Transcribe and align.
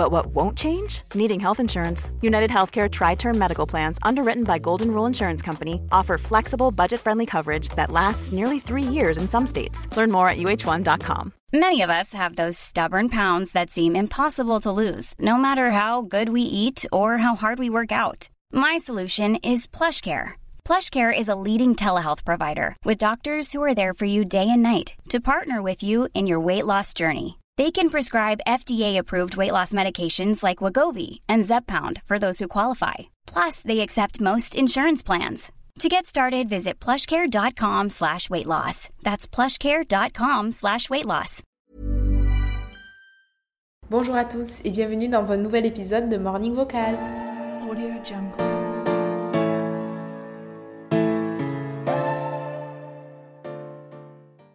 But 0.00 0.12
what 0.12 0.28
won't 0.28 0.56
change? 0.56 1.02
Needing 1.14 1.40
health 1.40 1.60
insurance. 1.60 2.10
United 2.22 2.48
Healthcare 2.48 2.90
Tri 2.90 3.16
Term 3.16 3.38
Medical 3.38 3.66
Plans, 3.66 3.98
underwritten 4.00 4.44
by 4.44 4.58
Golden 4.58 4.90
Rule 4.92 5.04
Insurance 5.04 5.42
Company, 5.42 5.82
offer 5.92 6.16
flexible, 6.16 6.70
budget 6.70 7.00
friendly 7.00 7.26
coverage 7.26 7.68
that 7.76 7.90
lasts 7.90 8.32
nearly 8.32 8.60
three 8.60 8.88
years 8.96 9.18
in 9.18 9.28
some 9.28 9.44
states. 9.44 9.86
Learn 9.98 10.10
more 10.10 10.26
at 10.26 10.38
uh1.com. 10.38 11.34
Many 11.52 11.82
of 11.82 11.90
us 11.90 12.14
have 12.14 12.34
those 12.34 12.56
stubborn 12.56 13.10
pounds 13.10 13.52
that 13.52 13.70
seem 13.70 13.94
impossible 13.94 14.60
to 14.60 14.72
lose, 14.72 15.14
no 15.18 15.36
matter 15.36 15.70
how 15.70 16.00
good 16.00 16.30
we 16.30 16.44
eat 16.62 16.86
or 16.90 17.18
how 17.18 17.34
hard 17.34 17.58
we 17.58 17.68
work 17.68 17.92
out. 17.92 18.30
My 18.50 18.78
solution 18.78 19.36
is 19.52 19.66
PlushCare. 19.66 20.32
PlushCare 20.64 21.12
is 21.12 21.28
a 21.28 21.40
leading 21.46 21.76
telehealth 21.76 22.24
provider 22.24 22.74
with 22.86 23.04
doctors 23.06 23.52
who 23.52 23.62
are 23.62 23.74
there 23.74 23.92
for 23.92 24.06
you 24.06 24.24
day 24.24 24.48
and 24.48 24.62
night 24.62 24.94
to 25.10 25.20
partner 25.20 25.60
with 25.60 25.82
you 25.82 26.08
in 26.14 26.26
your 26.26 26.40
weight 26.40 26.64
loss 26.64 26.94
journey. 26.94 27.39
They 27.60 27.70
can 27.70 27.90
prescribe 27.90 28.46
FDA-approved 28.46 29.36
weight 29.36 29.52
loss 29.52 29.74
medications 29.74 30.42
like 30.42 30.62
Wagovi 30.62 31.20
and 31.28 31.44
Zepbound 31.44 32.00
for 32.06 32.18
those 32.18 32.38
who 32.38 32.48
qualify. 32.48 33.10
Plus, 33.26 33.60
they 33.60 33.80
accept 33.80 34.18
most 34.18 34.54
insurance 34.54 35.02
plans. 35.02 35.52
To 35.80 35.90
get 35.90 36.06
started, 36.06 36.48
visit 36.48 36.80
plushcare.com 36.80 37.90
slash 37.90 38.30
weight 38.30 38.46
loss. 38.46 38.88
That's 39.02 39.28
plushcare.com 39.28 40.52
slash 40.52 40.88
weight 40.88 41.04
loss. 41.04 41.42
Bonjour 43.90 44.16
à 44.16 44.24
tous 44.24 44.60
et 44.64 44.70
bienvenue 44.70 45.08
dans 45.08 45.30
un 45.30 45.36
nouvel 45.36 45.66
épisode 45.66 46.08
de 46.08 46.16
Morning 46.16 46.54
Vocal. 46.54 46.98
Audio 47.68 47.90
Jungle. 48.02 48.59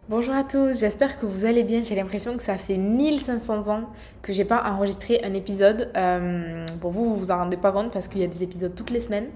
Bonjour 0.08 0.36
à 0.36 0.44
tous, 0.44 0.78
j'espère 0.78 1.18
que 1.18 1.26
vous 1.26 1.46
allez 1.46 1.64
bien. 1.64 1.80
J'ai 1.80 1.96
l'impression 1.96 2.36
que 2.36 2.42
ça 2.44 2.56
fait 2.58 2.76
1500 2.76 3.68
ans 3.74 3.90
que 4.22 4.32
j'ai 4.32 4.44
pas 4.44 4.62
enregistré 4.70 5.20
un 5.24 5.34
épisode. 5.34 5.90
Euh, 5.96 6.64
bon, 6.80 6.90
vous, 6.90 7.06
vous 7.06 7.16
vous 7.16 7.30
en 7.32 7.38
rendez 7.38 7.56
pas 7.56 7.72
compte 7.72 7.90
parce 7.90 8.06
qu'il 8.06 8.20
y 8.20 8.24
a 8.24 8.28
des 8.28 8.44
épisodes 8.44 8.72
toutes 8.72 8.90
les 8.90 9.00
semaines. 9.00 9.26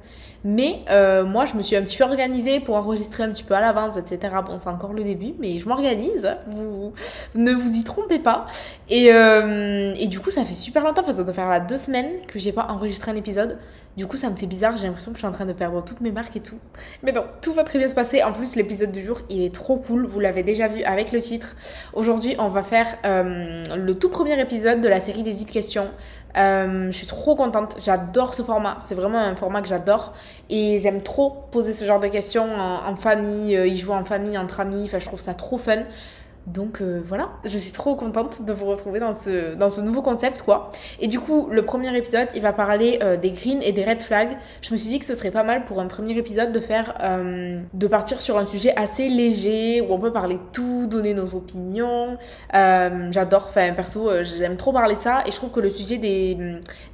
Mais 0.44 0.82
euh, 0.88 1.24
moi, 1.24 1.44
je 1.44 1.56
me 1.56 1.62
suis 1.62 1.74
un 1.74 1.82
petit 1.82 1.96
peu 1.96 2.04
organisée 2.04 2.60
pour 2.60 2.77
enregistrer 2.77 3.24
un 3.24 3.30
petit 3.30 3.42
peu 3.42 3.54
à 3.54 3.60
l'avance, 3.60 3.96
etc. 3.96 4.32
Bon, 4.46 4.60
c'est 4.60 4.68
encore 4.68 4.92
le 4.92 5.02
début, 5.02 5.34
mais 5.40 5.58
je 5.58 5.68
m'organise. 5.68 6.36
Vous 6.46 6.92
ne 7.34 7.52
vous 7.52 7.72
y 7.72 7.82
trompez 7.82 8.20
pas. 8.20 8.46
Et, 8.88 9.12
euh, 9.12 9.92
et 9.98 10.06
du 10.06 10.20
coup, 10.20 10.30
ça 10.30 10.44
fait 10.44 10.55
super 10.55 10.84
longtemps, 10.84 11.02
parce 11.02 11.16
ça 11.16 11.24
doit 11.24 11.34
faire 11.34 11.48
là 11.48 11.58
deux 11.58 11.78
semaines 11.78 12.24
que 12.28 12.38
j'ai 12.38 12.52
pas 12.52 12.68
enregistré 12.68 13.10
un 13.10 13.16
épisode. 13.16 13.58
Du 13.96 14.06
coup, 14.06 14.16
ça 14.16 14.30
me 14.30 14.36
fait 14.36 14.46
bizarre, 14.46 14.77
j'ai 14.77 14.86
l'impression 14.86 15.10
que 15.10 15.16
je 15.16 15.20
suis 15.20 15.27
en 15.27 15.33
train 15.33 15.46
de 15.46 15.52
perdre 15.52 15.83
toutes 15.84 16.00
mes 16.00 16.12
marques 16.12 16.36
et 16.36 16.41
tout. 16.41 16.58
Mais 17.02 17.12
non, 17.12 17.24
tout 17.42 17.52
va 17.52 17.64
très 17.64 17.78
bien 17.78 17.88
se 17.88 17.94
passer. 17.94 18.22
En 18.22 18.33
plus, 18.33 18.55
l'épisode 18.55 18.92
du 18.92 19.02
jour, 19.02 19.20
il 19.28 19.42
est 19.42 19.55
trop 19.55 19.77
cool. 19.77 20.06
Vous 20.06 20.20
l'avez 20.20 20.42
déjà 20.42 20.69
vu 20.69 20.83
avec 20.84 21.10
le 21.12 21.20
titre. 21.20 21.56
Aujourd'hui, 21.92 22.36
on 22.38 22.48
va 22.48 22.62
faire 22.62 22.86
euh, 23.05 23.62
le 23.77 23.94
tout 23.94 24.08
premier 24.08 24.41
épisode 24.41 24.80
de 24.80 24.88
la 24.88 25.00
série 25.00 25.22
des 25.22 25.33
Zip 25.33 25.50
Questions. 25.50 25.91
Euh, 26.36 26.86
je 26.92 26.96
suis 26.96 27.06
trop 27.08 27.34
contente, 27.34 27.77
j'adore 27.84 28.34
ce 28.34 28.42
format, 28.42 28.78
c'est 28.86 28.94
vraiment 28.94 29.18
un 29.18 29.34
format 29.34 29.62
que 29.62 29.68
j'adore 29.68 30.12
et 30.48 30.78
j'aime 30.78 31.02
trop 31.02 31.30
poser 31.50 31.72
ce 31.72 31.84
genre 31.84 31.98
de 31.98 32.06
questions 32.06 32.46
en, 32.55 32.94
famille, 32.94 33.56
euh, 33.56 33.66
y 33.66 33.77
jouer 33.77 33.94
en 33.94 34.05
famille, 34.05 34.38
entre 34.38 34.61
amis, 34.61 34.84
enfin 34.84 35.00
je 35.00 35.06
trouve 35.06 35.18
ça 35.18 35.34
trop 35.34 35.58
fun. 35.58 35.83
Donc 36.46 36.80
euh, 36.80 37.00
voilà, 37.05 37.28
je 37.44 37.58
suis 37.58 37.72
trop 37.72 37.94
contente 37.94 38.44
de 38.44 38.52
vous 38.52 38.66
retrouver 38.66 38.98
dans 38.98 39.12
ce, 39.12 39.55
dans 39.55 39.69
ce 39.69 39.80
nouveau 39.80 40.02
concept 40.02 40.42
quoi. 40.42 40.72
Et 40.98 41.06
du 41.06 41.20
coup, 41.20 41.48
le 41.50 41.64
premier 41.64 41.94
épisode, 41.96 42.28
il 42.34 42.41
va 42.41 42.52
parler 42.52 42.98
euh, 43.02 43.16
des 43.16 43.30
greens 43.30 43.60
et 43.62 43.72
des 43.72 43.84
red 43.84 44.00
flags. 44.00 44.36
Je 44.62 44.72
me 44.72 44.78
suis 44.78 44.88
dit 44.88 44.98
que 44.98 45.05
ce 45.05 45.14
serait 45.14 45.30
pas 45.30 45.45
mal 45.45 45.64
pour 45.67 45.80
un 45.80 45.86
premier 45.86 46.17
épisode 46.17 46.51
de 46.51 46.61
faire, 46.61 46.95
euh, 47.02 47.61
de 47.74 47.86
partir 47.86 48.20
sur 48.20 48.39
un 48.39 48.46
sujet 48.46 48.74
assez 48.77 49.08
léger 49.08 49.83
où 49.83 49.92
on 49.92 49.98
peut 49.98 50.12
parler 50.12 50.39
tout, 50.52 50.86
donner 50.86 51.14
nos 51.14 51.34
opinions. 51.34 52.17
J'adore, 52.52 53.46
enfin 53.48 53.72
perso, 53.74 54.11
j'aime 54.22 54.57
trop 54.57 54.72
parler 54.72 54.96
de 54.96 55.01
ça 55.01 55.22
et 55.27 55.30
je 55.30 55.36
trouve 55.36 55.51
que 55.51 55.61
le 55.61 55.70
sujet 55.70 55.98
des, 55.98 56.36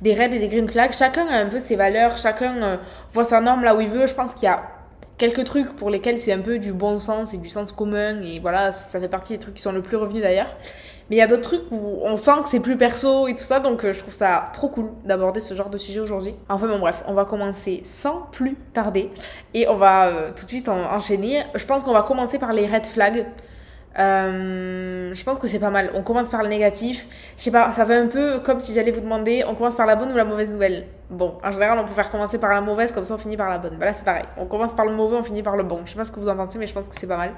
des 0.03 0.15
red 0.15 0.35
et 0.35 0.39
des 0.39 0.49
green 0.49 0.69
flags, 0.69 0.93
chacun 0.93 1.27
a 1.29 1.39
un 1.39 1.47
peu 1.47 1.61
ses 1.61 1.77
valeurs, 1.77 2.17
chacun 2.17 2.79
voit 3.13 3.25
sa 3.25 3.41
norme 3.41 3.63
là 3.63 3.77
où 3.77 3.81
il 3.81 3.89
veut. 3.89 4.07
Je 4.07 4.15
pense 4.15 4.35
qu'il 4.35 4.45
y 4.45 4.49
a 4.49 4.76
quelques 5.19 5.45
trucs 5.45 5.75
pour 5.77 5.91
lesquels 5.91 6.21
c'est 6.21 6.33
un 6.33 6.41
peu 6.41 6.59
du 6.59 6.73
bon 6.73 6.99
sens 6.99 7.35
et 7.35 7.39
du 7.39 7.49
sens 7.49 7.73
commun 7.73 8.21
et 8.23 8.39
voilà 8.41 8.73
ça 8.73 9.01
fait 9.01 9.09
partie 9.09 9.33
des 9.33 9.39
trucs 9.39 9.55
qui 9.55 9.63
sont 9.63 9.73
le 9.73 9.83
plus 9.83 9.97
revenus 9.97 10.23
d'ailleurs. 10.23 10.55
Mais 11.09 11.17
il 11.17 11.19
y 11.21 11.23
a 11.23 11.29
d'autres 11.29 11.43
trucs 11.43 11.71
où 11.71 12.01
on 12.03 12.17
sent 12.17 12.43
que 12.43 12.49
c'est 12.49 12.61
plus 12.61 12.77
perso 12.77 13.29
et 13.29 13.37
tout 13.37 13.45
ça 13.45 13.61
donc 13.61 13.85
euh, 13.85 13.93
je 13.93 14.01
trouve 14.01 14.13
ça 14.13 14.45
trop 14.53 14.69
cool 14.69 14.91
d'aborder 15.05 15.41
ce 15.41 15.55
genre 15.55 15.71
de 15.71 15.79
sujet 15.79 16.01
aujourd'hui. 16.01 16.35
Enfin 16.49 16.67
bon 16.67 16.79
bref 16.79 17.03
on 17.07 17.15
va 17.15 17.25
commencer 17.25 17.83
sans 17.85 18.23
plus 18.33 18.57
tarder 18.73 19.11
et 19.55 19.69
on 19.69 19.77
va 19.77 20.09
euh, 20.09 20.31
tout 20.37 20.45
de 20.45 20.51
suite 20.51 20.69
enchaîner. 20.69 21.45
Je 21.55 21.65
pense 21.65 21.83
qu'on 21.83 21.93
va 21.93 22.03
commencer 22.03 22.39
par 22.39 22.53
les 22.53 22.67
red 22.67 22.87
flags 22.87 23.27
euh, 23.99 25.15
je 25.15 25.25
pense 25.25 25.39
que 25.39 25.49
c'est 25.49 25.59
pas 25.59 25.71
mal. 25.71 25.91
On 25.95 26.03
commence 26.03 26.29
par 26.29 26.43
le 26.43 26.49
négatif. 26.49 27.07
Je 27.37 27.43
sais 27.43 27.51
pas, 27.51 27.73
ça 27.73 27.87
fait 27.87 27.97
un 27.97 28.09
peu 28.09 28.41
comme 28.41 28.61
si 28.61 28.75
j'allais 28.75 28.91
vous 28.91 29.01
demander 29.01 29.45
on 29.47 29.55
commence 29.55 29.77
par 29.77 29.87
la 29.87 29.97
bonne 29.97 30.13
ou 30.13 30.17
la 30.17 30.25
mauvaise 30.25 30.51
nouvelle? 30.51 30.87
Bon, 31.09 31.39
en 31.43 31.51
général, 31.51 31.79
on 31.79 31.85
peut 31.85 31.95
faire 31.95 32.11
commencer 32.11 32.39
par 32.39 32.53
la 32.53 32.61
mauvaise, 32.61 32.93
comme 32.93 33.05
ça 33.05 33.15
on 33.15 33.19
finit 33.19 33.37
par 33.37 33.49
la 33.49 33.59
bonne. 33.59 33.77
Bah 33.79 33.87
là, 33.87 33.93
c'est 33.93 34.05
pareil. 34.05 34.25
On 34.37 34.47
commence 34.47 34.75
par 34.75 34.87
le 34.87 34.93
mauvais, 34.93 35.17
on 35.17 35.23
finit 35.23 35.43
par 35.43 35.57
le 35.57 35.63
bon. 35.63 35.81
Je 35.85 35.93
sais 35.93 35.97
pas 35.97 36.05
ce 36.05 36.13
que 36.13 36.21
vous 36.21 36.29
en 36.29 36.37
pensez, 36.37 36.59
mais 36.59 36.67
je 36.67 36.75
pense 36.75 36.89
que 36.89 36.95
c'est 36.99 37.07
pas 37.07 37.17
mal. 37.17 37.33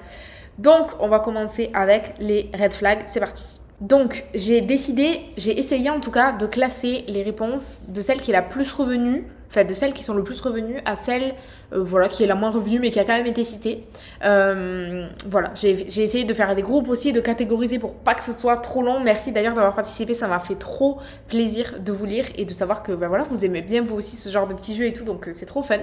Donc, 0.58 0.90
on 1.00 1.08
va 1.08 1.20
commencer 1.20 1.70
avec 1.74 2.14
les 2.18 2.50
red 2.58 2.72
flags. 2.72 3.02
C'est 3.06 3.20
parti. 3.20 3.60
Donc, 3.80 4.24
j'ai 4.34 4.60
décidé, 4.60 5.20
j'ai 5.36 5.58
essayé 5.58 5.88
en 5.90 6.00
tout 6.00 6.10
cas 6.10 6.32
de 6.32 6.46
classer 6.46 7.04
les 7.08 7.22
réponses 7.22 7.82
de 7.88 8.00
celle 8.00 8.20
qui 8.20 8.30
est 8.30 8.34
la 8.34 8.42
plus 8.42 8.72
revenue 8.72 9.24
enfin 9.50 9.64
de 9.64 9.74
celles 9.74 9.92
qui 9.92 10.02
sont 10.02 10.14
le 10.14 10.22
plus 10.22 10.40
revenues 10.40 10.78
à 10.84 10.96
celle 10.96 11.34
euh, 11.72 11.82
voilà 11.82 12.08
qui 12.08 12.22
est 12.22 12.26
la 12.26 12.34
moins 12.34 12.50
revenue 12.50 12.78
mais 12.78 12.90
qui 12.90 13.00
a 13.00 13.04
quand 13.04 13.16
même 13.16 13.26
été 13.26 13.44
citée. 13.44 13.84
Euh, 14.24 15.08
voilà 15.26 15.52
j'ai 15.54 16.02
essayé 16.02 16.24
de 16.24 16.34
faire 16.34 16.54
des 16.54 16.62
groupes 16.62 16.88
aussi 16.88 17.12
de 17.12 17.20
catégoriser 17.20 17.78
pour 17.78 17.94
pas 17.94 18.14
que 18.14 18.24
ce 18.24 18.32
soit 18.32 18.56
trop 18.58 18.82
long. 18.82 19.00
Merci 19.00 19.32
d'ailleurs 19.32 19.54
d'avoir 19.54 19.74
participé 19.74 20.14
ça 20.14 20.28
m'a 20.28 20.40
fait 20.40 20.56
trop 20.56 20.98
plaisir 21.28 21.76
de 21.80 21.92
vous 21.92 22.04
lire 22.04 22.26
et 22.36 22.44
de 22.44 22.52
savoir 22.52 22.82
que 22.82 22.92
ben 22.92 23.08
voilà 23.08 23.24
vous 23.24 23.44
aimez 23.44 23.62
bien 23.62 23.82
vous 23.82 23.96
aussi 23.96 24.16
ce 24.16 24.28
genre 24.28 24.46
de 24.46 24.54
petits 24.54 24.76
jeux 24.76 24.86
et 24.86 24.92
tout 24.92 25.04
donc 25.04 25.28
euh, 25.28 25.32
c'est 25.34 25.46
trop 25.46 25.62
fun 25.62 25.78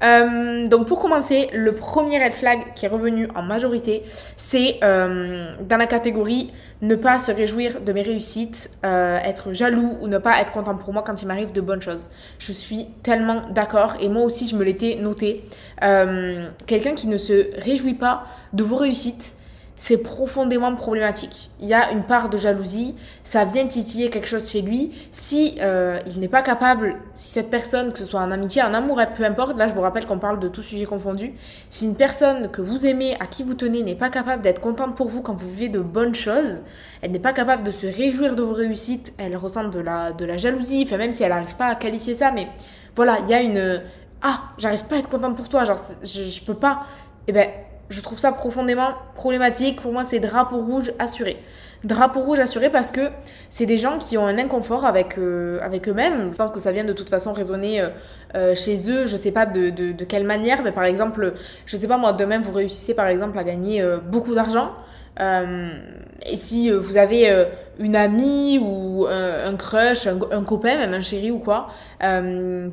donc 0.00 0.86
pour 0.86 1.00
commencer 1.00 1.48
le 1.52 1.72
premier 1.72 2.22
red 2.22 2.32
flag 2.32 2.72
qui 2.74 2.86
est 2.86 2.88
revenu 2.88 3.26
en 3.34 3.42
majorité 3.42 4.04
c'est 4.36 4.78
dans 4.80 5.76
la 5.76 5.86
catégorie 5.86 6.52
ne 6.82 6.94
pas 6.94 7.18
se 7.18 7.32
réjouir 7.32 7.80
de 7.80 7.92
mes 7.92 8.02
réussites, 8.02 8.70
euh, 8.84 9.18
être 9.18 9.52
jaloux 9.52 9.96
ou 10.00 10.06
ne 10.06 10.18
pas 10.18 10.40
être 10.40 10.52
content 10.52 10.76
pour 10.76 10.92
moi 10.92 11.02
quand 11.04 11.20
il 11.22 11.26
m'arrive 11.26 11.52
de 11.52 11.60
bonnes 11.60 11.82
choses. 11.82 12.08
Je 12.38 12.52
suis 12.52 12.86
tellement 13.02 13.48
d'accord 13.50 13.96
et 14.00 14.08
moi 14.08 14.22
aussi 14.22 14.46
je 14.46 14.56
me 14.56 14.64
l'étais 14.64 14.96
noté. 14.96 15.44
Euh, 15.82 16.48
quelqu'un 16.66 16.94
qui 16.94 17.08
ne 17.08 17.16
se 17.16 17.60
réjouit 17.60 17.94
pas 17.94 18.24
de 18.52 18.62
vos 18.62 18.76
réussites, 18.76 19.34
c'est 19.78 19.96
profondément 19.98 20.74
problématique. 20.74 21.50
Il 21.60 21.68
y 21.68 21.74
a 21.74 21.92
une 21.92 22.02
part 22.02 22.28
de 22.28 22.36
jalousie, 22.36 22.96
ça 23.22 23.44
vient 23.44 23.66
titiller 23.66 24.10
quelque 24.10 24.26
chose 24.26 24.50
chez 24.50 24.60
lui. 24.60 24.90
Si 25.12 25.56
euh, 25.60 26.00
il 26.06 26.18
n'est 26.18 26.28
pas 26.28 26.42
capable, 26.42 26.96
si 27.14 27.30
cette 27.30 27.48
personne, 27.48 27.92
que 27.92 27.98
ce 28.00 28.04
soit 28.04 28.20
en 28.20 28.32
amitié, 28.32 28.62
en 28.62 28.74
amour, 28.74 29.00
peu 29.16 29.24
importe, 29.24 29.56
là 29.56 29.68
je 29.68 29.74
vous 29.74 29.80
rappelle 29.80 30.04
qu'on 30.04 30.18
parle 30.18 30.40
de 30.40 30.48
tout 30.48 30.62
sujet 30.62 30.84
confondu, 30.84 31.32
si 31.70 31.86
une 31.86 31.94
personne 31.94 32.50
que 32.50 32.60
vous 32.60 32.86
aimez, 32.86 33.16
à 33.20 33.26
qui 33.26 33.44
vous 33.44 33.54
tenez, 33.54 33.84
n'est 33.84 33.94
pas 33.94 34.10
capable 34.10 34.42
d'être 34.42 34.60
contente 34.60 34.96
pour 34.96 35.08
vous 35.08 35.22
quand 35.22 35.34
vous 35.34 35.48
vivez 35.48 35.68
de 35.68 35.80
bonnes 35.80 36.14
choses, 36.14 36.62
elle 37.00 37.12
n'est 37.12 37.20
pas 37.20 37.32
capable 37.32 37.62
de 37.62 37.70
se 37.70 37.86
réjouir 37.86 38.34
de 38.34 38.42
vos 38.42 38.54
réussites, 38.54 39.14
elle 39.18 39.36
ressent 39.36 39.68
de 39.68 39.78
la, 39.78 40.12
de 40.12 40.24
la 40.24 40.36
jalousie, 40.36 40.82
enfin 40.84 40.96
même 40.96 41.12
si 41.12 41.22
elle 41.22 41.30
n'arrive 41.30 41.56
pas 41.56 41.66
à 41.66 41.74
qualifier 41.76 42.16
ça, 42.16 42.32
mais 42.32 42.48
voilà, 42.96 43.18
il 43.20 43.30
y 43.30 43.34
a 43.34 43.40
une... 43.40 43.80
Ah, 44.22 44.42
j'arrive 44.58 44.84
pas 44.86 44.96
à 44.96 44.98
être 44.98 45.08
contente 45.08 45.36
pour 45.36 45.48
toi, 45.48 45.64
genre 45.64 45.80
je, 46.02 46.22
je 46.24 46.44
peux 46.44 46.54
pas. 46.54 46.80
Eh 47.28 47.32
ben, 47.32 47.48
je 47.88 48.00
trouve 48.00 48.18
ça 48.18 48.32
profondément 48.32 48.90
problématique. 49.14 49.80
Pour 49.80 49.92
moi, 49.92 50.04
c'est 50.04 50.20
drapeau 50.20 50.58
rouge 50.58 50.92
assuré. 50.98 51.42
Drapeau 51.84 52.20
rouge 52.20 52.40
assuré 52.40 52.70
parce 52.70 52.90
que 52.90 53.08
c'est 53.50 53.66
des 53.66 53.78
gens 53.78 53.98
qui 53.98 54.18
ont 54.18 54.26
un 54.26 54.36
inconfort 54.36 54.84
avec, 54.84 55.16
euh, 55.16 55.60
avec 55.62 55.88
eux-mêmes. 55.88 56.30
Je 56.32 56.36
pense 56.36 56.50
que 56.50 56.58
ça 56.58 56.72
vient 56.72 56.84
de 56.84 56.92
toute 56.92 57.08
façon 57.08 57.32
résonner 57.32 57.80
euh, 57.80 57.88
euh, 58.34 58.54
chez 58.56 58.90
eux. 58.90 59.06
Je 59.06 59.16
sais 59.16 59.30
pas 59.30 59.46
de, 59.46 59.70
de, 59.70 60.04
quelle 60.04 60.24
manière, 60.24 60.62
mais 60.62 60.72
par 60.72 60.84
exemple, 60.84 61.34
je 61.66 61.76
sais 61.76 61.86
pas 61.86 61.96
moi, 61.96 62.12
demain 62.12 62.40
vous 62.40 62.52
réussissez 62.52 62.94
par 62.94 63.06
exemple 63.06 63.38
à 63.38 63.44
gagner 63.44 63.84
beaucoup 64.10 64.34
d'argent. 64.34 64.72
et 65.20 66.36
si 66.36 66.70
vous 66.70 66.96
avez 66.96 67.46
une 67.78 67.96
amie 67.96 68.58
ou 68.58 69.06
un, 69.06 69.54
crush, 69.56 70.06
un, 70.06 70.42
copain, 70.42 70.78
même 70.78 70.94
un 70.94 71.00
chéri 71.00 71.30
ou 71.30 71.38
quoi, 71.38 71.68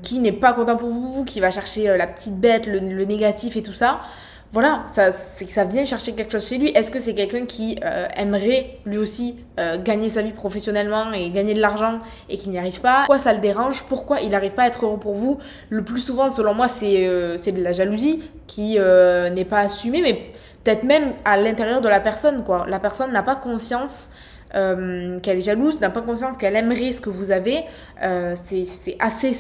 qui 0.01 0.19
n'est 0.19 0.31
pas 0.31 0.53
content 0.53 0.77
pour 0.77 0.89
vous, 0.89 1.25
qui 1.25 1.39
va 1.39 1.51
chercher 1.51 1.95
la 1.97 2.07
petite 2.07 2.39
bête, 2.39 2.65
le 2.67 3.05
négatif 3.05 3.55
et 3.57 3.63
tout 3.63 3.73
ça, 3.73 3.99
voilà, 4.51 4.83
ça, 4.87 5.11
c'est 5.11 5.45
que 5.45 5.51
ça 5.51 5.65
vient 5.65 5.83
chercher 5.83 6.13
quelque 6.13 6.31
chose 6.31 6.47
chez 6.47 6.57
lui. 6.57 6.69
Est-ce 6.69 6.89
que 6.89 6.99
c'est 6.99 7.13
quelqu'un 7.13 7.45
qui 7.45 7.77
euh, 7.83 8.07
aimerait 8.15 8.77
lui 8.85 8.97
aussi 8.97 9.35
euh, 9.59 9.77
gagner 9.81 10.09
sa 10.09 10.21
vie 10.21 10.31
professionnellement 10.31 11.11
et 11.11 11.29
gagner 11.29 11.53
de 11.53 11.59
l'argent 11.59 11.99
et 12.29 12.37
qui 12.37 12.49
n'y 12.49 12.57
arrive 12.57 12.79
pas? 12.79 12.99
Pourquoi 12.99 13.17
ça 13.17 13.33
le 13.33 13.39
dérange? 13.39 13.83
Pourquoi 13.83 14.21
il 14.21 14.29
n'arrive 14.29 14.53
pas 14.53 14.63
à 14.63 14.67
être 14.67 14.85
heureux 14.85 14.99
pour 14.99 15.13
vous? 15.13 15.39
Le 15.69 15.83
plus 15.83 15.99
souvent, 15.99 16.29
selon 16.29 16.53
moi, 16.53 16.69
c'est, 16.69 17.05
euh, 17.05 17.37
c'est 17.37 17.51
de 17.51 17.61
la 17.61 17.73
jalousie 17.73 18.23
qui 18.47 18.77
n'est 18.77 19.45
pas 19.45 19.59
assumée, 19.59 20.01
mais 20.01 20.21
peut-être 20.63 20.83
même 20.83 21.13
à 21.25 21.35
l'intérieur 21.35 21.81
de 21.81 21.89
la 21.89 21.99
personne, 21.99 22.43
quoi. 22.43 22.65
La 22.69 22.79
personne 22.79 23.11
n'a 23.11 23.23
pas 23.23 23.35
conscience 23.35 24.09
qu'elle 24.53 25.19
est 25.37 25.41
jalouse, 25.41 25.81
n'a 25.81 25.89
pas 25.89 26.01
conscience 26.01 26.37
qu'elle 26.37 26.55
aimerait 26.55 26.93
ce 26.93 27.01
que 27.01 27.09
vous 27.09 27.31
avez. 27.31 27.65
C'est 28.35 28.95
assez 28.99 29.33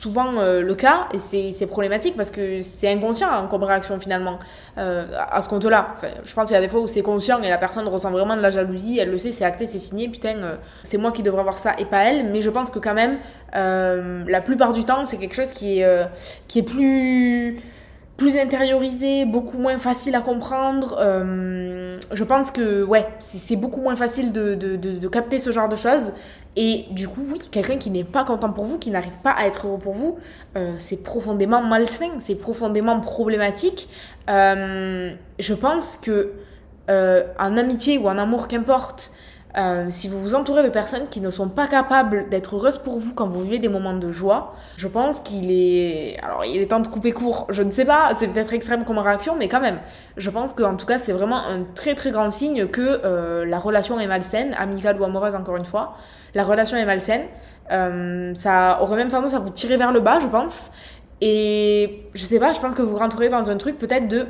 souvent 0.00 0.38
euh, 0.38 0.62
le 0.62 0.74
cas 0.76 1.08
et 1.12 1.18
c'est 1.18 1.66
problématique 1.66 2.16
parce 2.16 2.30
que 2.30 2.62
c'est 2.62 2.88
inconscient 2.88 3.28
hein, 3.30 3.48
comme 3.50 3.64
réaction 3.64 3.98
finalement 3.98 4.38
euh, 4.78 5.06
à 5.12 5.42
ce 5.42 5.48
compte-là. 5.48 5.94
Enfin, 5.96 6.08
je 6.24 6.32
pense 6.32 6.46
qu'il 6.46 6.54
y 6.54 6.58
a 6.58 6.60
des 6.60 6.68
fois 6.68 6.80
où 6.80 6.88
c'est 6.88 7.02
conscient 7.02 7.42
et 7.42 7.48
la 7.48 7.58
personne 7.58 7.86
ressent 7.88 8.12
vraiment 8.12 8.36
de 8.36 8.40
la 8.40 8.50
jalousie, 8.50 8.98
elle 9.00 9.10
le 9.10 9.18
sait, 9.18 9.32
c'est 9.32 9.44
acté, 9.44 9.66
c'est 9.66 9.80
signé, 9.80 10.08
putain, 10.08 10.36
euh, 10.36 10.56
c'est 10.84 10.98
moi 10.98 11.10
qui 11.10 11.22
devrais 11.22 11.40
avoir 11.40 11.58
ça 11.58 11.74
et 11.78 11.84
pas 11.84 12.04
elle. 12.04 12.30
Mais 12.30 12.40
je 12.40 12.50
pense 12.50 12.70
que 12.70 12.78
quand 12.78 12.94
même, 12.94 13.18
la 13.52 14.40
plupart 14.40 14.72
du 14.72 14.84
temps, 14.84 15.04
c'est 15.04 15.16
quelque 15.16 15.34
chose 15.34 15.50
qui 15.50 15.80
est, 15.80 16.06
qui 16.46 16.60
est 16.60 16.62
plus 16.62 17.60
plus 18.18 18.36
intériorisé, 18.36 19.24
beaucoup 19.24 19.56
moins 19.58 19.78
facile 19.78 20.16
à 20.16 20.20
comprendre. 20.20 20.98
Euh, 20.98 21.98
je 22.12 22.24
pense 22.24 22.50
que 22.50 22.82
ouais, 22.82 23.06
c'est 23.20 23.54
beaucoup 23.54 23.80
moins 23.80 23.94
facile 23.94 24.32
de, 24.32 24.56
de, 24.56 24.76
de, 24.76 25.08
capter 25.08 25.38
ce 25.38 25.52
genre 25.52 25.68
de 25.68 25.76
choses. 25.76 26.12
Et 26.56 26.86
du 26.90 27.06
coup, 27.06 27.22
oui, 27.30 27.38
quelqu'un 27.52 27.76
qui 27.76 27.90
n'est 27.90 28.02
pas 28.02 28.24
content 28.24 28.52
pour 28.52 28.64
vous, 28.64 28.78
qui 28.78 28.90
n'arrive 28.90 29.16
pas 29.22 29.30
à 29.30 29.46
être 29.46 29.68
heureux 29.68 29.78
pour 29.78 29.94
vous, 29.94 30.18
euh, 30.56 30.74
c'est 30.78 30.96
profondément 30.96 31.62
malsain, 31.62 32.10
c'est 32.18 32.34
profondément 32.34 32.98
problématique. 32.98 33.88
Euh, 34.28 35.12
je 35.38 35.54
pense 35.54 35.96
que 35.96 36.32
en 36.90 37.56
amitié 37.58 37.98
ou 37.98 38.08
en 38.08 38.16
amour, 38.16 38.48
qu'importe, 38.48 39.12
euh, 39.56 39.86
si 39.88 40.08
vous 40.08 40.20
vous 40.20 40.34
entourez 40.34 40.62
de 40.62 40.68
personnes 40.68 41.08
qui 41.08 41.20
ne 41.20 41.30
sont 41.30 41.48
pas 41.48 41.66
capables 41.66 42.28
d'être 42.28 42.56
heureuses 42.56 42.78
pour 42.78 42.98
vous 42.98 43.14
quand 43.14 43.26
vous 43.28 43.42
vivez 43.42 43.58
des 43.58 43.68
moments 43.68 43.94
de 43.94 44.10
joie, 44.10 44.54
je 44.76 44.86
pense 44.88 45.20
qu'il 45.20 45.50
est... 45.50 46.18
Alors, 46.22 46.44
il 46.44 46.60
est 46.60 46.66
temps 46.66 46.80
de 46.80 46.88
couper 46.88 47.12
court, 47.12 47.46
je 47.48 47.62
ne 47.62 47.70
sais 47.70 47.86
pas, 47.86 48.12
c'est 48.18 48.28
peut-être 48.28 48.52
extrême 48.52 48.84
comme 48.84 48.98
réaction, 48.98 49.36
mais 49.36 49.48
quand 49.48 49.60
même, 49.60 49.78
je 50.16 50.28
pense 50.28 50.52
qu'en 50.52 50.76
tout 50.76 50.86
cas, 50.86 50.98
c'est 50.98 51.12
vraiment 51.12 51.38
un 51.38 51.64
très 51.74 51.94
très 51.94 52.10
grand 52.10 52.30
signe 52.30 52.66
que 52.66 53.00
euh, 53.04 53.46
la 53.46 53.58
relation 53.58 53.98
est 53.98 54.06
malsaine, 54.06 54.54
amicale 54.58 55.00
ou 55.00 55.04
amoureuse 55.04 55.34
encore 55.34 55.56
une 55.56 55.64
fois. 55.64 55.94
La 56.34 56.44
relation 56.44 56.76
est 56.76 56.84
malsaine, 56.84 57.22
euh, 57.72 58.34
ça 58.34 58.78
aurait 58.82 58.96
même 58.96 59.08
tendance 59.08 59.32
à 59.32 59.38
vous 59.38 59.50
tirer 59.50 59.78
vers 59.78 59.92
le 59.92 60.00
bas, 60.00 60.18
je 60.20 60.26
pense. 60.26 60.72
Et 61.20 62.04
je 62.14 62.24
sais 62.24 62.38
pas, 62.38 62.52
je 62.52 62.60
pense 62.60 62.74
que 62.74 62.82
vous 62.82 62.96
rentrerez 62.96 63.28
dans 63.28 63.50
un 63.50 63.56
truc 63.56 63.78
peut-être 63.78 64.08
de 64.08 64.26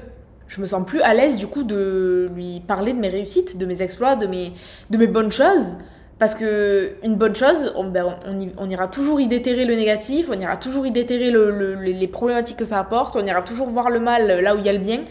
je 0.49 0.61
me 0.61 0.67
sens 0.67 0.85
plus 0.85 1.01
à 1.03 1.15
l'aise 1.15 1.37
du 1.37 1.47
coup 1.47 1.63
de 1.63 2.31
lui 2.35 2.61
parler 2.67 2.93
de 2.93 2.99
mes 2.99 3.09
réussites, 3.09 3.59
de 3.59 3.67
mes 3.67 3.83
exploits, 3.83 4.17
de 4.17 4.27
mes, 4.27 4.53
de 4.91 4.99
mes 4.99 5.07
bonnes 5.07 5.31
choses. 5.31 5.77
Parce 6.19 6.35
que 6.35 6.95
une 7.05 7.15
bonne 7.15 7.37
chose, 7.37 7.73
on, 7.77 7.85
ben, 7.85 8.19
on, 8.59 8.69
ira 8.69 8.89
toujours 8.89 9.21
y 9.21 9.29
déterrer 9.29 9.65
le 9.65 9.77
négatif, 9.77 10.29
on 10.33 10.41
ira 10.41 10.57
toujours 10.57 10.85
y 10.85 10.91
déterrer 10.91 11.31
le, 11.31 11.77
les 11.77 12.09
problématiques 12.09 12.57
que 12.57 12.65
ça 12.65 12.81
apporte, 12.81 13.15
on 13.15 13.25
ira 13.25 13.43
toujours 13.43 13.69
voir 13.69 13.89
le 13.89 14.01
mal 14.01 14.41
là 14.41 14.57
où 14.57 14.59
il 14.59 14.67
y 14.67 14.69
a 14.69 14.73
le 14.73 14.81
bien. 14.81 15.03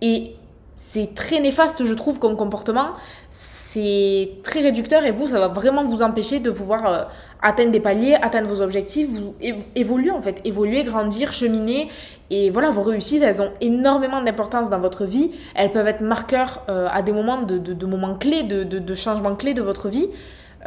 Et 0.00 0.35
c'est 0.76 1.14
très 1.14 1.40
néfaste, 1.40 1.86
je 1.86 1.94
trouve, 1.94 2.18
comme 2.18 2.36
comportement. 2.36 2.90
C'est 3.30 4.32
très 4.42 4.60
réducteur 4.60 5.04
et 5.04 5.10
vous, 5.10 5.26
ça 5.26 5.40
va 5.40 5.48
vraiment 5.48 5.84
vous 5.86 6.02
empêcher 6.02 6.38
de 6.38 6.50
pouvoir 6.50 6.86
euh, 6.86 7.02
atteindre 7.40 7.70
des 7.70 7.80
paliers, 7.80 8.14
atteindre 8.14 8.46
vos 8.48 8.60
objectifs, 8.60 9.08
vous 9.08 9.34
évoluer 9.74 10.10
en 10.10 10.20
fait, 10.20 10.42
évoluer, 10.44 10.84
grandir, 10.84 11.32
cheminer. 11.32 11.88
Et 12.28 12.50
voilà, 12.50 12.70
vos 12.70 12.82
réussites, 12.82 13.22
elles 13.22 13.40
ont 13.40 13.52
énormément 13.62 14.22
d'importance 14.22 14.68
dans 14.68 14.78
votre 14.78 15.06
vie. 15.06 15.30
Elles 15.54 15.72
peuvent 15.72 15.86
être 15.86 16.02
marqueurs 16.02 16.62
euh, 16.68 16.88
à 16.90 17.00
des 17.00 17.12
moments 17.12 17.40
de, 17.40 17.56
de, 17.56 17.86
moments 17.86 18.14
clés, 18.14 18.42
de, 18.42 18.62
de, 18.62 18.94
changements 18.94 19.34
clés 19.34 19.54
de 19.54 19.62
votre 19.62 19.88
vie. 19.88 20.08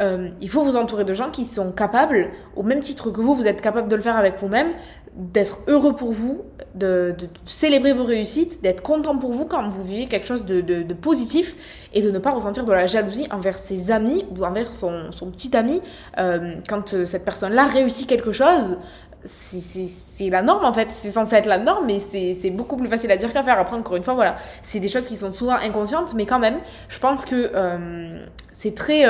Euh, 0.00 0.30
il 0.40 0.48
faut 0.48 0.62
vous 0.62 0.76
entourer 0.76 1.04
de 1.04 1.12
gens 1.12 1.30
qui 1.30 1.44
sont 1.44 1.72
capables, 1.72 2.30
au 2.56 2.62
même 2.62 2.80
titre 2.80 3.10
que 3.10 3.20
vous, 3.20 3.34
vous 3.34 3.46
êtes 3.46 3.60
capable 3.60 3.88
de 3.88 3.96
le 3.96 4.02
faire 4.02 4.16
avec 4.16 4.38
vous-même, 4.40 4.68
d'être 5.14 5.60
heureux 5.66 5.94
pour 5.94 6.12
vous, 6.12 6.44
de, 6.74 7.14
célébrer 7.44 7.92
vos 7.92 8.04
réussites, 8.04 8.62
d'être 8.62 8.82
content 8.82 9.16
pour 9.18 9.32
vous 9.32 9.44
quand 9.44 9.68
vous 9.68 9.82
vivez 9.82 10.06
quelque 10.06 10.26
chose 10.26 10.44
de, 10.44 10.92
positif 10.94 11.56
et 11.92 12.02
de 12.02 12.10
ne 12.10 12.18
pas 12.18 12.30
ressentir 12.30 12.64
de 12.64 12.72
la 12.72 12.86
jalousie 12.86 13.26
envers 13.30 13.56
ses 13.56 13.90
amis 13.90 14.24
ou 14.30 14.44
envers 14.44 14.72
son, 14.72 15.10
petit 15.32 15.56
ami. 15.56 15.82
Euh, 16.18 16.54
quand 16.68 16.94
euh, 16.94 17.04
cette 17.06 17.24
personne-là 17.24 17.66
réussit 17.66 18.08
quelque 18.08 18.30
chose, 18.30 18.78
c'est 19.24 20.30
la 20.30 20.42
norme 20.42 20.64
en 20.64 20.72
fait, 20.72 20.90
c'est 20.90 21.10
censé 21.10 21.34
être 21.34 21.46
la 21.46 21.58
norme, 21.58 21.86
mais 21.86 21.98
c'est 21.98 22.50
beaucoup 22.50 22.76
plus 22.76 22.88
facile 22.88 23.10
à 23.10 23.16
dire 23.16 23.32
qu'à 23.32 23.42
faire. 23.42 23.58
Après, 23.58 23.76
encore 23.76 23.96
une 23.96 24.04
fois, 24.04 24.14
voilà, 24.14 24.36
c'est 24.62 24.80
des 24.80 24.88
choses 24.88 25.06
qui 25.06 25.16
sont 25.16 25.32
souvent 25.32 25.56
inconscientes, 25.56 26.14
mais 26.14 26.24
quand 26.24 26.38
même, 26.38 26.58
je 26.88 26.98
pense 26.98 27.24
que 27.24 27.50
euh, 27.54 28.24
c'est 28.52 28.74
très 28.74 29.04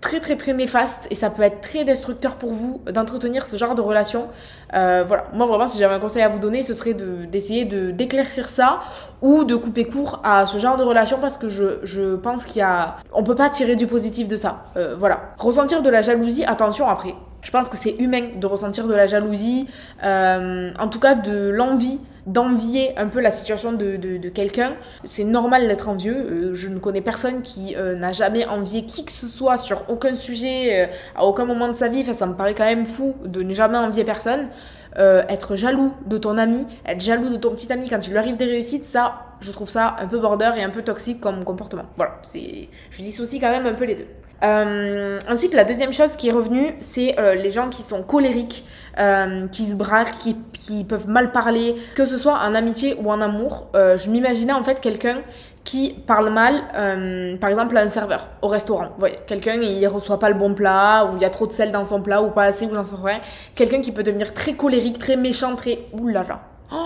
très 0.00 0.20
très 0.20 0.36
très 0.36 0.52
néfaste 0.52 1.06
et 1.10 1.14
ça 1.14 1.30
peut 1.30 1.42
être 1.42 1.60
très 1.60 1.84
destructeur 1.84 2.36
pour 2.36 2.52
vous 2.52 2.80
d'entretenir 2.90 3.44
ce 3.44 3.56
genre 3.56 3.74
de 3.74 3.82
relation. 3.82 4.28
Euh, 4.74 5.04
voilà, 5.06 5.24
moi 5.34 5.46
vraiment 5.46 5.66
si 5.66 5.78
j'avais 5.78 5.94
un 5.94 5.98
conseil 5.98 6.22
à 6.22 6.28
vous 6.28 6.38
donner, 6.38 6.62
ce 6.62 6.74
serait 6.74 6.94
d'essayer 6.94 7.64
de, 7.64 7.90
d'éclaircir 7.90 8.46
ça 8.46 8.80
ou 9.20 9.44
de 9.44 9.54
couper 9.56 9.84
court 9.84 10.20
à 10.24 10.46
ce 10.46 10.58
genre 10.58 10.76
de 10.76 10.84
relation 10.84 11.18
parce 11.20 11.38
que 11.38 11.48
je, 11.48 11.80
je 11.82 12.16
pense 12.16 12.44
qu'il 12.44 12.58
y 12.58 12.62
a... 12.62 12.96
On 13.12 13.24
peut 13.24 13.34
pas 13.34 13.50
tirer 13.50 13.76
du 13.76 13.86
positif 13.86 14.28
de 14.28 14.36
ça. 14.36 14.62
Euh, 14.76 14.94
voilà. 14.98 15.32
Ressentir 15.38 15.82
de 15.82 15.90
la 15.90 16.02
jalousie, 16.02 16.44
attention 16.44 16.88
après. 16.88 17.14
Je 17.42 17.50
pense 17.50 17.68
que 17.68 17.76
c'est 17.76 17.96
humain 17.98 18.30
de 18.36 18.46
ressentir 18.46 18.86
de 18.86 18.94
la 18.94 19.06
jalousie, 19.06 19.68
euh, 20.04 20.70
en 20.78 20.88
tout 20.88 21.00
cas 21.00 21.14
de 21.14 21.48
l'envie 21.48 22.00
d'envier 22.26 22.98
un 22.98 23.08
peu 23.08 23.20
la 23.20 23.30
situation 23.30 23.72
de, 23.72 24.28
quelqu'un. 24.28 24.74
C'est 25.04 25.24
normal 25.24 25.66
d'être 25.66 25.88
envieux. 25.88 26.14
Euh, 26.14 26.54
je 26.54 26.68
ne 26.68 26.78
connais 26.78 27.00
personne 27.00 27.42
qui 27.42 27.74
euh, 27.76 27.94
n'a 27.94 28.12
jamais 28.12 28.46
envié 28.46 28.84
qui 28.84 29.04
que 29.04 29.12
ce 29.12 29.26
soit 29.26 29.56
sur 29.56 29.88
aucun 29.88 30.14
sujet, 30.14 30.84
euh, 30.84 30.92
à 31.16 31.24
aucun 31.24 31.44
moment 31.44 31.68
de 31.68 31.72
sa 31.72 31.88
vie. 31.88 32.00
Enfin, 32.02 32.14
ça 32.14 32.26
me 32.26 32.34
paraît 32.34 32.54
quand 32.54 32.64
même 32.64 32.86
fou 32.86 33.14
de 33.24 33.42
ne 33.42 33.54
jamais 33.54 33.78
envier 33.78 34.04
personne. 34.04 34.48
être 34.96 35.56
jaloux 35.56 35.92
de 36.06 36.18
ton 36.18 36.36
ami, 36.36 36.66
être 36.84 37.00
jaloux 37.00 37.30
de 37.30 37.36
ton 37.36 37.50
petit 37.50 37.72
ami 37.72 37.88
quand 37.88 38.04
il 38.06 38.10
lui 38.10 38.18
arrive 38.18 38.36
des 38.36 38.44
réussites, 38.44 38.84
ça, 38.84 39.36
je 39.40 39.52
trouve 39.52 39.68
ça 39.68 39.96
un 40.00 40.08
peu 40.08 40.18
border 40.18 40.50
et 40.56 40.64
un 40.64 40.70
peu 40.70 40.82
toxique 40.82 41.20
comme 41.20 41.44
comportement. 41.44 41.84
Voilà, 41.96 42.18
c'est, 42.22 42.68
je 42.90 43.02
dissocie 43.02 43.40
quand 43.40 43.50
même 43.50 43.66
un 43.66 43.74
peu 43.74 43.84
les 43.84 43.94
deux. 43.94 44.08
Euh, 44.42 45.18
ensuite, 45.28 45.54
la 45.54 45.64
deuxième 45.64 45.92
chose 45.92 46.16
qui 46.16 46.28
est 46.28 46.32
revenue, 46.32 46.74
c'est 46.80 47.18
euh, 47.18 47.34
les 47.34 47.50
gens 47.50 47.68
qui 47.68 47.82
sont 47.82 48.02
colériques, 48.02 48.64
euh, 48.98 49.46
qui 49.48 49.64
se 49.64 49.76
braquent, 49.76 50.18
qui, 50.18 50.36
qui, 50.52 50.84
peuvent 50.84 51.08
mal 51.08 51.30
parler, 51.32 51.76
que 51.94 52.04
ce 52.04 52.16
soit 52.16 52.38
en 52.38 52.54
amitié 52.54 52.96
ou 53.02 53.10
en 53.10 53.20
amour. 53.20 53.68
Euh, 53.74 53.98
je 53.98 54.08
m'imaginais 54.10 54.52
en 54.52 54.64
fait 54.64 54.80
quelqu'un 54.80 55.18
qui 55.62 55.94
parle 56.06 56.30
mal, 56.30 56.62
euh, 56.74 57.36
par 57.36 57.50
exemple 57.50 57.76
à 57.76 57.82
un 57.82 57.88
serveur 57.88 58.28
au 58.40 58.48
restaurant. 58.48 58.88
Voyez, 58.98 59.18
quelqu'un 59.26 59.54
il 59.54 59.86
reçoit 59.88 60.18
pas 60.18 60.30
le 60.30 60.34
bon 60.34 60.54
plat, 60.54 61.06
ou 61.06 61.16
il 61.16 61.22
y 61.22 61.24
a 61.26 61.30
trop 61.30 61.46
de 61.46 61.52
sel 61.52 61.70
dans 61.70 61.84
son 61.84 62.00
plat, 62.00 62.22
ou 62.22 62.30
pas 62.30 62.44
assez, 62.44 62.64
ou 62.66 62.74
j'en 62.74 62.84
sais 62.84 62.96
rien. 63.02 63.20
Quelqu'un 63.54 63.80
qui 63.80 63.92
peut 63.92 64.02
devenir 64.02 64.32
très 64.32 64.54
colérique, 64.54 64.98
très 64.98 65.16
méchant, 65.16 65.54
très 65.56 65.80
oulala. 65.92 66.40
Oh 66.72 66.76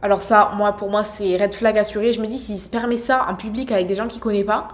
alors 0.00 0.22
ça, 0.22 0.52
moi, 0.56 0.72
pour 0.72 0.90
moi, 0.90 1.02
c'est 1.02 1.36
red 1.36 1.54
flag 1.54 1.76
assuré. 1.76 2.12
Je 2.12 2.20
me 2.20 2.26
dis, 2.26 2.38
s'il 2.38 2.58
se 2.58 2.68
permet 2.68 2.96
ça 2.96 3.26
en 3.28 3.34
public 3.34 3.72
avec 3.72 3.86
des 3.86 3.94
gens 3.94 4.06
qu'il 4.06 4.20
connaît 4.20 4.44
pas, 4.44 4.68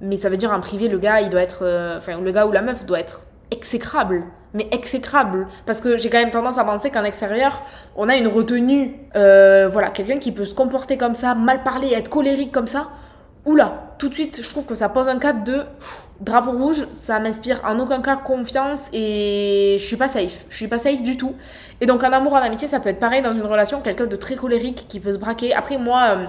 mais 0.00 0.16
ça 0.16 0.28
veut 0.28 0.36
dire 0.36 0.52
en 0.52 0.60
privé, 0.60 0.88
le 0.88 0.98
gars, 0.98 1.20
il 1.20 1.28
doit 1.28 1.42
être. 1.42 1.60
Euh, 1.62 1.98
enfin, 1.98 2.20
le 2.20 2.32
gars 2.32 2.46
ou 2.46 2.52
la 2.52 2.62
meuf 2.62 2.84
doit 2.86 3.00
être 3.00 3.24
exécrable. 3.50 4.24
Mais 4.54 4.68
exécrable. 4.72 5.46
Parce 5.66 5.80
que 5.80 5.98
j'ai 5.98 6.08
quand 6.08 6.18
même 6.18 6.30
tendance 6.30 6.58
à 6.58 6.64
penser 6.64 6.90
qu'en 6.90 7.04
extérieur, 7.04 7.62
on 7.96 8.08
a 8.08 8.16
une 8.16 8.28
retenue. 8.28 8.94
Euh, 9.16 9.68
voilà, 9.70 9.88
quelqu'un 9.88 10.18
qui 10.18 10.32
peut 10.32 10.44
se 10.44 10.54
comporter 10.54 10.96
comme 10.96 11.14
ça, 11.14 11.34
mal 11.34 11.62
parler, 11.62 11.92
être 11.92 12.08
colérique 12.08 12.52
comme 12.52 12.66
ça. 12.66 12.88
Oula, 13.44 13.94
tout 13.98 14.08
de 14.08 14.14
suite, 14.14 14.40
je 14.42 14.48
trouve 14.50 14.66
que 14.66 14.74
ça 14.74 14.88
pose 14.88 15.08
un 15.08 15.18
cadre 15.18 15.44
de 15.44 15.62
drapeau 16.20 16.52
rouge. 16.52 16.86
Ça 16.92 17.18
m'inspire 17.20 17.60
en 17.64 17.78
aucun 17.78 18.00
cas 18.00 18.16
confiance 18.16 18.82
et 18.92 19.76
je 19.78 19.84
suis 19.84 19.96
pas 19.96 20.08
safe. 20.08 20.46
Je 20.48 20.56
suis 20.56 20.68
pas 20.68 20.78
safe 20.78 21.02
du 21.02 21.16
tout. 21.16 21.34
Et 21.80 21.86
donc, 21.86 22.02
en 22.02 22.12
amour, 22.12 22.34
en 22.34 22.36
amitié, 22.36 22.68
ça 22.68 22.80
peut 22.80 22.88
être 22.88 23.00
pareil 23.00 23.22
dans 23.22 23.32
une 23.32 23.46
relation. 23.46 23.80
Quelqu'un 23.80 24.06
de 24.06 24.16
très 24.16 24.36
colérique 24.36 24.86
qui 24.88 25.00
peut 25.00 25.12
se 25.12 25.18
braquer. 25.18 25.54
Après, 25.54 25.76
moi. 25.76 26.02
Euh, 26.16 26.26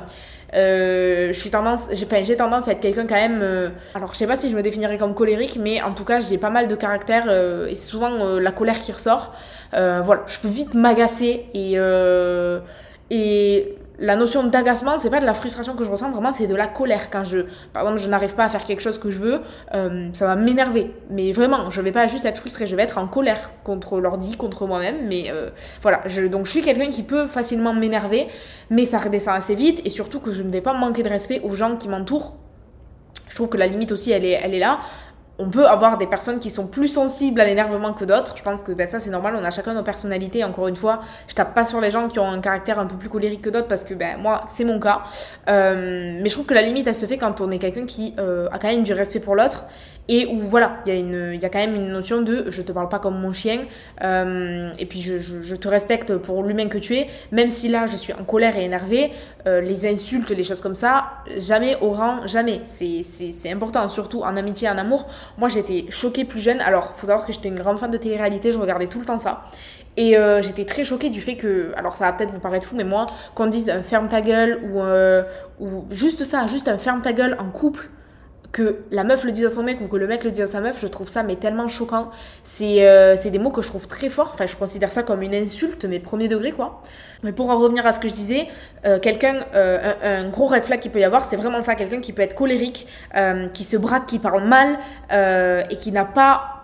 euh, 0.56 1.32
je 1.32 1.40
suis 1.40 1.52
tendance, 1.52 1.88
j'ai, 1.92 2.06
enfin, 2.06 2.24
tendance 2.36 2.68
à 2.68 2.72
être 2.72 2.80
quelqu'un 2.80 3.06
quand 3.06 3.16
même. 3.16 3.40
Euh, 3.42 3.70
alors, 3.94 4.14
je 4.14 4.18
sais 4.18 4.28
pas 4.28 4.38
si 4.38 4.50
je 4.50 4.56
me 4.56 4.62
définirais 4.62 4.98
comme 4.98 5.14
colérique, 5.14 5.58
mais 5.62 5.82
en 5.82 5.94
tout 5.94 6.06
cas, 6.06 6.20
j'ai 6.20 6.38
pas 6.38 6.50
mal 6.50 6.68
de 6.68 6.76
caractère 6.76 7.26
euh, 7.28 7.68
et 7.68 7.76
c'est 7.76 7.90
souvent 7.90 8.12
euh, 8.12 8.40
la 8.40 8.52
colère 8.52 8.80
qui 8.80 8.92
ressort. 8.92 9.34
voilà, 9.74 10.24
je 10.28 10.40
peux 10.40 10.48
vite 10.48 10.74
m'agacer 10.74 11.46
et 11.54 11.78
et 13.12 13.76
la 14.00 14.16
notion 14.16 14.44
d'agacement, 14.44 14.98
c'est 14.98 15.10
pas 15.10 15.20
de 15.20 15.26
la 15.26 15.34
frustration 15.34 15.76
que 15.76 15.84
je 15.84 15.90
ressens, 15.90 16.12
vraiment, 16.12 16.32
c'est 16.32 16.48
de 16.48 16.56
la 16.56 16.68
colère. 16.68 17.10
Quand 17.10 17.24
je, 17.24 17.40
par 17.74 17.84
exemple, 17.84 18.00
je 18.00 18.10
n'arrive 18.10 18.36
pas 18.36 18.46
à 18.46 18.50
faire 18.50 18.64
quelque 18.64 18.82
chose 18.82 18.98
que 18.98 19.12
je 19.12 19.20
veux, 19.20 19.42
euh, 19.74 20.10
ça 20.14 20.26
va 20.26 20.36
m'énerver. 20.36 20.94
Mais 21.10 21.32
vraiment, 21.32 21.70
je 21.70 21.82
vais 21.82 21.92
pas 21.92 22.08
juste 22.08 22.26
être 22.26 22.40
frustrée, 22.40 22.68
je 22.68 22.76
vais 22.76 22.84
être 22.84 22.98
en 22.98 23.08
colère 23.08 23.52
contre 23.64 24.00
l'ordi, 24.00 24.36
contre 24.38 24.66
moi-même. 24.68 25.08
Mais 25.08 25.26
euh, 25.30 25.50
voilà, 25.82 26.02
je, 26.06 26.26
donc 26.26 26.46
je 26.46 26.52
suis 26.52 26.62
quelqu'un 26.62 26.90
qui 26.90 27.04
peut 27.04 27.28
facilement 27.28 27.74
m'énerver, 27.74 28.28
mais 28.70 28.86
ça 28.86 28.98
redescend 28.98 29.36
assez 29.36 29.56
vite 29.56 29.82
et 29.86 29.90
surtout 29.90 30.20
que 30.20 30.32
je 30.32 30.44
ne 30.44 30.52
vais 30.52 30.62
pas 30.62 30.74
manquer 30.74 31.04
de 31.04 31.10
respect 31.10 31.42
aux 31.44 31.52
gens 31.52 31.76
qui 31.76 31.90
m'entourent. 31.90 32.38
Je 33.28 33.36
trouve 33.36 33.50
que 33.50 33.58
la 33.58 33.68
limite 33.68 33.92
aussi, 33.92 34.12
est, 34.12 34.24
elle 34.24 34.54
est 34.54 34.60
là 34.60 34.80
on 35.40 35.50
peut 35.50 35.66
avoir 35.66 35.98
des 35.98 36.06
personnes 36.06 36.40
qui 36.40 36.50
sont 36.50 36.68
plus 36.68 36.90
sensibles 36.90 37.40
à 37.40 37.46
l'énervement 37.46 37.94
que 37.94 38.04
d'autres. 38.04 38.38
Je 38.38 38.44
pense 38.44 38.62
que 38.62 38.74
ben, 38.74 38.88
ça, 38.90 39.00
c'est 39.00 39.10
normal. 39.10 39.36
On 39.40 39.44
a 39.44 39.52
chacun 39.52 39.74
nos 39.74 39.84
personnalités. 39.84 40.44
Encore 40.44 40.68
une 40.68 40.76
fois, 40.76 41.00
je 41.28 41.34
tape 41.34 41.54
pas 41.56 41.64
sur 41.64 41.80
les 41.80 41.90
gens 41.90 42.10
qui 42.10 42.20
ont 42.20 42.28
un 42.28 42.42
caractère 42.42 42.78
un 42.78 42.86
peu 42.86 42.96
plus 42.96 43.10
colérique 43.10 43.42
que 43.42 43.50
d'autres 43.50 43.68
parce 43.68 43.86
que 43.86 43.94
ben, 43.94 44.18
moi, 44.18 44.44
c'est 44.48 44.66
mon 44.66 44.80
cas. 44.80 45.02
Euh, 45.50 46.20
mais 46.22 46.28
je 46.28 46.34
trouve 46.34 46.46
que 46.46 46.54
la 46.54 46.62
limite, 46.62 46.88
elle 46.88 46.96
se 46.96 47.06
fait 47.06 47.18
quand 47.18 47.40
on 47.40 47.50
est 47.52 47.58
quelqu'un 47.58 47.86
qui 47.86 48.14
euh, 48.20 48.50
a 48.52 48.60
quand 48.60 48.68
même 48.68 48.84
du 48.84 48.94
respect 48.94 49.22
pour 49.22 49.36
l'autre 49.36 49.66
et 50.10 50.26
où 50.26 50.40
voilà, 50.40 50.78
il 50.86 50.92
y, 50.92 50.96
a 50.96 51.00
une, 51.00 51.40
y 51.40 51.46
a 51.46 51.50
quand 51.50 51.60
même 51.60 51.76
une 51.76 51.90
notion 51.90 52.22
de 52.22 52.50
je 52.50 52.62
te 52.64 52.72
parle 52.72 52.90
pas 52.90 52.98
comme 52.98 53.18
mon 53.18 53.32
chien, 53.32 53.62
euh, 54.04 54.72
et 54.80 54.86
puis 54.88 55.02
je, 55.02 55.20
je, 55.20 55.44
je, 55.44 55.56
te 55.56 55.68
respecte 55.68 56.18
pour 56.18 56.44
l'humain 56.44 56.68
que 56.68 56.80
tu 56.80 56.96
es, 56.96 57.08
même 57.32 57.50
si 57.50 57.70
là 57.70 57.86
je 57.86 57.96
suis 57.96 58.12
en 58.12 58.24
colère 58.24 58.58
et 58.58 58.66
énervée, 58.66 59.12
euh, 59.48 59.62
les 59.62 59.86
insultes, 59.86 60.32
les 60.32 60.44
choses 60.44 60.62
comme 60.62 60.76
ça, 60.76 61.12
jamais 61.38 61.78
au 61.82 61.92
rang, 61.92 62.26
jamais. 62.26 62.62
C'est 62.66 63.52
important, 63.52 63.88
surtout 63.88 64.24
en 64.24 64.36
amitié, 64.36 64.68
en 64.68 64.80
amour. 64.80 65.08
Moi 65.38 65.48
j'étais 65.48 65.86
choquée 65.90 66.26
plus 66.26 66.42
jeune, 66.42 66.60
alors 66.62 66.96
faut 66.96 67.06
savoir 67.06 67.26
que 67.26 67.32
j'étais 67.32 67.50
une 67.50 67.60
grande 67.60 67.78
fan 67.78 67.92
de 67.92 67.98
télé-réalité, 67.98 68.52
je 68.52 68.58
regardais 68.58 68.88
tout 68.88 69.00
le 69.00 69.06
temps 69.06 69.20
ça. 69.20 69.44
Et 69.96 70.18
euh, 70.18 70.42
j'étais 70.42 70.66
très 70.66 70.84
choquée 70.84 71.10
du 71.12 71.22
fait 71.22 71.36
que, 71.36 71.72
alors 71.76 71.96
ça 71.96 72.06
va 72.06 72.14
peut-être 72.14 72.32
vous 72.32 72.40
paraître 72.40 72.66
fou, 72.66 72.76
mais 72.76 72.84
moi, 72.84 73.06
qu'on 73.36 73.48
dise 73.48 73.70
un 73.70 73.84
ferme 73.84 74.08
ta 74.08 74.22
gueule 74.22 74.60
ou, 74.72 74.80
euh, 74.80 75.24
ou 75.60 75.86
juste 75.92 76.24
ça, 76.24 76.48
juste 76.48 76.68
un 76.68 76.78
ferme 76.78 77.02
ta 77.02 77.14
gueule 77.14 77.36
en 77.40 77.50
couple, 77.52 77.90
que 78.52 78.78
la 78.92 79.04
meuf 79.04 79.24
le 79.24 79.32
dise 79.32 79.46
à 79.46 79.50
son 79.50 79.64
mec 79.64 79.80
ou 79.82 79.88
que 79.88 79.96
le 79.98 80.08
mec 80.08 80.24
le 80.24 80.32
dise 80.32 80.44
à 80.44 80.48
sa 80.48 80.62
meuf, 80.62 80.80
je 80.82 80.88
trouve 80.88 81.08
ça 81.08 81.24
mais 81.24 81.36
tellement 81.36 81.68
choquant. 81.68 82.10
C'est 82.44 82.88
euh, 82.88 83.16
des 83.16 83.40
mots 83.40 83.52
que 83.52 83.62
je 83.62 83.68
trouve 83.68 83.88
très 83.88 84.10
forts. 84.10 84.32
Enfin, 84.34 84.48
je 84.48 84.56
considère 84.56 84.92
ça 84.92 85.04
comme 85.04 85.22
une 85.22 85.36
insulte, 85.36 85.86
mais 85.86 86.00
premier 86.00 86.28
degré 86.28 86.52
quoi. 86.52 86.82
Mais 87.24 87.34
pour 87.34 87.50
en 87.50 87.58
revenir 87.58 87.86
à 87.86 87.92
ce 87.92 88.00
que 88.00 88.08
je 88.08 88.14
disais, 88.14 88.48
euh, 88.86 89.00
quelqu'un, 89.00 89.42
euh, 89.54 89.94
un, 90.02 90.30
gros 90.30 90.48
red 90.48 90.64
flag 90.64 90.80
qu'il 90.80 90.92
peut 90.92 91.00
y 91.00 91.04
avoir, 91.04 91.26
c'est 91.26 91.36
vraiment 91.36 91.62
ça. 91.62 91.76
Quelqu'un 91.76 92.00
qui 92.00 92.14
peut 92.14 92.22
être 92.22 92.36
colérique, 92.36 92.88
euh, 93.16 93.48
qui 93.50 93.64
se 93.64 93.78
braque, 93.78 94.06
qui 94.06 94.20
parle 94.20 94.44
mal 94.44 94.80
euh, 95.12 95.62
et 95.70 95.76
qui 95.76 95.92
n'a 95.92 96.06
pas 96.06 96.59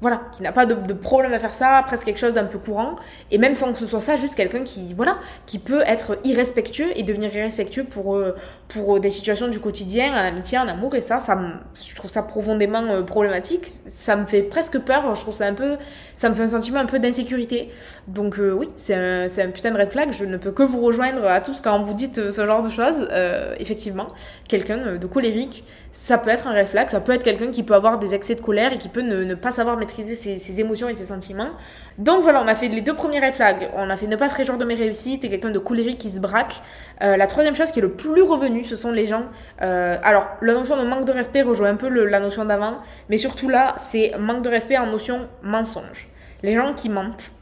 voilà, 0.00 0.22
qui 0.32 0.42
n'a 0.42 0.52
pas 0.52 0.66
de, 0.66 0.92
problème 0.92 1.32
à 1.32 1.38
faire 1.38 1.54
ça, 1.54 1.82
presque 1.86 2.06
quelque 2.06 2.18
chose 2.18 2.34
d'un 2.34 2.44
peu 2.44 2.58
courant, 2.58 2.96
et 3.30 3.38
même 3.38 3.54
sans 3.54 3.72
que 3.72 3.78
ce 3.78 3.86
soit 3.86 4.00
ça, 4.00 4.16
juste 4.16 4.34
quelqu'un 4.34 4.62
qui, 4.62 4.94
voilà, 4.94 5.18
qui 5.46 5.58
peut 5.58 5.82
être 5.86 6.18
irrespectueux 6.24 6.86
et 6.96 7.02
devenir 7.02 7.34
irrespectueux 7.34 7.84
pour, 7.84 8.16
euh, 8.16 8.34
pour 8.68 9.00
des 9.00 9.10
situations 9.10 9.48
du 9.48 9.60
quotidien, 9.60 10.12
en 10.12 10.26
amitié, 10.26 10.58
en 10.58 10.68
amour, 10.68 10.94
et 10.94 11.00
ça, 11.00 11.20
ça 11.20 11.36
je 11.84 11.94
trouve 11.94 12.10
ça 12.10 12.22
profondément 12.22 12.82
euh, 12.84 13.02
problématique, 13.02 13.66
ça 13.86 14.16
me 14.16 14.26
fait 14.26 14.42
presque 14.42 14.78
peur, 14.78 15.14
je 15.14 15.20
trouve 15.20 15.34
ça 15.34 15.46
un 15.46 15.54
peu, 15.54 15.76
ça 16.16 16.28
me 16.28 16.34
fait 16.34 16.42
un 16.42 16.48
sentiment 16.48 16.80
un 16.80 16.86
peu 16.86 16.98
d'insécurité, 16.98 17.70
donc 18.06 18.38
euh, 18.38 18.52
oui, 18.52 18.70
c'est 18.76 18.94
un, 18.94 19.26
un 19.26 19.50
putain 19.50 19.70
de 19.72 19.78
red 19.78 19.90
flag, 19.90 20.12
je 20.12 20.24
ne 20.24 20.36
peux 20.36 20.52
que 20.52 20.62
vous 20.62 20.80
rejoindre 20.80 21.24
à 21.26 21.40
tous 21.40 21.60
quand 21.60 21.80
vous 21.82 21.94
dites 21.94 22.30
ce 22.30 22.46
genre 22.46 22.62
de 22.62 22.68
choses, 22.68 23.08
euh, 23.10 23.54
effectivement, 23.58 24.06
quelqu'un 24.48 24.96
de 24.96 25.06
colérique, 25.06 25.64
ça 25.92 26.18
peut 26.18 26.30
être 26.30 26.46
un 26.46 26.54
red 26.54 26.66
flag, 26.66 26.88
ça 26.90 27.00
peut 27.00 27.12
être 27.12 27.24
quelqu'un 27.24 27.50
qui 27.50 27.62
peut 27.62 27.74
avoir 27.74 27.98
des 27.98 28.14
excès 28.14 28.34
de 28.34 28.40
colère 28.40 28.72
et 28.72 28.78
qui 28.78 28.88
peut 28.88 29.00
ne, 29.00 29.24
ne 29.24 29.34
pas 29.34 29.50
savoir 29.50 29.76
ses, 29.90 30.60
émotions 30.60 30.88
et 30.88 30.94
ses 30.94 31.04
sentiments. 31.04 31.50
Donc 31.98 32.22
voilà, 32.22 32.42
on 32.42 32.46
a 32.46 32.54
fait 32.54 32.68
les 32.68 32.80
deux 32.80 32.94
premiers 32.94 33.20
red 33.20 33.34
flags. 33.34 33.70
On 33.76 33.90
a 33.90 33.96
fait 33.96 34.06
ne 34.06 34.16
pas 34.16 34.28
se 34.28 34.34
réjouir 34.34 34.58
de 34.58 34.64
mes 34.64 34.74
réussites 34.74 35.24
et 35.24 35.28
quelqu'un 35.28 35.50
de 35.50 35.58
colérique 35.58 35.98
qui 35.98 36.10
se 36.10 36.20
braque. 36.20 36.62
Euh, 37.02 37.16
la 37.16 37.26
troisième 37.26 37.54
chose 37.54 37.70
qui 37.70 37.78
est 37.78 37.82
le 37.82 37.92
plus 37.92 38.22
revenu, 38.22 38.64
ce 38.64 38.76
sont 38.76 38.92
les 38.92 39.06
gens. 39.06 39.24
Euh, 39.62 39.96
alors, 40.02 40.28
la 40.40 40.54
notion 40.54 40.76
de 40.76 40.84
manque 40.84 41.04
de 41.04 41.12
respect 41.12 41.42
rejoint 41.42 41.70
un 41.70 41.76
peu 41.76 41.88
le, 41.88 42.06
la 42.06 42.20
notion 42.20 42.44
d'avant, 42.44 42.78
mais 43.08 43.18
surtout 43.18 43.48
là, 43.48 43.74
c'est 43.78 44.12
manque 44.18 44.42
de 44.42 44.48
respect 44.48 44.78
en 44.78 44.86
notion 44.86 45.28
mensonge. 45.42 46.08
Les 46.42 46.54
gens 46.54 46.74
qui 46.74 46.88
mentent 46.88 47.32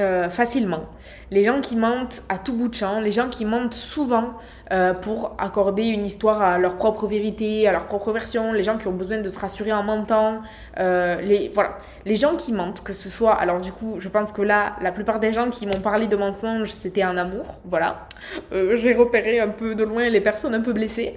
euh, 0.00 0.30
facilement. 0.30 0.86
Les 1.30 1.42
gens 1.44 1.60
qui 1.60 1.76
mentent 1.76 2.22
à 2.30 2.38
tout 2.38 2.54
bout 2.54 2.68
de 2.68 2.74
champ, 2.74 3.02
les 3.02 3.12
gens 3.12 3.28
qui 3.28 3.44
mentent 3.44 3.74
souvent 3.74 4.32
euh, 4.72 4.94
pour 4.94 5.36
accorder 5.38 5.84
une 5.88 6.06
histoire 6.06 6.40
à 6.40 6.56
leur 6.56 6.76
propre 6.76 7.06
vérité, 7.06 7.68
à 7.68 7.72
leur 7.72 7.84
propre 7.84 8.10
version, 8.10 8.54
les 8.54 8.62
gens 8.62 8.78
qui 8.78 8.88
ont 8.88 8.92
besoin 8.92 9.18
de 9.18 9.28
se 9.28 9.38
rassurer 9.38 9.70
en 9.70 9.82
mentant, 9.82 10.40
euh, 10.78 11.20
les, 11.20 11.50
voilà. 11.52 11.76
les 12.06 12.14
gens 12.14 12.36
qui 12.36 12.54
mentent, 12.54 12.82
que 12.82 12.94
ce 12.94 13.10
soit, 13.10 13.34
alors 13.34 13.60
du 13.60 13.70
coup, 13.70 13.96
je 13.98 14.08
pense 14.08 14.32
que 14.32 14.40
là, 14.40 14.76
la 14.80 14.92
plupart 14.92 15.20
des 15.20 15.30
gens 15.30 15.50
qui 15.50 15.66
m'ont 15.66 15.82
parlé 15.82 16.06
de 16.06 16.16
mensonges, 16.16 16.70
c'était 16.70 17.02
un 17.02 17.18
amour, 17.18 17.44
voilà. 17.66 18.06
J'ai 18.50 18.94
repéré 18.94 19.40
un 19.40 19.48
peu 19.48 19.74
de 19.74 19.84
loin 19.84 20.08
les 20.08 20.22
personnes 20.22 20.54
un 20.54 20.62
peu 20.62 20.72
blessées, 20.72 21.16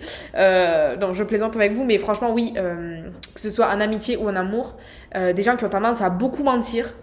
donc 1.00 1.14
je 1.14 1.24
plaisante 1.24 1.56
avec 1.56 1.72
vous, 1.72 1.86
mais 1.86 1.98
franchement, 1.98 2.34
oui, 2.34 2.54
que 2.56 3.40
ce 3.40 3.50
soit 3.50 3.68
en 3.68 3.80
amitié 3.80 4.18
ou 4.18 4.28
en 4.28 4.36
amour, 4.36 4.76
des 5.14 5.44
gens 5.44 5.56
qui 5.56 5.64
ont 5.64 5.70
tendance 5.70 6.02
à 6.02 6.10
beaucoup 6.10 6.44
mentir, 6.44 6.94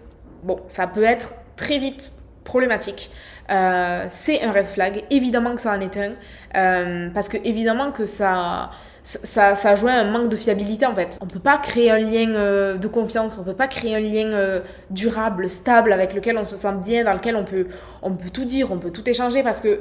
bon, 0.43 0.59
ça 0.67 0.85
peut 0.85 1.03
être 1.03 1.33
très 1.55 1.79
vite 1.79 2.13
problématique. 2.43 3.09
Euh, 3.49 4.05
c'est 4.09 4.41
un 4.41 4.51
red 4.51 4.65
flag, 4.65 5.03
évidemment 5.09 5.55
que 5.55 5.61
ça 5.61 5.71
en 5.71 5.79
est 5.79 5.97
un, 5.97 6.13
euh, 6.55 7.09
parce 7.13 7.27
que 7.27 7.37
évidemment 7.43 7.91
que 7.91 8.05
ça, 8.05 8.69
ça, 9.03 9.55
ça 9.55 9.75
joue 9.75 9.89
un 9.89 10.05
manque 10.05 10.29
de 10.29 10.35
fiabilité 10.35 10.85
en 10.85 10.95
fait. 10.95 11.17
On 11.21 11.27
peut 11.27 11.39
pas 11.39 11.57
créer 11.57 11.91
un 11.91 11.99
lien 11.99 12.33
euh, 12.35 12.77
de 12.77 12.87
confiance, 12.87 13.37
on 13.37 13.43
peut 13.43 13.53
pas 13.53 13.67
créer 13.67 13.95
un 13.95 13.99
lien 13.99 14.61
durable, 14.89 15.49
stable, 15.49 15.91
avec 15.91 16.13
lequel 16.13 16.37
on 16.37 16.45
se 16.45 16.55
sent 16.55 16.75
bien, 16.83 17.03
dans 17.03 17.13
lequel 17.13 17.35
on 17.35 17.43
peut, 17.43 17.67
on 18.01 18.11
peut 18.11 18.29
tout 18.29 18.45
dire, 18.45 18.71
on 18.71 18.77
peut 18.77 18.91
tout 18.91 19.07
échanger, 19.09 19.43
parce 19.43 19.59
que 19.59 19.79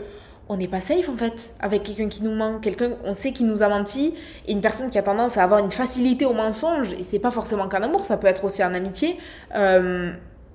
on 0.49 0.57
n'est 0.57 0.69
pas 0.69 0.81
safe 0.81 1.09
en 1.09 1.15
fait 1.15 1.55
avec 1.61 1.85
quelqu'un 1.85 2.09
qui 2.09 2.25
nous 2.25 2.35
ment, 2.35 2.59
quelqu'un 2.59 2.91
on 3.05 3.15
sait 3.15 3.31
qui 3.33 3.45
nous 3.45 3.63
a 3.63 3.69
menti 3.69 4.13
et 4.47 4.53
une 4.53 4.61
personne 4.61 4.91
qui 4.91 4.99
a 4.99 5.03
tendance 5.03 5.39
à 5.39 5.45
avoir 5.45 5.61
une 5.61 5.71
facilité 5.71 6.25
au 6.27 6.33
mensonge 6.33 6.93
et 6.95 7.05
c'est 7.05 7.21
pas 7.21 7.31
forcément 7.31 7.69
qu'en 7.69 7.81
amour, 7.81 8.03
ça 8.03 8.17
peut 8.17 8.27
être 8.27 8.45
aussi 8.45 8.63
en 8.65 8.75
amitié. 8.75 9.17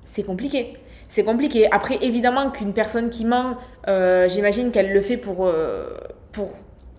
C'est 0.08 0.24
compliqué. 0.24 0.74
C'est 1.10 1.24
compliqué. 1.24 1.72
Après, 1.72 1.98
évidemment 2.02 2.50
qu'une 2.50 2.74
personne 2.74 3.10
qui 3.10 3.26
ment, 3.26 3.58
euh, 3.88 4.28
j'imagine 4.28 4.72
qu'elle 4.72 4.94
le 4.94 5.02
fait 5.02 5.18
pour, 5.18 5.46
euh, 5.46 5.90
pour 6.32 6.50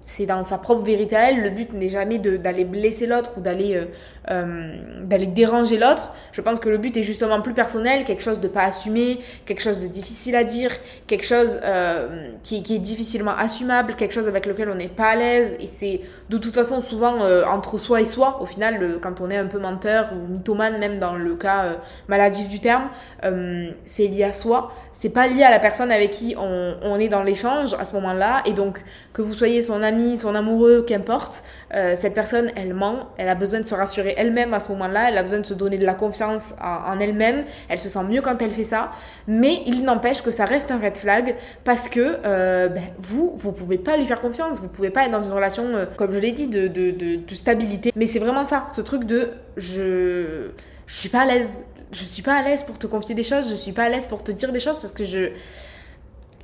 c'est 0.00 0.26
dans 0.26 0.44
sa 0.44 0.56
propre 0.58 0.82
vérité 0.82 1.16
à 1.16 1.30
elle. 1.30 1.42
Le 1.42 1.50
but 1.50 1.72
n'est 1.72 1.88
jamais 1.88 2.18
d'aller 2.18 2.64
blesser 2.64 3.06
l'autre 3.06 3.34
ou 3.36 3.40
d'aller 3.40 3.82
euh, 4.30 4.48
euh, 4.48 5.04
d'aller 5.04 5.26
déranger 5.26 5.78
l'autre. 5.78 6.12
Je 6.32 6.40
pense 6.40 6.60
que 6.60 6.68
le 6.68 6.78
but 6.78 6.96
est 6.96 7.02
justement 7.02 7.40
plus 7.40 7.54
personnel, 7.54 8.04
quelque 8.04 8.22
chose 8.22 8.40
de 8.40 8.48
pas 8.48 8.62
assumé, 8.62 9.20
quelque 9.46 9.62
chose 9.62 9.80
de 9.80 9.86
difficile 9.86 10.36
à 10.36 10.44
dire, 10.44 10.70
quelque 11.06 11.24
chose 11.24 11.60
euh, 11.64 12.30
qui, 12.42 12.62
qui, 12.62 12.76
est 12.76 12.78
difficilement 12.78 13.32
assumable, 13.36 13.94
quelque 13.94 14.12
chose 14.12 14.28
avec 14.28 14.46
lequel 14.46 14.68
on 14.68 14.74
n'est 14.74 14.88
pas 14.88 15.10
à 15.10 15.16
l'aise. 15.16 15.56
Et 15.60 15.66
c'est 15.66 16.00
de 16.28 16.38
toute 16.38 16.54
façon 16.54 16.80
souvent 16.80 17.22
euh, 17.22 17.42
entre 17.44 17.78
soi 17.78 18.00
et 18.00 18.04
soi. 18.04 18.38
Au 18.40 18.46
final, 18.46 18.78
le, 18.78 18.98
quand 18.98 19.20
on 19.20 19.30
est 19.30 19.36
un 19.36 19.46
peu 19.46 19.58
menteur 19.58 20.12
ou 20.12 20.32
mythomane, 20.32 20.78
même 20.78 20.98
dans 20.98 21.16
le 21.16 21.34
cas 21.34 21.64
euh, 21.64 21.72
maladif 22.08 22.48
du 22.48 22.60
terme, 22.60 22.88
euh, 23.24 23.70
c'est 23.84 24.06
lié 24.06 24.24
à 24.24 24.32
soi. 24.32 24.72
C'est 24.92 25.10
pas 25.10 25.28
lié 25.28 25.44
à 25.44 25.50
la 25.50 25.58
personne 25.58 25.92
avec 25.92 26.10
qui 26.10 26.34
on, 26.36 26.74
on 26.82 26.98
est 26.98 27.08
dans 27.08 27.22
l'échange 27.22 27.74
à 27.74 27.84
ce 27.84 27.94
moment-là. 27.94 28.42
Et 28.46 28.52
donc 28.52 28.82
que 29.12 29.22
vous 29.22 29.34
soyez 29.34 29.62
son 29.62 29.82
ami, 29.82 30.16
son 30.16 30.34
amoureux, 30.34 30.84
qu'importe, 30.86 31.44
cette 31.70 32.14
personne, 32.14 32.50
elle 32.56 32.72
ment, 32.74 33.08
elle 33.18 33.28
a 33.28 33.34
besoin 33.34 33.60
de 33.60 33.64
se 33.64 33.74
rassurer 33.74 34.14
elle-même 34.16 34.54
à 34.54 34.60
ce 34.60 34.70
moment-là, 34.72 35.10
elle 35.10 35.18
a 35.18 35.22
besoin 35.22 35.40
de 35.40 35.46
se 35.46 35.54
donner 35.54 35.76
de 35.78 35.84
la 35.84 35.94
confiance 35.94 36.54
en, 36.62 36.98
elle-même, 36.98 37.44
elle 37.68 37.80
se 37.80 37.88
sent 37.88 38.04
mieux 38.04 38.22
quand 38.22 38.40
elle 38.40 38.50
fait 38.50 38.64
ça, 38.64 38.90
mais 39.26 39.60
il 39.66 39.84
n'empêche 39.84 40.22
que 40.22 40.30
ça 40.30 40.44
reste 40.44 40.70
un 40.70 40.78
red 40.78 40.96
flag 40.96 41.36
parce 41.64 41.88
que 41.88 42.18
euh, 42.24 42.68
ben, 42.68 42.82
vous, 42.98 43.32
vous 43.36 43.52
pouvez 43.52 43.78
pas 43.78 43.96
lui 43.96 44.06
faire 44.06 44.20
confiance, 44.20 44.60
vous 44.60 44.68
pouvez 44.68 44.90
pas 44.90 45.04
être 45.04 45.10
dans 45.10 45.24
une 45.24 45.32
relation, 45.32 45.64
euh, 45.74 45.84
comme 45.96 46.12
je 46.12 46.18
l'ai 46.18 46.32
dit, 46.32 46.48
de, 46.48 46.68
de, 46.68 46.90
de, 46.90 47.16
de 47.16 47.34
stabilité, 47.34 47.92
mais 47.96 48.06
c'est 48.06 48.18
vraiment 48.18 48.44
ça, 48.44 48.64
ce 48.68 48.80
truc 48.80 49.04
de 49.04 49.30
je, 49.56 50.50
je 50.86 50.94
suis 50.94 51.08
pas 51.08 51.20
à 51.20 51.26
l'aise, 51.26 51.60
je 51.92 52.04
suis 52.04 52.22
pas 52.22 52.34
à 52.34 52.42
l'aise 52.42 52.62
pour 52.62 52.78
te 52.78 52.86
confier 52.86 53.14
des 53.14 53.22
choses, 53.22 53.50
je 53.50 53.54
suis 53.56 53.72
pas 53.72 53.84
à 53.84 53.88
l'aise 53.88 54.06
pour 54.06 54.22
te 54.24 54.32
dire 54.32 54.52
des 54.52 54.58
choses 54.58 54.80
parce 54.80 54.92
que 54.92 55.04
je 55.04 55.30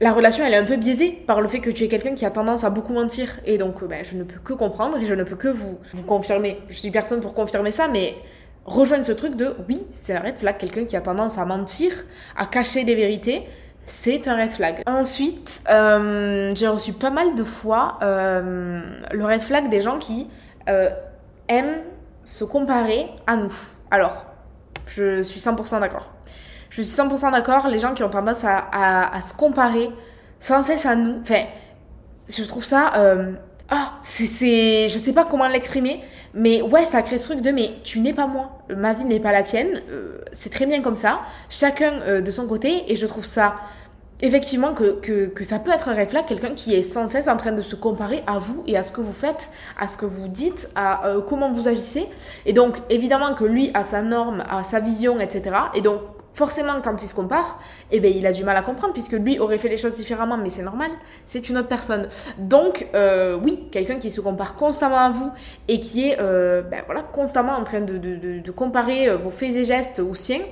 la 0.01 0.13
relation 0.13 0.45
elle 0.45 0.55
est 0.55 0.59
un 0.59 0.65
peu 0.65 0.77
biaisée 0.77 1.11
par 1.11 1.41
le 1.41 1.49
fait 1.49 1.61
que 1.61 1.71
tu 1.71 1.85
es 1.85 1.89
quelqu'un 1.89 2.15
qui 2.15 2.27
a 2.27 2.31
tendance 2.31 2.65
à 2.65 2.71
beaucoup 2.71 2.93
mentir 2.93 3.41
et 3.45 3.59
donc 3.59 3.85
ben, 3.85 4.05
je 4.05 4.17
ne 4.17 4.25
peux 4.25 4.41
que 4.41 4.53
comprendre 4.53 4.99
et 4.99 5.05
je 5.05 5.15
ne 5.15 5.23
peux 5.23 5.37
que 5.37 5.49
vous 5.49 5.79
vous 5.93 6.05
confirmer 6.05 6.59
je 6.69 6.75
suis 6.75 6.91
personne 6.91 7.21
pour 7.21 7.35
confirmer 7.35 7.71
ça 7.71 7.89
mais 7.89 8.15
rejoindre 8.65 9.05
ce 9.05 9.13
truc 9.13 9.37
de 9.37 9.55
oui 9.69 9.83
c'est 9.93 10.15
un 10.15 10.21
red 10.21 10.37
flag 10.39 10.57
quelqu'un 10.57 10.85
qui 10.85 10.97
a 10.97 11.01
tendance 11.01 11.39
à 11.39 11.45
mentir 11.45 11.93
à 12.37 12.47
cacher 12.47 12.85
des 12.85 12.95
vérités 12.95 13.47
c'est 13.87 14.29
un 14.29 14.37
red 14.37 14.51
flag. 14.51 14.83
Ensuite, 14.87 15.63
euh, 15.71 16.53
j'ai 16.55 16.69
reçu 16.69 16.93
pas 16.93 17.11
mal 17.11 17.35
de 17.35 17.45
fois 17.45 17.99
euh, 18.03 18.81
le 19.13 19.25
red 19.25 19.41
flag 19.41 19.69
des 19.69 19.81
gens 19.81 19.99
qui 19.99 20.29
euh, 20.69 20.91
aiment 21.49 21.83
se 22.25 22.45
comparer 22.45 23.09
à 23.27 23.37
nous. 23.37 23.53
Alors, 23.91 24.25
je 24.87 25.23
suis 25.23 25.41
100% 25.41 25.81
d'accord. 25.81 26.11
Je 26.75 26.83
suis 26.83 26.97
100% 26.97 27.31
d'accord, 27.31 27.69
les 27.69 27.79
gens 27.79 27.95
qui 27.95 28.03
ont 28.03 28.09
tendance 28.09 28.45
à, 28.45 29.21
se 29.25 29.33
comparer 29.33 29.91
sans 30.41 30.65
cesse 30.65 30.87
à 30.87 30.97
nous, 30.97 31.21
enfin, 31.21 31.45
je 32.29 32.43
trouve 32.43 32.65
ça... 32.65 32.93
Euh, 32.97 33.33
ah, 33.71 33.93
c'est, 34.03 34.89
je 34.89 34.99
sais 34.99 35.13
pas 35.13 35.25
comment 35.25 35.47
l'exprimer, 35.47 36.01
mais 36.35 36.63
ouais, 36.63 36.85
ça 36.85 37.01
crée 37.03 37.17
ce 37.17 37.29
truc 37.29 37.43
de 37.43 37.51
mais 37.53 37.71
tu 37.85 38.01
n'es 38.01 38.13
pas 38.13 38.27
moi, 38.27 38.59
ma 38.77 38.93
vie 38.93 39.05
n'est 39.05 39.21
pas 39.21 39.31
la 39.31 39.45
tienne, 39.45 39.81
euh, 39.89 40.19
c'est 40.33 40.51
très 40.51 40.67
bien 40.67 40.83
comme 40.83 40.97
ça, 40.97 41.21
chacun 41.49 42.01
euh, 42.01 42.21
de 42.21 42.31
son 42.33 42.49
côté, 42.49 42.91
et 42.93 42.97
je 42.97 43.07
trouve 43.07 43.25
ça 43.25 43.55
effectivement 44.21 44.75
que, 44.75 44.99
que, 45.01 45.27
que 45.27 45.45
ça 45.45 45.61
peut 45.61 45.71
être 45.71 45.89
un 45.89 45.95
red 45.95 46.11
flag, 46.11 46.27
quelqu'un 46.27 46.55
qui 46.55 46.75
est 46.75 46.83
sans 46.83 47.07
cesse 47.07 47.29
en 47.29 47.37
train 47.37 47.53
de 47.53 47.63
se 47.63 47.77
comparer 47.77 48.25
à 48.27 48.39
vous 48.39 48.65
et 48.67 48.77
à 48.77 48.83
ce 48.83 48.91
que 48.91 49.01
vous 49.01 49.13
faites, 49.13 49.51
à 49.79 49.87
ce 49.87 49.97
que 49.97 50.07
vous 50.07 50.27
dites, 50.27 50.69
à 50.75 51.07
euh, 51.07 51.21
comment 51.21 51.53
vous 51.53 51.69
agissez, 51.69 52.09
et 52.47 52.53
donc 52.53 52.79
évidemment 52.91 53.35
que 53.35 53.45
lui 53.45 53.71
a 53.75 53.85
sa 53.85 54.03
norme, 54.03 54.43
a 54.51 54.65
sa 54.65 54.81
vision, 54.81 55.21
etc. 55.21 55.57
Et 55.75 55.83
donc 55.83 56.01
forcément, 56.35 56.75
quand 56.83 57.03
il 57.03 57.07
se 57.07 57.15
compare, 57.15 57.59
eh 57.91 58.01
ben, 58.01 58.13
il 58.15 58.27
a 58.27 58.33
du 58.33 58.45
mal 58.45 58.57
à 58.57 58.63
comprendre 58.63 58.93
puisque 58.93 59.13
lui 59.13 59.39
aurait 59.39 59.59
fait 59.59 59.69
les 59.69 59.79
choses 59.79 59.95
différemment, 59.95 60.37
mais 60.37 60.51
c'est 60.51 60.63
normal, 60.63 60.91
c'est 61.25 61.49
une 61.49 61.57
autre 61.57 61.69
personne. 61.69 62.09
Donc, 62.39 62.87
euh, 62.95 63.39
oui, 63.43 63.69
quelqu'un 63.71 63.97
qui 63.97 64.11
se 64.11 64.21
compare 64.21 64.57
constamment 64.57 64.99
à 64.99 65.11
vous 65.11 65.31
et 65.69 65.81
qui 65.81 66.09
est 66.09 66.19
euh, 66.21 66.63
ben, 66.63 66.83
voilà, 66.87 67.03
constamment 67.03 67.53
en 67.57 67.65
train 67.65 67.81
de, 67.81 67.97
de, 67.97 68.17
de, 68.17 68.41
de 68.41 68.51
comparer 68.51 69.09
euh, 69.09 69.17
vos 69.17 69.31
faits 69.31 69.55
et 69.57 69.65
gestes 69.65 70.01
aux 70.01 70.15
siens, 70.15 70.43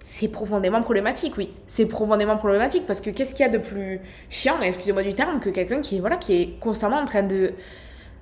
c'est 0.00 0.28
profondément 0.28 0.82
problématique, 0.82 1.34
oui. 1.38 1.52
C'est 1.66 1.86
profondément 1.86 2.36
problématique 2.36 2.84
parce 2.86 3.00
que 3.00 3.10
qu'est-ce 3.10 3.34
qu'il 3.34 3.44
y 3.44 3.48
a 3.48 3.52
de 3.52 3.58
plus 3.58 4.00
chiant, 4.28 4.60
excusez-moi 4.60 5.02
du 5.02 5.14
terme, 5.14 5.40
que 5.40 5.50
quelqu'un 5.50 5.80
qui 5.80 6.00
voilà, 6.00 6.16
qui 6.16 6.40
est 6.40 6.60
constamment 6.60 6.98
en 6.98 7.04
train 7.04 7.22
de 7.22 7.52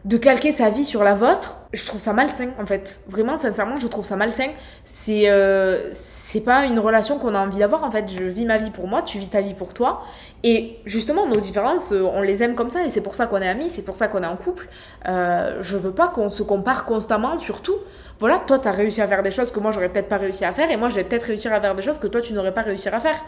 de 0.07 0.17
calquer 0.19 0.53
sa 0.53 0.71
vie 0.71 0.85
sur 0.85 1.03
la 1.03 1.15
vôtre, 1.15 1.59
je 1.73 1.85
trouve 1.85 2.01
ça 2.01 2.13
malsain 2.13 2.51
en 2.61 2.65
fait. 2.65 3.01
Vraiment, 3.09 3.37
sincèrement, 3.39 3.77
je 3.77 3.89
trouve 3.89 4.05
ça 4.05 4.15
malsain. 4.15 4.51
C'est 4.85 5.29
euh, 5.29 5.89
c'est 5.91 6.43
pas 6.43 6.65
une 6.67 6.79
relation 6.79 7.19
qu'on 7.19 7.35
a 7.35 7.41
envie 7.41 7.59
d'avoir 7.59 7.83
en 7.83 7.91
fait. 7.91 8.13
Je 8.13 8.23
vis 8.23 8.47
ma 8.47 8.59
vie 8.59 8.71
pour 8.71 8.87
moi, 8.87 9.03
tu 9.03 9.19
vis 9.19 9.31
ta 9.31 9.41
vie 9.41 9.55
pour 9.55 9.75
toi. 9.75 10.03
Et 10.45 10.79
justement, 10.85 11.27
nos 11.27 11.35
différences, 11.35 11.91
euh, 11.91 12.05
on 12.05 12.23
les 12.23 12.45
aime 12.45 12.55
comme 12.55 12.71
ça 12.71 12.85
et 12.85 12.91
c'est 12.91 13.01
pour 13.01 13.17
ça 13.17 13.27
qu'on 13.27 13.39
est 13.39 13.49
amis, 13.49 13.69
c'est 13.69 13.83
pour 13.83 13.97
ça 13.97 14.07
qu'on 14.07 14.23
est 14.23 14.29
en 14.29 14.37
couple. 14.37 14.69
Euh, 15.09 15.59
je 15.61 15.77
veux 15.77 15.91
pas 15.91 16.07
qu'on 16.07 16.31
se 16.31 16.45
compare 16.45 16.85
constamment, 16.85 17.37
surtout. 17.37 17.75
Voilà, 18.21 18.41
toi, 18.47 18.61
t'as 18.61 18.71
réussi 18.71 19.03
à 19.03 19.09
faire 19.09 19.25
des 19.25 19.33
choses 19.33 19.51
que 19.51 19.59
moi, 19.59 19.73
j'aurais 19.73 19.89
peut-être 19.89 20.09
pas 20.09 20.19
réussi 20.19 20.45
à 20.45 20.53
faire 20.53 20.71
et 20.71 20.77
moi, 20.77 20.89
je 20.89 20.95
vais 20.95 21.05
peut-être 21.05 21.25
réussir 21.25 21.53
à 21.53 21.61
faire 21.61 21.75
des 21.75 21.83
choses 21.83 21.99
que 21.99 22.07
toi, 22.07 22.21
tu 22.21 22.33
n'aurais 22.33 22.55
pas 22.55 22.63
réussi 22.63 22.89
à 22.89 23.01
faire 23.01 23.25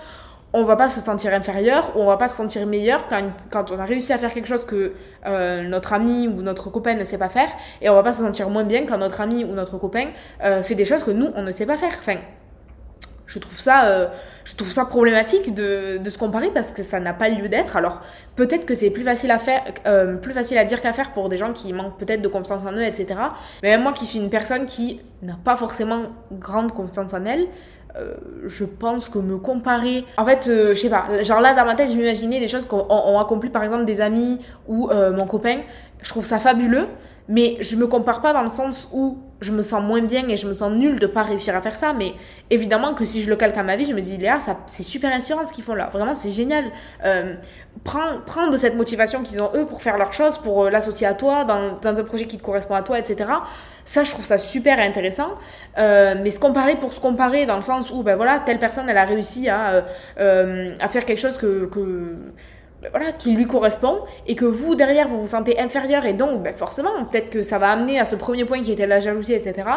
on 0.53 0.65
va 0.65 0.77
pas 0.77 0.89
se 0.89 1.01
sentir 1.01 1.35
inférieur 1.35 1.93
ou 1.95 2.01
on 2.01 2.07
va 2.07 2.17
pas 2.17 2.29
se 2.29 2.37
sentir 2.37 2.67
meilleur 2.67 3.07
quand, 3.09 3.31
quand 3.51 3.71
on 3.71 3.79
a 3.79 3.85
réussi 3.85 4.13
à 4.13 4.19
faire 4.19 4.33
quelque 4.33 4.49
chose 4.49 4.65
que 4.65 4.93
euh, 5.27 5.63
notre 5.69 5.93
ami 5.93 6.27
ou 6.27 6.43
notre 6.43 6.71
copain 6.71 6.95
ne 6.95 7.05
sait 7.05 7.19
pas 7.19 7.29
faire 7.29 7.49
et 7.83 7.91
on 7.91 7.95
va 7.95 8.03
pas 8.03 8.15
se 8.15 8.23
sentir 8.23 8.49
moins 8.49 8.65
bien 8.65 8.87
quand 8.87 8.99
notre 8.99 9.21
ami 9.21 9.45
ou 9.45 9.49
notre 9.49 9.77
copain 9.77 10.07
euh, 10.43 10.63
fait 10.63 10.75
des 10.75 10.87
choses 10.87 11.05
que 11.05 11.11
nous 11.11 11.29
on 11.35 11.43
ne 11.43 11.53
sait 11.53 11.67
pas 11.67 11.77
faire. 11.77 11.93
Enfin, 11.99 12.17
je 13.27 13.39
trouve 13.39 13.61
ça, 13.61 13.89
euh, 13.89 14.09
je 14.45 14.55
trouve 14.55 14.71
ça 14.71 14.87
problématique 14.87 15.55
de, 15.55 15.99
de, 15.99 16.11
se 16.11 16.17
comparer 16.17 16.51
parce 16.51 16.73
que 16.73 16.83
ça 16.83 16.99
n'a 16.99 17.13
pas 17.13 17.29
lieu 17.29 17.51
d'être. 17.51 17.77
Alors 17.77 18.01
peut-être 18.35 18.65
que 18.65 18.73
c'est 18.73 18.89
plus 18.89 19.05
facile 19.05 19.31
à 19.31 19.39
faire, 19.39 19.65
plus 20.23 20.33
facile 20.33 20.57
à 20.57 20.65
dire 20.65 20.81
qu'à 20.81 20.95
faire 20.95 21.13
pour 21.13 21.29
des 21.29 21.37
gens 21.37 21.53
qui 21.53 21.75
manquent 21.75 21.99
peut-être 21.99 22.23
de 22.23 22.29
confiance 22.29 22.65
en 22.65 22.73
eux, 22.73 22.85
etc. 22.85 23.21
Mais 23.63 23.69
même 23.69 23.83
moi 23.83 23.93
qui 23.93 24.07
suis 24.07 24.19
une 24.19 24.31
personne 24.31 24.65
qui 24.65 25.03
n'a 25.21 25.37
pas 25.45 25.57
forcément 25.57 26.05
grande 26.33 26.73
confiance 26.73 27.13
en 27.13 27.27
elle, 27.27 27.49
euh, 27.97 28.15
je 28.47 28.65
pense 28.65 29.09
que 29.09 29.19
me 29.19 29.39
comparer. 29.39 30.05
En 30.19 30.25
fait, 30.25 30.49
euh, 30.49 30.75
je 30.75 30.81
sais 30.81 30.91
pas, 30.91 31.23
genre 31.23 31.41
là 31.41 31.55
dans 31.55 31.65
ma 31.65 31.75
tête, 31.75 31.91
je 31.91 31.97
m'imaginais 31.97 32.39
des 32.39 32.49
choses 32.49 32.67
qu'ont 32.67 33.19
accompli 33.19 33.49
par 33.51 33.65
exemple 33.65 33.85
des 33.85 34.01
amis 34.01 34.41
ou 34.67 34.91
euh, 34.91 35.13
mon 35.13 35.27
copain. 35.27 35.61
Je 36.01 36.09
trouve 36.09 36.25
ça 36.25 36.39
fabuleux, 36.39 36.87
mais 37.29 37.59
je 37.61 37.77
me 37.77 37.87
compare 37.87 38.23
pas 38.23 38.33
dans 38.33 38.43
le 38.43 38.49
sens 38.49 38.89
où 38.93 39.19
je 39.41 39.53
me 39.53 39.63
sens 39.63 39.83
moins 39.83 40.01
bien 40.01 40.27
et 40.29 40.37
je 40.37 40.47
me 40.49 40.53
sens 40.53 40.73
nulle 40.73 40.99
de 40.99 41.07
pas 41.07 41.23
réussir 41.23 41.55
à 41.55 41.61
faire 41.61 41.77
ça. 41.77 41.93
Mais 41.93 42.15
évidemment 42.51 42.95
que 42.95 43.05
si 43.05 43.23
je 43.23 43.31
le 43.31 43.37
calque 43.37 43.57
à 43.57 43.63
ma 43.63 43.77
vie, 43.77 43.85
je 43.85 43.93
me 43.93 44.01
dis, 44.01 44.17
Léa, 44.17 44.41
ça, 44.41 44.59
c'est 44.67 44.83
super 44.83 45.13
inspirant 45.13 45.47
ce 45.47 45.53
qu'ils 45.53 45.63
font 45.63 45.75
là. 45.75 45.89
Vraiment, 45.93 46.15
c'est 46.15 46.31
génial. 46.31 46.65
Euh, 47.05 47.35
prends, 47.85 48.49
de 48.51 48.57
cette 48.57 48.77
motivation 48.77 49.23
qu'ils 49.23 49.43
ont 49.43 49.51
eux 49.55 49.67
pour 49.67 49.83
faire 49.83 49.99
leurs 49.99 50.13
choses, 50.13 50.39
pour 50.39 50.65
euh, 50.65 50.71
l'associer 50.71 51.07
à 51.07 51.15
toi, 51.15 51.45
dans, 51.45 51.77
un 51.85 52.05
projet 52.05 52.27
qui 52.27 52.39
te 52.39 52.43
correspond 52.43 52.75
à 52.75 52.83
toi, 52.83 52.99
etc. 52.99 53.31
Ça, 53.85 54.05
je 54.05 54.11
trouve 54.11 54.25
ça 54.25 54.39
super 54.39 54.81
intéressant. 54.81 55.35
Euh, 55.79 56.15
mais 56.23 56.31
se 56.31 56.41
comparer 56.41 56.77
pour 56.77 56.93
se 56.93 57.01
comparer, 57.01 57.47
dans 57.47 57.57
le 57.57 57.63
sens 57.63 57.91
où, 57.91 58.03
ben 58.03 58.17
voilà, 58.17 58.41
telle 58.41 58.59
personne, 58.59 58.89
elle 58.89 58.97
a 58.97 59.05
réussi 59.05 59.49
à, 59.49 59.85
faire 60.17 61.05
quelque 61.05 61.21
chose 61.21 61.37
que 61.37 61.69
voilà, 62.91 63.13
qui 63.13 63.33
lui 63.33 63.47
correspond 63.47 64.01
et 64.27 64.35
que 64.35 64.45
vous 64.45 64.75
derrière 64.77 65.09
vous 65.09 65.21
vous 65.23 65.29
sentez 65.29 65.59
inférieur 65.59 66.07
et 66.07 66.13
donc 66.13 66.43
ben 66.43 66.55
forcément 66.55 67.05
peut-être 67.11 67.29
que 67.29 67.43
ça 67.43 67.59
va 67.59 67.71
amener 67.71 67.99
à 67.99 68.05
ce 68.05 68.15
premier 68.15 68.45
point 68.45 68.63
qui 68.63 68.71
était 68.71 68.87
la 68.87 69.01
jalousie 69.01 69.33
etc 69.33 69.69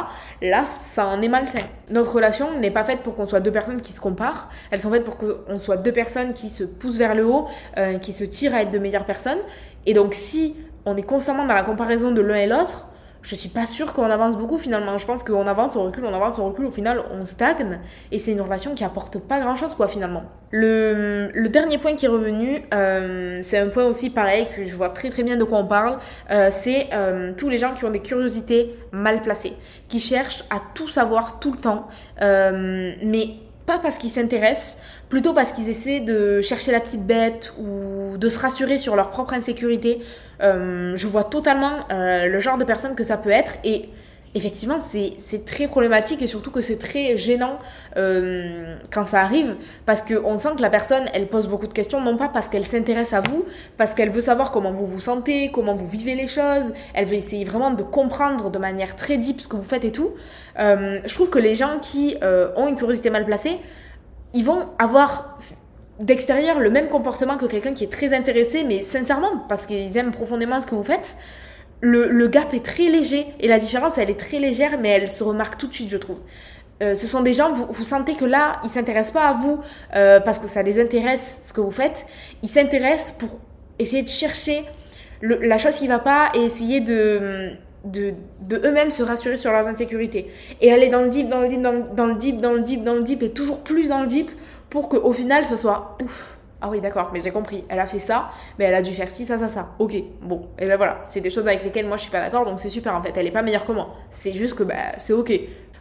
là 0.41 0.65
ça 0.65 1.08
en 1.08 1.22
est 1.22 1.27
malsain. 1.27 1.63
Notre 1.89 2.13
relation 2.13 2.60
n'est 2.60 2.72
pas 2.72 2.84
faite 2.84 3.00
pour 3.00 3.15
qu'on 3.15 3.25
soit 3.25 3.39
deux 3.39 3.51
personnes 3.51 3.81
qui 3.81 3.91
se 3.91 4.00
comparent. 4.00 4.50
Elles 4.70 4.81
sont 4.81 4.91
faites 4.91 5.03
pour 5.03 5.17
qu'on 5.17 5.60
soit 5.60 5.77
deux 5.77 5.91
personnes 5.91 6.34
qui 6.34 6.50
se 6.50 6.63
poussent 6.63 6.98
vers 6.98 7.15
le 7.15 7.25
haut 7.25 7.48
euh, 7.77 7.98
qui 7.98 8.13
se 8.13 8.24
tirent 8.24 8.53
à 8.53 8.62
être 8.62 8.72
de 8.72 8.79
meilleures 8.79 9.05
personnes. 9.05 9.39
Et 9.86 9.93
donc 9.93 10.13
si 10.13 10.55
on 10.86 10.96
est 10.96 11.03
constamment 11.03 11.46
dans 11.46 11.53
la 11.53 11.63
comparaison 11.63 12.12
de 12.12 12.22
l'un 12.22 12.36
et 12.36 12.48
l'autre 12.48 12.88
je 13.21 13.35
suis 13.35 13.49
pas 13.49 13.65
sûre 13.65 13.93
qu'on 13.93 14.09
avance 14.09 14.37
beaucoup 14.37 14.57
finalement. 14.57 14.97
Je 14.97 15.05
pense 15.05 15.23
qu'on 15.23 15.45
avance, 15.47 15.75
on 15.75 15.83
recule, 15.83 16.05
on 16.05 16.13
avance, 16.13 16.39
on 16.39 16.45
recule. 16.45 16.65
Au 16.65 16.71
final, 16.71 17.03
on 17.11 17.25
stagne 17.25 17.79
et 18.11 18.17
c'est 18.17 18.31
une 18.31 18.41
relation 18.41 18.73
qui 18.73 18.83
apporte 18.83 19.19
pas 19.19 19.39
grand 19.39 19.55
chose 19.55 19.75
quoi 19.75 19.87
finalement. 19.87 20.23
Le, 20.51 21.47
dernier 21.47 21.77
point 21.77 21.95
qui 21.95 22.05
est 22.05 22.09
revenu, 22.09 22.61
euh, 22.73 23.39
c'est 23.41 23.57
un 23.57 23.67
point 23.67 23.85
aussi 23.85 24.09
pareil 24.09 24.47
que 24.55 24.63
je 24.63 24.75
vois 24.75 24.89
très 24.89 25.09
très 25.09 25.23
bien 25.23 25.37
de 25.37 25.43
quoi 25.43 25.59
on 25.59 25.67
parle. 25.67 25.99
Euh, 26.31 26.49
c'est 26.51 26.89
euh, 26.93 27.33
tous 27.37 27.49
les 27.49 27.57
gens 27.57 27.73
qui 27.73 27.85
ont 27.85 27.91
des 27.91 28.01
curiosités 28.01 28.75
mal 28.91 29.21
placées, 29.21 29.53
qui 29.87 29.99
cherchent 29.99 30.43
à 30.49 30.57
tout 30.73 30.87
savoir 30.87 31.39
tout 31.39 31.51
le 31.51 31.57
temps, 31.59 31.87
mais 32.19 33.35
pas 33.71 33.79
parce 33.79 33.97
qu'ils 33.97 34.09
s'intéressent, 34.09 34.77
plutôt 35.07 35.33
parce 35.33 35.53
qu'ils 35.53 35.69
essaient 35.69 36.01
de 36.01 36.41
chercher 36.41 36.73
la 36.73 36.81
petite 36.81 37.05
bête 37.05 37.53
ou 37.57 38.17
de 38.17 38.27
se 38.27 38.37
rassurer 38.37 38.77
sur 38.77 38.97
leur 38.97 39.11
propre 39.11 39.33
insécurité. 39.33 40.01
Euh, 40.41 40.93
je 40.97 41.07
vois 41.07 41.23
totalement 41.23 41.87
euh, 41.89 42.27
le 42.27 42.39
genre 42.41 42.57
de 42.57 42.65
personne 42.65 42.95
que 42.95 43.03
ça 43.05 43.15
peut 43.15 43.29
être 43.29 43.59
et 43.63 43.89
effectivement 44.35 44.77
c'est 44.79 45.45
très 45.45 45.67
problématique 45.67 46.21
et 46.21 46.27
surtout 46.27 46.51
que 46.51 46.61
c'est 46.61 46.77
très 46.77 47.17
gênant 47.17 47.59
euh, 47.97 48.75
quand 48.91 49.05
ça 49.05 49.21
arrive 49.21 49.56
parce 49.86 50.01
qu'on 50.01 50.38
sent 50.38 50.49
que 50.58 50.62
la 50.62 50.69
personne 50.69 51.06
elle 51.13 51.27
pose 51.27 51.47
beaucoup 51.47 51.67
de 51.67 51.73
questions 51.73 52.01
non 52.01 52.15
pas 52.17 52.29
parce 52.29 52.47
qu'elle 52.47 52.65
s'intéresse 52.65 53.13
à 53.13 53.21
vous 53.21 53.45
parce 53.77 53.93
qu'elle 53.93 54.10
veut 54.10 54.21
savoir 54.21 54.51
comment 54.51 54.71
vous 54.71 54.86
vous 54.86 55.01
sentez 55.01 55.51
comment 55.51 55.75
vous 55.75 55.86
vivez 55.86 56.15
les 56.15 56.27
choses 56.27 56.73
elle 56.93 57.06
veut 57.06 57.15
essayer 57.15 57.43
vraiment 57.43 57.71
de 57.71 57.84
comprendre 57.84 58.49
de 58.49 58.60
manière 58.60 58.95
très 58.95 59.17
deep 59.17 59.41
ce 59.41 59.47
que 59.47 59.56
vous 59.56 59.63
faites 59.63 59.86
et 59.86 59.91
tout. 59.91 60.12
Euh, 60.60 60.99
je 61.06 61.13
trouve 61.13 61.29
que 61.29 61.39
les 61.39 61.56
gens 61.56 61.79
qui 61.82 62.17
euh, 62.23 62.51
ont 62.56 62.67
une 62.67 62.75
curiosité 62.75 63.10
mal 63.10 63.25
placée 63.25 63.60
ils 64.34 64.45
vont 64.45 64.69
avoir 64.79 65.38
d'extérieur 66.01 66.60
le 66.60 66.69
même 66.69 66.89
comportement 66.89 67.38
que 67.38 67.45
quelqu'un 67.45 67.73
qui 67.73 67.84
est 67.84 67.91
très 67.91 68.13
intéressé, 68.13 68.63
mais 68.63 68.82
sincèrement, 68.82 69.39
parce 69.47 69.65
qu'ils 69.65 69.95
aiment 69.97 70.12
profondément 70.12 70.60
ce 70.60 70.65
que 70.65 70.75
vous 70.75 70.84
faites, 70.84 71.15
le, 71.82 72.08
le, 72.08 72.28
gap 72.28 72.54
est 72.54 72.63
très 72.63 72.86
léger 72.86 73.26
et 73.39 73.48
la 73.48 73.60
différence, 73.60 73.98
elle 73.98 74.10
est 74.10 74.20
très 74.20 74.39
légère, 74.39 74.80
mais 74.80 74.89
elle 74.89 75.10
se 75.10 75.24
remarque 75.24 75.58
tout 75.58 75.67
de 75.67 75.74
suite, 75.74 75.89
je 75.89 75.98
trouve. 75.98 76.20
Euh, 76.82 76.96
ce 76.96 77.06
sont 77.08 77.22
des 77.22 77.34
gens, 77.34 77.52
vous, 77.52 77.67
vous 77.70 77.86
sentez 77.86 78.15
que 78.15 78.26
là, 78.26 78.60
ils 78.63 78.70
s'intéressent 78.70 79.13
pas 79.13 79.28
à 79.28 79.34
vous 79.34 79.60
euh, 79.96 80.20
parce 80.20 80.39
que 80.39 80.48
ça 80.48 80.63
les 80.63 80.80
intéresse 80.80 81.39
ce 81.44 81.54
que 81.54 81.62
vous 81.62 81.72
faites. 81.72 82.06
Ils 82.41 82.50
s'intéressent 82.50 83.13
pour 83.13 83.39
essayer 83.78 84.02
de 84.02 84.10
chercher 84.10 84.63
le, 85.22 85.38
la 85.38 85.58
chose 85.58 85.76
qui 85.76 85.88
va 85.88 86.00
pas 86.00 86.32
et 86.34 86.39
essayer 86.44 86.80
de 86.82 87.52
de, 87.86 88.13
de 88.41 88.58
eux-mêmes 88.58 88.91
se 88.91 89.04
rassurer 89.04 89.38
sur 89.38 89.52
leurs 89.52 89.67
insécurités. 89.67 90.28
Et 90.62 90.72
aller 90.72 90.89
dans 90.89 91.02
le 91.02 91.10
deep, 91.10 91.30
dans 91.30 91.41
le 91.41 91.48
deep, 91.48 91.62
dans, 91.62 91.72
le 91.72 92.15
deep, 92.15 92.39
dans 92.39 92.54
le 92.54 92.62
deep, 92.62 92.84
dans 92.84 92.94
le 92.94 93.04
deep, 93.04 93.24
et 93.24 93.32
toujours 93.32 93.63
plus 93.63 93.89
dans 93.89 94.02
le 94.02 94.08
deep 94.08 94.30
pour 94.70 94.89
qu'au 94.89 95.13
final, 95.13 95.46
ce 95.46 95.56
soit 95.56 95.98
ouf. 96.04 96.38
Ah 96.62 96.69
oui, 96.69 96.80
d'accord, 96.80 97.10
mais 97.12 97.19
j'ai 97.19 97.32
compris. 97.32 97.65
Elle 97.69 97.80
a 97.80 97.88
fait 97.88 98.00
ça, 98.00 98.30
mais 98.60 98.65
elle 98.65 98.76
a 98.76 98.82
dû 98.84 98.91
faire 98.91 99.10
ci, 99.10 99.26
ça, 99.26 99.38
ça, 99.39 99.50
ça. 99.50 99.69
Ok, 99.80 99.95
bon. 100.21 100.47
Et 100.60 100.67
ben 100.67 100.78
voilà, 100.78 101.02
c'est 101.06 101.19
des 101.21 101.32
choses 101.32 101.47
avec 101.47 101.63
lesquelles 101.63 101.88
moi 101.88 101.97
je 101.97 102.04
suis 102.04 102.12
pas 102.12 102.19
d'accord, 102.19 102.45
donc 102.45 102.60
c'est 102.60 102.69
super 102.69 102.95
en 102.95 103.02
fait. 103.02 103.12
Elle 103.15 103.26
est 103.28 103.32
pas 103.32 103.41
meilleure 103.41 103.65
que 103.65 103.71
moi. 103.71 103.95
C'est 104.10 104.34
juste 104.34 104.54
que 104.56 104.63
bah, 104.63 104.97
c'est 104.97 105.13
ok. 105.13 105.32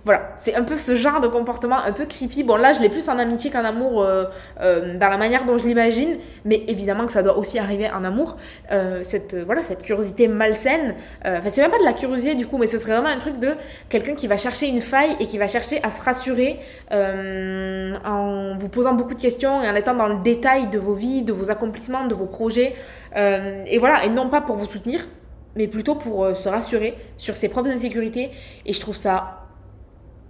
Voilà, 0.05 0.33
c'est 0.35 0.55
un 0.55 0.63
peu 0.63 0.77
ce 0.77 0.95
genre 0.95 1.21
de 1.21 1.29
comportement 1.29 1.77
un 1.77 1.93
peu 1.93 2.07
creepy. 2.07 2.43
Bon, 2.43 2.57
là, 2.57 2.73
je 2.73 2.81
l'ai 2.81 2.89
plus 2.89 3.07
en 3.11 3.19
amitié 3.19 3.51
qu'en 3.51 3.65
amour 3.67 4.03
euh, 4.03 4.25
euh, 4.63 4.97
dans 4.97 5.09
la 5.09 5.19
manière 5.19 5.45
dont 5.45 5.59
je 5.59 5.67
l'imagine, 5.67 6.17
mais 6.47 6.65
évidemment 6.69 7.05
que 7.05 7.13
ça 7.13 7.23
doit 7.23 7.37
aussi 7.37 7.59
arriver 7.59 7.91
en 7.91 8.03
amour. 8.03 8.39
Euh, 8.73 9.01
cette, 9.03 9.35
voilà, 9.35 9.63
cette 9.63 9.83
curiosité 9.83 10.27
malsaine. 10.27 10.95
Enfin, 11.23 11.51
c'est 11.51 11.61
même 11.61 11.71
pas 11.71 11.79
de 11.79 11.85
la 11.85 11.93
curiosité 11.93 12.35
du 12.35 12.47
coup, 12.47 12.57
mais 12.57 12.67
ce 12.67 12.79
serait 12.79 12.95
vraiment 12.95 13.15
un 13.15 13.19
truc 13.19 13.39
de 13.39 13.55
quelqu'un 13.91 14.15
qui 14.15 14.27
va 14.27 14.39
chercher 14.39 14.69
une 14.69 14.81
faille 14.81 15.15
et 15.21 15.27
qui 15.27 15.37
va 15.37 15.49
chercher 15.49 15.83
à 15.83 15.91
se 15.91 16.03
rassurer 16.03 16.59
en 16.91 18.57
vous 18.57 18.69
posant 18.71 18.95
beaucoup 18.95 19.15
de 19.15 19.21
questions 19.21 19.61
et 19.61 19.69
en 19.69 19.75
étant 19.75 19.95
dans 19.95 20.09
le 20.09 20.23
détail 20.23 20.71
de 20.71 20.79
vos 20.79 20.95
vies, 20.95 21.23
de 21.23 21.33
vos 21.35 21.51
accomplissements, 21.51 22.07
de 22.07 22.15
vos 22.15 22.27
projets. 22.27 22.75
et 23.15 23.79
voilà, 23.79 24.05
et 24.07 24.09
non 24.09 24.31
pas 24.31 24.41
pour 24.41 24.57
vous 24.57 24.67
soutenir, 24.67 25.07
mais 25.57 25.67
plutôt 25.67 25.95
pour 25.95 26.35
se 26.35 26.49
rassurer 26.49 26.97
sur 27.19 27.37
ses 27.37 27.51
propres 27.51 27.69
insécurités. 27.69 28.31
Et 28.65 28.73
je 28.73 28.81
trouve 28.81 28.97
ça 28.97 29.40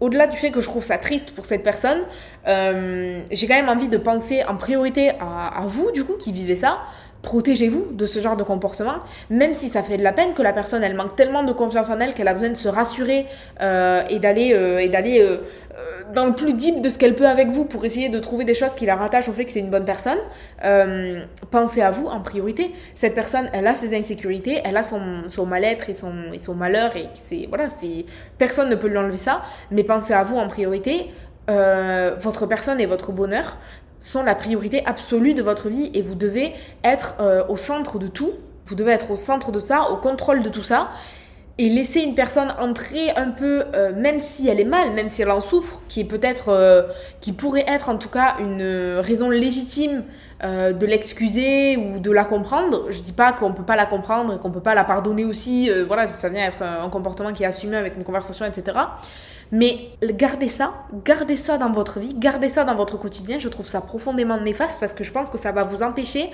au-delà 0.01 0.27
du 0.27 0.37
fait 0.37 0.51
que 0.51 0.61
je 0.61 0.67
trouve 0.67 0.83
ça 0.83 0.99
triste 0.99 1.33
pour 1.33 1.45
cette 1.45 1.63
personne, 1.63 2.01
euh, 2.49 3.23
j'ai 3.31 3.47
quand 3.47 3.55
même 3.55 3.69
envie 3.69 3.89
de 3.89 3.99
penser 3.99 4.43
en 4.45 4.57
priorité 4.57 5.11
à, 5.21 5.63
à, 5.63 5.67
vous, 5.67 5.91
du 5.93 6.05
coup, 6.05 6.15
qui 6.15 6.33
vivez 6.33 6.57
ça. 6.57 6.79
Protégez-vous 7.23 7.89
de 7.93 8.07
ce 8.07 8.19
genre 8.21 8.37
de 8.37 8.43
comportement, 8.43 8.95
même 9.29 9.53
si 9.53 9.69
ça 9.69 9.83
fait 9.83 9.99
de 9.99 10.03
la 10.03 10.13
peine 10.13 10.33
que 10.33 10.41
la 10.41 10.55
personne, 10.55 10.83
elle 10.83 10.95
manque 10.95 11.17
tellement 11.17 11.45
de 11.45 11.53
confiance 11.53 11.91
en 11.91 12.01
elle 12.01 12.15
qu'elle 12.15 12.29
a 12.29 12.35
besoin 12.35 12.49
de 12.49 12.55
se 12.55 12.69
rassurer 12.69 13.27
euh, 13.61 14.03
et 14.09 14.19
d'aller 14.19 14.55
euh, 14.55 14.79
et 14.79 14.89
d'aller 14.89 15.21
euh, 15.21 15.37
dans 16.15 16.25
le 16.25 16.33
plus 16.33 16.55
deep 16.55 16.81
de 16.81 16.89
ce 16.89 16.97
qu'elle 16.97 17.15
peut 17.15 17.29
avec 17.29 17.49
vous 17.49 17.67
pour 17.67 17.85
essayer 17.85 18.09
de 18.09 18.19
trouver 18.19 18.45
des 18.45 18.55
choses 18.55 18.75
qui 18.75 18.87
la 18.87 18.97
rattachent 18.97 19.29
au 19.29 19.33
fait 19.33 19.45
que 19.45 19.51
c'est 19.51 19.61
une 19.61 19.69
bonne 19.69 19.85
personne. 19.85 20.19
Pensez 21.51 21.83
à 21.83 21.91
vous 21.91 22.07
en 22.07 22.21
priorité. 22.21 22.73
Cette 22.95 23.15
personne, 23.15 23.51
elle 23.53 23.67
a 23.67 23.75
ses 23.75 23.95
insécurités, 23.95 24.63
elle 24.65 24.79
a 24.79 24.83
son, 24.83 25.47
mal-être 25.47 25.91
et 25.91 25.95
son, 25.95 26.55
malheur 26.55 26.97
et 26.97 27.09
c'est 27.13 27.47
voilà, 27.49 27.69
c'est 27.69 28.07
personne 28.39 28.71
ne 28.71 28.77
peut 28.77 28.89
lui 28.89 28.99
enlever 28.99 29.19
ça. 29.19 29.43
Mais 29.71 29.85
pensez 29.85 30.15
à 30.15 30.23
vous 30.23 30.37
en 30.37 30.49
priorité. 30.49 31.11
Votre 31.49 32.47
personne 32.47 32.81
et 32.81 32.87
votre 32.87 33.11
bonheur 33.11 33.57
sont 34.01 34.25
la 34.25 34.35
priorité 34.35 34.85
absolue 34.87 35.35
de 35.35 35.43
votre 35.43 35.69
vie 35.69 35.91
et 35.95 36.03
vous 36.03 36.17
devez 36.17 36.55
être 36.83 37.15
euh, 37.21 37.45
au 37.49 37.57
centre 37.57 38.01
de 38.01 38.09
tout. 38.09 38.33
Vous 38.65 38.75
devez 38.75 38.93
être 38.93 39.13
au 39.13 39.17
centre 39.17 39.53
de 39.53 39.61
ça, 39.61 39.91
au 39.91 39.97
contrôle 39.97 40.43
de 40.43 40.49
tout 40.49 40.63
ça 40.63 40.91
et 41.61 41.69
laisser 41.69 42.01
une 42.01 42.15
personne 42.15 42.55
entrer 42.59 43.11
un 43.17 43.29
peu, 43.29 43.65
euh, 43.75 43.93
même 43.95 44.19
si 44.19 44.49
elle 44.49 44.61
est 44.61 44.65
mal, 44.65 44.93
même 44.93 45.11
si 45.11 45.21
elle 45.21 45.31
en 45.31 45.41
souffre, 45.41 45.83
qui 45.89 46.01
est 46.01 46.05
peut-être, 46.05 46.49
euh, 46.49 46.85
qui 47.21 47.33
pourrait 47.33 47.67
être 47.69 47.91
en 47.91 47.99
tout 47.99 48.09
cas 48.09 48.37
une 48.41 48.63
raison 49.03 49.29
légitime 49.29 50.05
euh, 50.43 50.73
de 50.73 50.87
l'excuser 50.87 51.77
ou 51.77 51.99
de 51.99 52.11
la 52.11 52.25
comprendre. 52.25 52.87
Je 52.89 53.03
dis 53.03 53.13
pas 53.13 53.35
qu'on 53.35 53.53
peut 53.53 53.63
pas 53.63 53.77
la 53.77 53.85
comprendre 53.85 54.37
et 54.37 54.39
qu'on 54.39 54.51
peut 54.51 54.63
pas 54.63 54.75
la 54.75 54.85
pardonner 54.85 55.27
aussi. 55.27 55.71
Euh, 55.71 55.85
voilà, 55.85 56.07
ça 56.07 56.31
vient 56.31 56.47
être 56.47 56.63
un 56.63 56.89
comportement 56.89 57.35
qui 57.35 57.43
est 57.43 57.47
assumé 57.47 57.77
avec 57.77 57.95
une 57.95 58.05
conversation, 58.05 58.47
etc. 58.47 58.79
Mais 59.53 59.91
gardez 60.03 60.49
ça, 60.49 60.73
gardez 61.05 61.37
ça 61.37 61.59
dans 61.59 61.71
votre 61.71 62.01
vie, 62.01 62.15
gardez 62.15 62.49
ça 62.49 62.65
dans 62.65 62.75
votre 62.75 62.97
quotidien. 62.97 63.39
Je 63.39 63.51
trouve 63.51 63.69
ça 63.69 63.83
profondément 63.83 64.41
néfaste 64.41 64.81
parce 64.81 64.95
que 64.95 65.05
je 65.05 65.13
pense 65.13 65.29
que 65.29 65.37
ça 65.37 65.53
va 65.53 65.65
vous 65.65 65.83
empêcher 65.83 66.31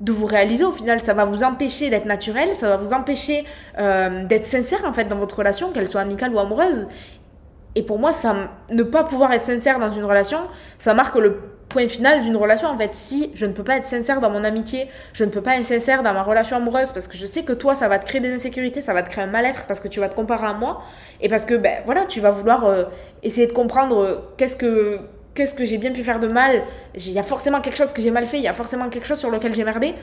de 0.00 0.12
vous 0.12 0.26
réaliser 0.26 0.64
au 0.64 0.72
final. 0.72 1.00
Ça 1.00 1.14
va 1.14 1.24
vous 1.24 1.42
empêcher 1.42 1.90
d'être 1.90 2.06
naturel, 2.06 2.54
ça 2.54 2.68
va 2.68 2.76
vous 2.76 2.92
empêcher 2.92 3.44
euh, 3.78 4.24
d'être 4.24 4.44
sincère 4.44 4.84
en 4.84 4.92
fait 4.92 5.04
dans 5.04 5.16
votre 5.16 5.38
relation, 5.38 5.70
qu'elle 5.70 5.88
soit 5.88 6.00
amicale 6.00 6.32
ou 6.34 6.38
amoureuse. 6.38 6.86
Et 7.76 7.82
pour 7.82 7.98
moi, 7.98 8.12
ça, 8.12 8.50
ne 8.70 8.82
pas 8.82 9.04
pouvoir 9.04 9.32
être 9.32 9.44
sincère 9.44 9.78
dans 9.78 9.88
une 9.88 10.04
relation, 10.04 10.38
ça 10.78 10.94
marque 10.94 11.16
le 11.16 11.40
point 11.68 11.88
final 11.88 12.20
d'une 12.20 12.36
relation 12.36 12.68
en 12.68 12.78
fait. 12.78 12.94
Si 12.94 13.30
je 13.34 13.46
ne 13.46 13.52
peux 13.52 13.64
pas 13.64 13.76
être 13.76 13.86
sincère 13.86 14.20
dans 14.20 14.30
mon 14.30 14.44
amitié, 14.44 14.88
je 15.12 15.24
ne 15.24 15.30
peux 15.30 15.40
pas 15.40 15.56
être 15.58 15.64
sincère 15.64 16.04
dans 16.04 16.12
ma 16.12 16.22
relation 16.22 16.56
amoureuse 16.56 16.92
parce 16.92 17.08
que 17.08 17.16
je 17.16 17.26
sais 17.26 17.42
que 17.42 17.52
toi 17.52 17.74
ça 17.74 17.88
va 17.88 17.98
te 17.98 18.06
créer 18.06 18.20
des 18.20 18.32
insécurités, 18.32 18.80
ça 18.80 18.94
va 18.94 19.02
te 19.02 19.10
créer 19.10 19.24
un 19.24 19.28
mal-être 19.28 19.66
parce 19.66 19.80
que 19.80 19.88
tu 19.88 19.98
vas 19.98 20.08
te 20.08 20.14
comparer 20.14 20.46
à 20.46 20.52
moi 20.52 20.82
et 21.20 21.28
parce 21.28 21.44
que 21.44 21.54
ben 21.54 21.82
voilà, 21.84 22.04
tu 22.06 22.20
vas 22.20 22.30
vouloir 22.30 22.64
euh, 22.64 22.84
essayer 23.24 23.48
de 23.48 23.52
comprendre 23.52 23.98
euh, 23.98 24.16
qu'est-ce 24.36 24.56
que 24.56 25.00
qu'est-ce 25.34 25.54
que 25.54 25.64
j'ai 25.64 25.78
bien 25.78 25.92
pu 25.92 26.02
faire 26.02 26.20
de 26.20 26.28
mal, 26.28 26.64
il 26.94 27.12
y 27.12 27.18
a 27.18 27.22
forcément 27.22 27.60
quelque 27.60 27.76
chose 27.76 27.92
que 27.92 28.00
j'ai 28.00 28.10
mal 28.10 28.26
fait, 28.26 28.38
il 28.38 28.44
y 28.44 28.48
a 28.48 28.52
forcément 28.52 28.88
quelque 28.88 29.06
chose 29.06 29.18
sur 29.18 29.30
lequel 29.30 29.54
j'ai 29.54 29.64
merdé. 29.64 29.94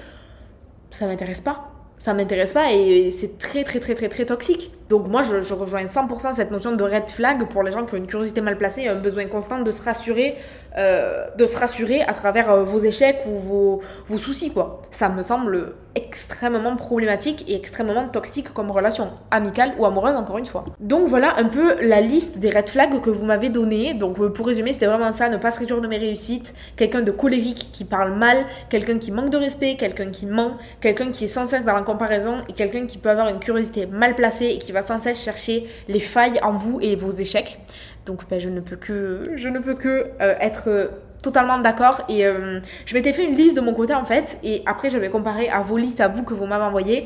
Ça 0.90 1.08
m'intéresse 1.08 1.42
pas. 1.42 1.72
Ça 1.98 2.14
m'intéresse 2.14 2.54
pas 2.54 2.74
et 2.74 3.12
c'est 3.12 3.38
très 3.38 3.64
très 3.64 3.80
très 3.80 3.94
très 3.94 4.10
très 4.10 4.26
toxique. 4.26 4.72
Donc 4.92 5.08
moi, 5.08 5.22
je, 5.22 5.54
rejoins 5.54 5.86
100% 5.86 6.36
cette 6.36 6.52
notion 6.52 6.74
de 6.74 6.84
red 6.84 7.10
flag 7.10 7.48
pour 7.48 7.64
les 7.64 7.72
gens 7.72 7.86
qui 7.86 7.94
ont 7.94 7.98
une 7.98 8.08
curiosité 8.08 8.42
mal 8.42 8.58
placée, 8.58 8.90
un 8.90 8.96
besoin 8.96 9.26
constant 9.28 9.62
de 9.62 9.72
se 9.72 9.82
rassurer, 9.82 10.36
euh, 10.78 11.28
de 11.38 11.46
se 11.46 11.58
rassurer 11.58 12.02
à 12.02 12.14
travers 12.14 12.52
euh, 12.52 12.64
vos 12.66 12.80
échecs 12.80 13.22
ou 13.26 13.38
vos, 13.38 13.82
vos 14.08 14.18
soucis, 14.18 14.52
quoi. 14.52 14.82
Ça 14.92 15.08
me 15.08 15.24
semble 15.24 15.76
extrêmement 15.96 16.76
problématique 16.76 17.46
et 17.50 17.56
extrêmement 17.56 18.08
toxique 18.08 18.54
comme 18.54 18.72
relation, 18.72 19.12
amicale 19.30 19.74
ou 19.78 19.86
amoureuse, 19.86 20.16
encore 20.16 20.38
une 20.38 20.46
fois. 20.46 20.66
Donc 20.80 21.08
voilà 21.08 21.38
un 21.38 21.46
peu 21.46 21.76
la 21.82 22.02
liste 22.02 22.40
des 22.40 22.50
red 22.50 22.70
flags 22.70 23.02
que 23.02 23.10
vous 23.10 23.26
m'avez 23.26 23.50
donné. 23.50 23.94
Donc 23.94 24.20
euh, 24.20 24.30
pour 24.30 24.48
résumer, 24.48 24.74
c'était 24.74 24.88
vraiment 24.88 25.12
ça, 25.12 25.30
ne 25.30 25.38
pas 25.38 25.52
se 25.52 25.60
réduire 25.60 25.82
de 25.82 25.88
mes 25.88 25.98
réussites, 25.98 26.54
quelqu'un 26.76 27.02
de 27.02 27.12
colérique 27.12 27.70
qui 27.72 27.86
parle 27.86 28.14
mal, 28.14 28.46
quelqu'un 28.70 29.00
qui 29.00 29.12
manque 29.12 29.30
de 29.30 29.38
respect, 29.38 29.76
quelqu'un 29.78 30.12
qui 30.12 30.26
ment, 30.26 30.58
quelqu'un 30.80 31.12
qui 31.12 31.26
est 31.26 31.30
sans 31.30 31.46
cesse 31.46 31.64
dans 31.64 31.74
la 31.74 31.82
comparaison 31.82 32.38
et 32.50 32.54
quelqu'un 32.54 32.86
qui 32.86 32.98
peut 32.98 33.10
avoir 33.10 33.30
une 33.30 33.40
curiosité 33.40 33.86
mal 33.86 34.16
placée 34.16 34.48
et 34.48 34.58
qui 34.58 34.72
va 34.72 34.81
sans 34.82 35.00
cesse 35.00 35.22
chercher 35.24 35.66
les 35.88 36.00
failles 36.00 36.40
en 36.44 36.54
vous 36.54 36.80
et 36.82 36.96
vos 36.96 37.12
échecs. 37.12 37.60
Donc 38.06 38.28
ben, 38.30 38.40
je 38.40 38.50
ne 38.50 38.60
peux 38.60 38.76
que, 38.76 39.32
je 39.36 39.50
ne 39.50 39.60
peux 39.60 39.76
que 39.76 40.12
euh, 40.22 40.36
être 40.40 40.70
euh, 40.70 40.88
totalement 41.24 41.60
d'accord. 41.60 42.04
Et 42.10 42.26
euh, 42.26 42.60
je 42.86 42.94
m'étais 42.94 43.14
fait 43.14 43.26
une 43.26 43.36
liste 43.36 43.56
de 43.56 43.62
mon 43.62 43.74
côté 43.74 43.94
en 43.94 44.06
fait. 44.06 44.40
Et 44.44 44.64
après, 44.66 44.90
j'avais 44.90 45.10
comparé 45.10 45.50
à 45.50 45.62
vos 45.62 45.78
listes 45.78 46.02
à 46.02 46.08
vous 46.08 46.24
que 46.24 46.34
vous 46.34 46.46
m'avez 46.46 46.64
envoyées. 46.64 47.06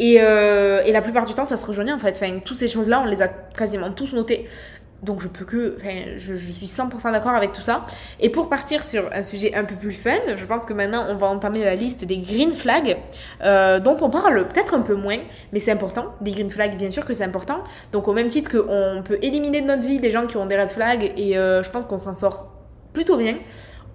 Et, 0.00 0.14
et, 0.14 0.92
la 0.92 1.02
plupart 1.02 1.24
du 1.24 1.34
temps, 1.34 1.44
ça 1.44 1.56
se 1.56 1.64
rejoignait 1.64 1.92
en 1.92 2.00
fait. 2.00 2.20
Enfin, 2.20 2.40
toutes 2.44 2.56
ces 2.56 2.66
choses-là, 2.66 3.00
on 3.00 3.04
les 3.04 3.22
a 3.22 3.28
quasiment 3.28 3.92
tous 3.92 4.12
notées. 4.12 4.48
Donc 5.04 5.20
je 5.20 5.28
peux 5.28 5.44
que, 5.44 5.76
enfin, 5.78 6.16
je, 6.16 6.34
suis 6.34 6.66
100% 6.66 7.12
d'accord 7.12 7.34
avec 7.34 7.52
tout 7.52 7.60
ça. 7.60 7.86
Et 8.20 8.30
pour 8.30 8.48
partir 8.48 8.82
sur 8.82 9.10
un 9.12 9.22
sujet 9.22 9.54
un 9.54 9.64
peu 9.64 9.76
plus 9.76 9.92
fun, 9.92 10.10
je 10.36 10.44
pense 10.44 10.64
que 10.64 10.72
maintenant 10.72 11.06
on 11.08 11.16
va 11.16 11.26
entamer 11.26 11.64
la 11.64 11.74
liste 11.74 12.04
des 12.04 12.18
green 12.18 12.52
flags, 12.52 12.96
euh, 13.42 13.78
dont 13.80 13.96
on 14.00 14.10
parle 14.10 14.48
peut-être 14.48 14.74
un 14.74 14.82
peu 14.82 14.94
moins, 14.94 15.18
mais 15.52 15.60
c'est 15.60 15.72
important. 15.72 16.14
Des 16.20 16.32
green 16.32 16.50
flags, 16.50 16.76
bien 16.76 16.90
sûr 16.90 17.04
que 17.04 17.12
c'est 17.12 17.24
important. 17.24 17.62
Donc 17.92 18.08
au 18.08 18.12
même 18.12 18.28
titre 18.28 18.50
qu'on 18.50 19.02
peut 19.02 19.18
éliminer 19.22 19.60
de 19.60 19.66
notre 19.66 19.86
vie 19.86 19.98
des 19.98 20.10
gens 20.10 20.26
qui 20.26 20.36
ont 20.36 20.46
des 20.46 20.60
red 20.60 20.70
flags, 20.70 21.12
et 21.16 21.36
euh, 21.36 21.62
je 21.62 21.70
pense 21.70 21.84
qu'on 21.84 21.98
s'en 21.98 22.14
sort 22.14 22.50
plutôt 22.92 23.16
bien 23.16 23.34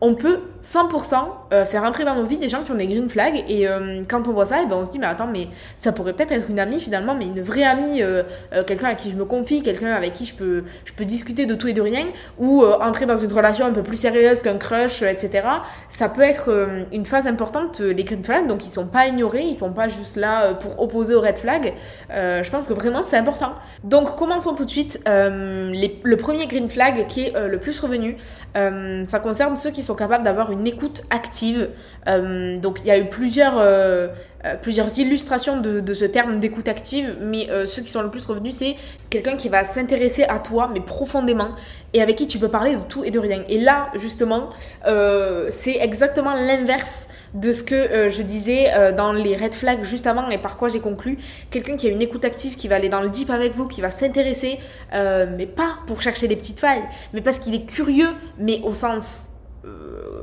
on 0.02 0.16
peut 0.16 0.40
100% 0.64 1.16
euh, 1.54 1.66
faire 1.66 1.84
entrer 1.84 2.04
dans 2.04 2.16
nos 2.16 2.26
vies 2.26 2.38
des 2.38 2.50
gens 2.50 2.64
qui 2.64 2.72
ont 2.72 2.76
des 2.76 2.88
green 2.88 3.10
flags 3.10 3.44
et 3.48 3.68
euh, 3.68 4.04
quand 4.10 4.28
on 4.28 4.34
voit 4.34 4.46
ça, 4.46 4.60
et 4.60 4.64
eh 4.66 4.68
ben 4.68 4.76
on 4.76 4.86
se 4.86 4.92
dit 4.92 5.00
mais 5.00 5.06
attends 5.06 5.28
mais 5.28 5.48
ça 5.76 5.92
pourrait 5.92 6.14
peut-être 6.14 6.32
être 6.32 6.50
une 6.50 6.60
amie 6.60 6.80
finalement 6.80 7.16
mais 7.16 7.28
une 7.28 7.42
vraie 7.42 7.64
amie, 7.64 8.02
euh, 8.02 8.24
quelqu'un 8.68 8.88
à 8.88 8.96
qui 8.96 9.10
je 9.10 9.16
me 9.16 9.26
confie, 9.26 9.62
quelqu'un 9.62 9.94
avec 9.94 10.14
qui 10.14 10.26
je 10.26 10.36
peux, 10.36 10.64
je 10.84 10.94
peux 10.94 11.06
discuter 11.06 11.46
de 11.46 11.56
tout 11.56 11.68
et 11.68 11.74
de 11.74 11.82
rien 11.82 12.06
ou 12.38 12.66
entrer 12.66 13.06
dans 13.06 13.16
une 13.16 13.32
relation 13.32 13.66
un 13.66 13.72
peu 13.72 13.84
plus 13.84 13.98
sérieuse 13.98 14.42
qu'un 14.42 14.58
crush, 14.58 15.02
etc. 15.02 15.48
Ça 15.88 16.10
peut 16.10 16.22
être 16.22 16.50
une 16.92 17.06
phase 17.06 17.28
importante 17.28 17.80
les 17.80 18.04
green 18.04 18.24
flags 18.24 18.48
donc 18.48 18.66
ils 18.66 18.70
sont 18.70 18.86
pas 18.86 19.08
ignorés, 19.08 19.44
ils 19.44 19.56
sont 19.56 19.72
pas 19.72 19.88
juste 19.88 20.18
là 20.18 20.54
pour 20.56 20.82
opposer 20.82 21.16
aux 21.16 21.22
red 21.22 21.38
flags. 21.40 21.74
je 22.10 22.50
pense 22.50 22.68
que 22.68 22.74
vraiment 22.74 23.04
c'est 23.04 23.18
important. 23.18 23.54
Donc 23.84 24.16
commençons 24.16 24.56
tout 24.56 24.66
de 24.66 24.70
suite. 24.70 25.00
le 25.06 26.16
premier 26.16 26.48
green 26.48 26.68
flag 26.68 27.08
qui 27.08 27.28
est 27.28 27.48
le 27.48 27.60
plus 27.60 27.80
revenu, 27.80 28.18
ça 28.56 29.20
concerne 29.20 29.56
ceux 29.56 29.72
qui 29.72 29.84
sont 29.84 29.96
capables 29.96 30.24
d'avoir 30.24 30.49
une 30.52 30.68
écoute 30.68 31.04
active. 31.10 31.70
Euh, 32.08 32.58
donc 32.58 32.80
il 32.82 32.88
y 32.88 32.92
a 32.92 32.98
eu 32.98 33.06
plusieurs, 33.06 33.58
euh, 33.58 34.08
euh, 34.46 34.56
plusieurs 34.62 34.98
illustrations 34.98 35.60
de, 35.60 35.94
ce 35.94 36.06
terme 36.06 36.40
d'écoute 36.40 36.68
active, 36.68 37.18
mais 37.20 37.48
ceux 37.68 37.82
qui 37.82 37.90
sont 37.90 38.02
le 38.02 38.10
plus 38.10 38.26
revenus, 38.26 38.56
c'est 38.56 38.76
quelqu'un 39.10 39.36
qui 39.36 39.50
va 39.50 39.64
s'intéresser 39.64 40.24
à 40.24 40.40
toi, 40.40 40.70
mais 40.72 40.80
profondément, 40.80 41.52
et 41.94 42.02
avec 42.02 42.16
qui 42.16 42.28
tu 42.28 42.40
peux 42.40 42.48
parler 42.48 42.76
de 42.76 42.82
tout 42.82 43.04
et 43.04 43.12
de 43.12 43.20
rien. 43.20 43.44
Et 43.50 43.60
là, 43.60 43.90
justement, 43.96 44.50
c'est 44.86 45.78
exactement 45.82 46.34
l'inverse 46.34 47.08
de 47.34 47.52
ce 47.52 47.64
que 47.64 48.10
je 48.10 48.22
disais 48.22 48.94
dans 48.96 49.12
les 49.12 49.36
red 49.36 49.54
flags 49.54 49.84
juste 49.84 50.08
avant 50.08 50.30
et 50.30 50.38
par 50.38 50.58
quoi 50.58 50.70
j'ai 50.70 50.80
conclu. 50.80 51.18
Quelqu'un 51.52 51.76
qui 51.76 51.88
a 51.88 51.92
une 51.92 52.02
écoute 52.02 52.24
active, 52.24 52.56
qui 52.56 52.68
va 52.68 52.76
aller 52.76 52.90
dans 52.90 53.02
le 53.02 53.10
deep 53.10 53.30
avec 53.30 53.54
vous, 53.56 53.68
qui 53.68 53.82
va 53.82 53.90
s'intéresser, 53.90 54.60
mais 54.94 55.48
pas 55.48 55.80
pour 55.88 56.02
chercher 56.02 56.28
des 56.28 56.36
petites 56.36 56.60
failles, 56.60 56.84
mais 57.14 57.22
parce 57.22 57.40
qu'il 57.40 57.56
est 57.56 57.66
curieux, 57.66 58.10
mais 58.38 58.62
au 58.64 58.74
sens 58.74 59.30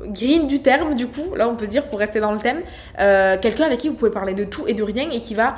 green 0.07 0.49
du 0.49 0.61
terme, 0.61 0.95
du 0.95 1.07
coup, 1.07 1.35
là 1.35 1.49
on 1.49 1.57
peut 1.57 1.67
dire 1.67 1.89
pour 1.89 1.99
rester 1.99 2.21
dans 2.21 2.33
le 2.33 2.39
thème, 2.39 2.61
euh, 2.99 3.37
quelqu'un 3.41 3.65
avec 3.65 3.79
qui 3.79 3.89
vous 3.89 3.95
pouvez 3.95 4.11
parler 4.11 4.35
de 4.35 4.45
tout 4.45 4.65
et 4.67 4.75
de 4.75 4.83
rien 4.83 5.11
et 5.11 5.19
qui 5.19 5.35
va 5.35 5.57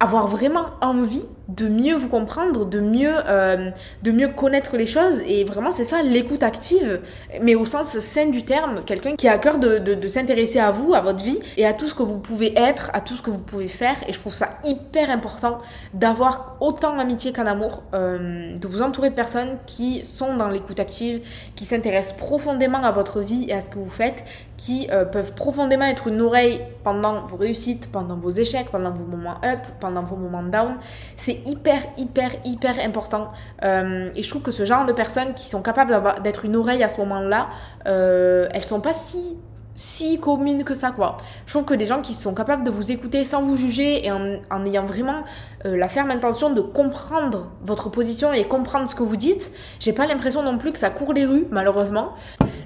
avoir 0.00 0.26
vraiment 0.26 0.66
envie 0.80 1.24
de 1.48 1.68
mieux 1.68 1.94
vous 1.94 2.08
comprendre, 2.08 2.64
de 2.64 2.80
mieux, 2.80 3.14
euh, 3.28 3.70
de 4.02 4.12
mieux 4.12 4.28
connaître 4.28 4.76
les 4.76 4.86
choses. 4.86 5.20
Et 5.26 5.44
vraiment, 5.44 5.72
c'est 5.72 5.84
ça, 5.84 6.02
l'écoute 6.02 6.42
active, 6.42 7.00
mais 7.42 7.54
au 7.54 7.64
sens 7.64 7.98
sain 7.98 8.26
du 8.26 8.44
terme, 8.44 8.82
quelqu'un 8.84 9.14
qui 9.16 9.28
a 9.28 9.32
à 9.32 9.38
cœur 9.38 9.58
de, 9.58 10.08
s'intéresser 10.08 10.58
à 10.58 10.70
vous, 10.70 10.94
à 10.94 11.00
votre 11.00 11.22
vie, 11.22 11.38
et 11.56 11.66
à 11.66 11.72
tout 11.72 11.86
ce 11.86 11.94
que 11.94 12.02
vous 12.02 12.18
pouvez 12.18 12.58
être, 12.58 12.90
à 12.94 13.00
tout 13.00 13.14
ce 13.14 13.22
que 13.22 13.30
vous 13.30 13.42
pouvez 13.42 13.68
faire. 13.68 13.96
Et 14.08 14.12
je 14.12 14.18
trouve 14.18 14.34
ça 14.34 14.58
hyper 14.64 15.10
important 15.10 15.58
d'avoir 15.92 16.56
autant 16.60 16.96
d'amitié 16.96 17.32
qu'en 17.32 17.46
amour, 17.46 17.82
euh, 17.94 18.56
de 18.56 18.68
vous 18.68 18.82
entourer 18.82 19.10
de 19.10 19.14
personnes 19.14 19.58
qui 19.66 20.04
sont 20.06 20.36
dans 20.36 20.48
l'écoute 20.48 20.80
active, 20.80 21.20
qui 21.56 21.64
s'intéressent 21.64 22.16
profondément 22.16 22.82
à 22.82 22.90
votre 22.90 23.20
vie 23.20 23.46
et 23.48 23.52
à 23.52 23.60
ce 23.60 23.68
que 23.68 23.78
vous 23.78 23.90
faites, 23.90 24.24
qui 24.56 24.88
euh, 24.90 25.04
peuvent 25.04 25.34
profondément 25.34 25.84
être 25.84 26.06
une 26.08 26.20
oreille 26.20 26.60
pendant 26.82 27.26
vos 27.26 27.36
réussites, 27.36 27.90
pendant 27.90 28.16
vos 28.16 28.30
échecs, 28.30 28.68
pendant 28.70 28.92
vos 28.92 29.04
moments 29.04 29.36
up, 29.44 29.60
pendant 29.80 30.02
vos 30.02 30.16
moments 30.16 30.42
down. 30.42 30.76
C'est 31.16 31.40
hyper, 31.46 31.82
hyper, 31.96 32.30
hyper 32.44 32.78
important. 32.80 33.32
Euh, 33.64 34.10
et 34.14 34.22
je 34.22 34.28
trouve 34.28 34.42
que 34.42 34.50
ce 34.50 34.64
genre 34.64 34.84
de 34.84 34.92
personnes 34.92 35.34
qui 35.34 35.48
sont 35.48 35.62
capables 35.62 35.96
d'être 36.22 36.44
une 36.44 36.56
oreille 36.56 36.82
à 36.82 36.88
ce 36.88 36.98
moment-là, 36.98 37.48
euh, 37.86 38.48
elles 38.52 38.64
sont 38.64 38.80
pas 38.80 38.94
si 38.94 39.36
si 39.74 40.18
communes 40.20 40.64
que 40.64 40.74
ça 40.74 40.90
quoi. 40.90 41.16
Je 41.46 41.52
trouve 41.52 41.64
que 41.64 41.74
des 41.74 41.86
gens 41.86 42.00
qui 42.00 42.14
sont 42.14 42.34
capables 42.34 42.64
de 42.64 42.70
vous 42.70 42.92
écouter 42.92 43.24
sans 43.24 43.42
vous 43.42 43.56
juger 43.56 44.06
et 44.06 44.12
en, 44.12 44.64
ayant 44.64 44.84
vraiment 44.84 45.24
euh, 45.66 45.76
la 45.76 45.88
ferme 45.88 46.10
intention 46.10 46.50
de 46.50 46.60
comprendre 46.60 47.50
votre 47.62 47.88
position 47.90 48.32
et 48.32 48.44
comprendre 48.44 48.88
ce 48.88 48.94
que 48.94 49.02
vous 49.02 49.16
dites, 49.16 49.50
j'ai 49.80 49.92
pas 49.92 50.06
l'impression 50.06 50.42
non 50.42 50.58
plus 50.58 50.72
que 50.72 50.78
ça 50.78 50.90
court 50.90 51.12
les 51.12 51.24
rues 51.24 51.46
malheureusement. 51.50 52.12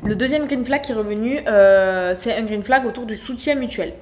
Le 0.04 0.14
deuxième 0.14 0.46
green 0.46 0.64
flag 0.64 0.82
qui 0.82 0.92
est 0.92 0.94
revenu, 0.94 1.40
euh, 1.48 2.14
c'est 2.14 2.36
un 2.36 2.42
green 2.42 2.62
flag 2.62 2.86
autour 2.86 3.06
du 3.06 3.16
soutien 3.16 3.54
mutuel. 3.54 3.92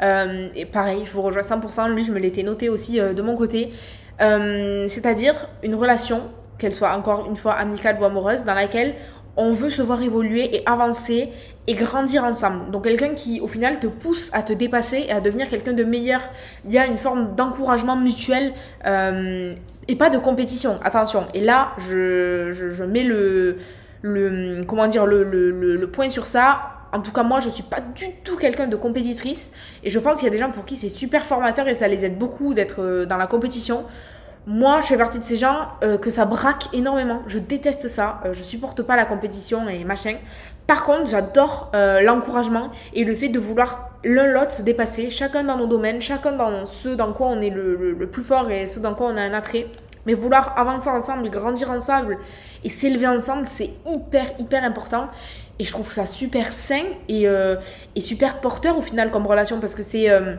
et 0.00 0.64
pareil, 0.66 1.02
je 1.04 1.10
vous 1.12 1.22
rejoins 1.22 1.42
100%, 1.42 1.92
lui 1.94 2.04
je 2.04 2.12
me 2.12 2.18
l'étais 2.18 2.42
noté 2.42 2.68
aussi 2.68 2.98
de 3.00 3.22
mon 3.22 3.36
côté. 3.36 3.72
Euh, 4.20 4.84
c'est-à-dire 4.86 5.48
une 5.62 5.74
relation, 5.74 6.22
qu'elle 6.58 6.74
soit 6.74 6.94
encore 6.94 7.26
une 7.26 7.36
fois 7.36 7.54
amicale 7.54 7.96
ou 8.00 8.04
amoureuse, 8.04 8.44
dans 8.44 8.54
laquelle 8.54 8.94
on 9.36 9.52
veut 9.52 9.70
se 9.70 9.82
voir 9.82 10.02
évoluer 10.02 10.56
et 10.56 10.62
avancer 10.66 11.30
et 11.66 11.74
grandir 11.74 12.24
ensemble. 12.24 12.70
Donc 12.70 12.84
quelqu'un 12.84 13.14
qui 13.14 13.40
au 13.40 13.48
final 13.48 13.78
te 13.78 13.86
pousse 13.86 14.30
à 14.32 14.42
te 14.42 14.52
dépasser 14.52 15.04
et 15.08 15.12
à 15.12 15.20
devenir 15.20 15.48
quelqu'un 15.48 15.72
de 15.72 15.84
meilleur. 15.84 16.20
Il 16.64 16.72
y 16.72 16.78
a 16.78 16.86
une 16.86 16.98
forme 16.98 17.34
d'encouragement 17.34 17.96
mutuel 17.96 18.52
euh, 18.86 19.54
et 19.88 19.96
pas 19.96 20.10
de 20.10 20.18
compétition. 20.18 20.78
Attention. 20.82 21.26
Et 21.34 21.40
là, 21.40 21.72
je, 21.78 22.50
je, 22.52 22.84
mets 22.84 23.04
le, 23.04 23.58
le 24.02 24.62
comment 24.66 24.86
dire 24.86 25.06
le, 25.06 25.22
le, 25.22 25.50
le 25.50 25.90
point 25.90 26.08
sur 26.08 26.26
ça 26.26 26.76
en 26.92 27.00
tout 27.00 27.12
cas, 27.12 27.22
moi, 27.22 27.38
je 27.40 27.48
suis 27.50 27.62
pas 27.62 27.80
du 27.80 28.06
tout 28.24 28.36
quelqu'un 28.36 28.66
de 28.66 28.76
compétitrice. 28.76 29.52
Et 29.84 29.90
je 29.90 29.98
pense 29.98 30.18
qu'il 30.18 30.24
y 30.24 30.28
a 30.28 30.32
des 30.32 30.38
gens 30.38 30.50
pour 30.50 30.64
qui 30.64 30.76
c'est 30.76 30.88
super 30.88 31.24
formateur 31.24 31.68
et 31.68 31.74
ça 31.74 31.88
les 31.88 32.04
aide 32.04 32.18
beaucoup 32.18 32.54
d'être 32.54 32.82
euh, 32.82 33.06
dans 33.06 33.16
la 33.16 33.26
compétition. 33.26 33.84
Moi, 34.46 34.80
je 34.80 34.86
fais 34.86 34.96
partie 34.96 35.18
de 35.18 35.24
ces 35.24 35.36
gens 35.36 35.68
euh, 35.82 35.98
que 35.98 36.10
ça 36.10 36.24
braque 36.24 36.72
énormément. 36.72 37.22
Je 37.26 37.38
déteste 37.38 37.88
ça. 37.88 38.20
Euh, 38.24 38.32
je 38.32 38.42
supporte 38.42 38.82
pas 38.82 38.96
la 38.96 39.04
compétition 39.04 39.68
et 39.68 39.84
machin. 39.84 40.16
Par 40.66 40.84
contre, 40.84 41.10
j'adore 41.10 41.72
l'encouragement 41.74 42.70
et 42.94 43.02
le 43.02 43.16
fait 43.16 43.28
de 43.28 43.40
vouloir 43.40 43.90
l'un 44.04 44.26
l'autre 44.26 44.52
se 44.52 44.62
dépasser, 44.62 45.10
chacun 45.10 45.42
dans 45.42 45.56
nos 45.56 45.66
domaines, 45.66 46.00
chacun 46.00 46.32
dans 46.32 46.64
ce 46.64 46.90
dans 46.90 47.12
quoi 47.12 47.26
on 47.26 47.40
est 47.40 47.50
le, 47.50 47.92
le 47.92 48.06
plus 48.06 48.22
fort 48.22 48.50
et 48.50 48.68
ce 48.68 48.78
dans 48.78 48.94
quoi 48.94 49.08
on 49.08 49.16
a 49.16 49.22
un 49.22 49.32
attrait. 49.32 49.66
Mais 50.06 50.14
vouloir 50.14 50.58
avancer 50.58 50.88
ensemble, 50.88 51.28
grandir 51.28 51.70
ensemble 51.70 52.18
et 52.64 52.68
s'élever 52.68 53.06
ensemble, 53.06 53.46
c'est 53.46 53.70
hyper, 53.86 54.26
hyper 54.38 54.64
important. 54.64 55.08
Et 55.58 55.64
je 55.64 55.72
trouve 55.72 55.92
ça 55.92 56.06
super 56.06 56.46
sain 56.48 56.84
et, 57.08 57.28
euh, 57.28 57.56
et 57.94 58.00
super 58.00 58.40
porteur 58.40 58.78
au 58.78 58.82
final 58.82 59.10
comme 59.10 59.26
relation 59.26 59.60
parce 59.60 59.74
que 59.74 59.82
c'est 59.82 60.08
euh, 60.08 60.36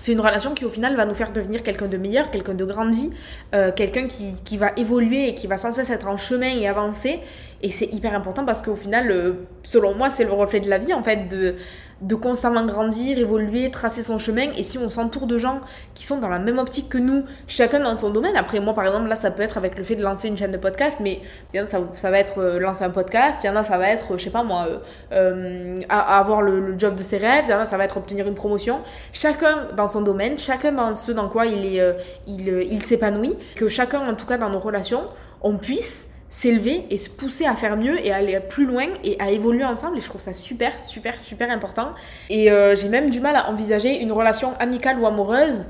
c'est 0.00 0.12
une 0.12 0.20
relation 0.20 0.54
qui 0.54 0.64
au 0.64 0.70
final 0.70 0.96
va 0.96 1.04
nous 1.04 1.14
faire 1.14 1.30
devenir 1.30 1.62
quelqu'un 1.62 1.86
de 1.86 1.98
meilleur, 1.98 2.30
quelqu'un 2.30 2.54
de 2.54 2.64
grandi, 2.64 3.12
euh, 3.54 3.70
quelqu'un 3.70 4.06
qui, 4.06 4.32
qui, 4.46 4.56
va 4.56 4.72
évoluer 4.78 5.28
et 5.28 5.34
qui 5.34 5.46
va 5.46 5.58
sans 5.58 5.72
cesse 5.72 5.90
être 5.90 6.08
en 6.08 6.16
chemin 6.16 6.56
et 6.56 6.66
avancer. 6.66 7.20
Et 7.62 7.70
c'est 7.70 7.92
hyper 7.92 8.14
important 8.14 8.44
parce 8.44 8.62
qu'au 8.62 8.76
final, 8.76 9.10
euh, 9.10 9.32
selon 9.62 9.94
moi, 9.94 10.08
c'est 10.08 10.24
le 10.24 10.32
reflet 10.32 10.60
de 10.60 10.70
la 10.70 10.78
vie, 10.78 10.94
en 10.94 11.02
fait, 11.02 11.28
de, 11.28 11.56
de 12.00 12.14
constamment 12.14 12.64
grandir, 12.64 13.18
évoluer, 13.18 13.70
tracer 13.70 14.02
son 14.02 14.16
chemin. 14.16 14.50
Et 14.56 14.62
si 14.62 14.78
on 14.78 14.88
s'entoure 14.88 15.26
de 15.26 15.36
gens 15.36 15.60
qui 15.94 16.04
sont 16.04 16.18
dans 16.18 16.28
la 16.28 16.38
même 16.38 16.58
optique 16.58 16.88
que 16.88 16.96
nous, 16.96 17.24
chacun 17.46 17.80
dans 17.80 17.94
son 17.94 18.10
domaine, 18.10 18.36
après 18.36 18.60
moi, 18.60 18.72
par 18.72 18.86
exemple, 18.86 19.08
là, 19.08 19.16
ça 19.16 19.30
peut 19.30 19.42
être 19.42 19.58
avec 19.58 19.76
le 19.76 19.84
fait 19.84 19.94
de 19.94 20.02
lancer 20.02 20.28
une 20.28 20.38
chaîne 20.38 20.52
de 20.52 20.56
podcast, 20.56 21.00
mais 21.02 21.20
ça, 21.66 22.10
va 22.10 22.18
être 22.18 22.38
euh, 22.38 22.58
lancer 22.58 22.84
un 22.84 22.90
podcast, 22.90 23.40
il 23.44 23.48
y 23.48 23.50
en 23.50 23.56
a, 23.56 23.62
ça 23.62 23.76
va 23.76 23.90
être, 23.90 24.16
je 24.16 24.24
sais 24.24 24.30
pas 24.30 24.42
moi, 24.42 24.66
euh, 25.12 25.80
avoir 25.90 26.40
le, 26.40 26.78
job 26.78 26.94
de 26.94 27.02
ses 27.02 27.18
rêves, 27.18 27.44
il 27.46 27.50
y 27.50 27.54
en 27.54 27.60
a, 27.60 27.66
ça 27.66 27.76
va 27.76 27.84
être 27.84 27.98
obtenir 27.98 28.26
une 28.26 28.34
promotion. 28.34 28.80
Chacun 29.12 29.68
dans 29.76 29.86
son 29.86 30.00
domaine, 30.00 30.38
chacun 30.38 30.72
dans 30.72 30.94
ce 30.94 31.12
dans 31.12 31.28
quoi 31.28 31.44
il 31.44 31.66
est, 31.66 31.96
il, 32.26 32.48
il 32.48 32.82
s'épanouit, 32.82 33.36
que 33.56 33.68
chacun, 33.68 34.08
en 34.08 34.14
tout 34.14 34.26
cas 34.26 34.38
dans 34.38 34.48
nos 34.48 34.60
relations, 34.60 35.02
on 35.42 35.56
puisse 35.56 36.08
s'élever 36.30 36.86
et 36.90 36.96
se 36.96 37.10
pousser 37.10 37.44
à 37.44 37.56
faire 37.56 37.76
mieux 37.76 38.04
et 38.06 38.12
à 38.12 38.16
aller 38.16 38.38
plus 38.40 38.64
loin 38.64 38.86
et 39.04 39.20
à 39.20 39.30
évoluer 39.30 39.64
ensemble. 39.64 39.98
Et 39.98 40.00
je 40.00 40.08
trouve 40.08 40.20
ça 40.20 40.32
super 40.32 40.72
super 40.82 41.18
super 41.20 41.50
important. 41.50 41.92
Et 42.30 42.50
euh, 42.50 42.74
j'ai 42.74 42.88
même 42.88 43.10
du 43.10 43.20
mal 43.20 43.36
à 43.36 43.50
envisager 43.50 44.00
une 44.00 44.12
relation 44.12 44.54
amicale 44.58 44.98
ou 44.98 45.06
amoureuse 45.06 45.66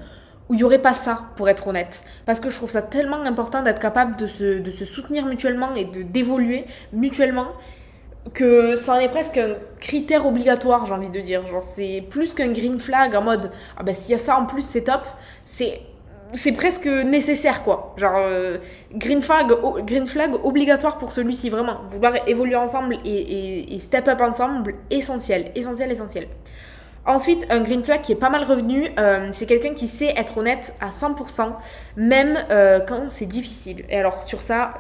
où 0.49 0.55
il 0.55 0.59
n'y 0.59 0.65
aurait 0.65 0.83
pas 0.83 0.93
ça 0.95 1.31
pour 1.37 1.49
être 1.49 1.67
honnête. 1.69 2.03
Parce 2.27 2.41
que 2.41 2.51
je 2.51 2.57
trouve 2.57 2.71
ça 2.71 2.83
tellement 2.83 3.23
important 3.23 3.63
d'être 3.63 3.81
capable 3.81 4.17
de 4.17 4.27
se, 4.27 4.59
de 4.59 4.71
se 4.71 4.85
soutenir 4.85 5.25
mutuellement 5.25 5.75
et 5.75 5.87
de 5.87 6.03
d'évoluer 6.03 6.67
mutuellement 6.93 7.49
que 8.35 8.75
ça 8.75 8.95
en 8.95 8.99
est 8.99 9.09
presque 9.09 9.39
un 9.39 9.55
critère 9.81 10.27
obligatoire 10.27 10.85
j'ai 10.85 10.93
envie 10.93 11.09
de 11.09 11.21
dire. 11.21 11.47
Genre 11.47 11.65
c'est 11.65 12.05
plus 12.11 12.35
qu'un 12.35 12.53
green 12.53 12.79
flag 12.79 13.15
en 13.17 13.23
mode 13.23 13.51
ah 13.79 13.83
ben 13.83 13.95
s'il 13.95 14.11
y 14.13 14.15
a 14.15 14.19
ça 14.19 14.39
en 14.39 14.45
plus 14.45 14.63
c'est 14.63 14.83
top. 14.83 15.07
C'est 15.47 15.81
c'est 16.33 16.53
presque 16.53 16.87
nécessaire 16.87 17.63
quoi. 17.63 17.95
Genre 17.97 18.17
euh, 18.17 18.59
green 18.95 19.21
flag 19.23 19.53
green 19.85 20.07
flag 20.07 20.33
obligatoire 20.45 20.99
pour 20.99 21.13
celui-ci 21.13 21.51
vraiment. 21.51 21.81
Vouloir 21.91 22.15
évoluer 22.27 22.57
ensemble 22.57 22.99
et, 23.05 23.79
step 23.81 24.09
up 24.09 24.21
ensemble 24.21 24.75
essentiel, 24.91 25.53
essentiel, 25.55 25.91
essentiel. 25.91 26.29
Ensuite, 27.07 27.47
un 27.51 27.61
green 27.61 27.83
flag 27.83 28.03
qui 28.03 28.13
est 28.13 28.17
pas 28.17 28.29
mal 28.29 28.45
revenu, 28.45 28.89
euh, 28.99 29.29
c'est 29.33 29.47
quelqu'un 29.47 29.73
qui 29.73 29.89
sait 29.89 30.13
être 30.17 30.37
honnête 30.37 30.75
à 30.81 30.91
100%, 30.91 31.55
même 31.97 32.39
euh, 32.51 32.81
quand 32.81 33.09
c'est 33.09 33.27
difficile. 33.27 33.85
Et 33.89 33.97
alors 33.97 34.23
sur 34.23 34.41
ça, 34.41 34.75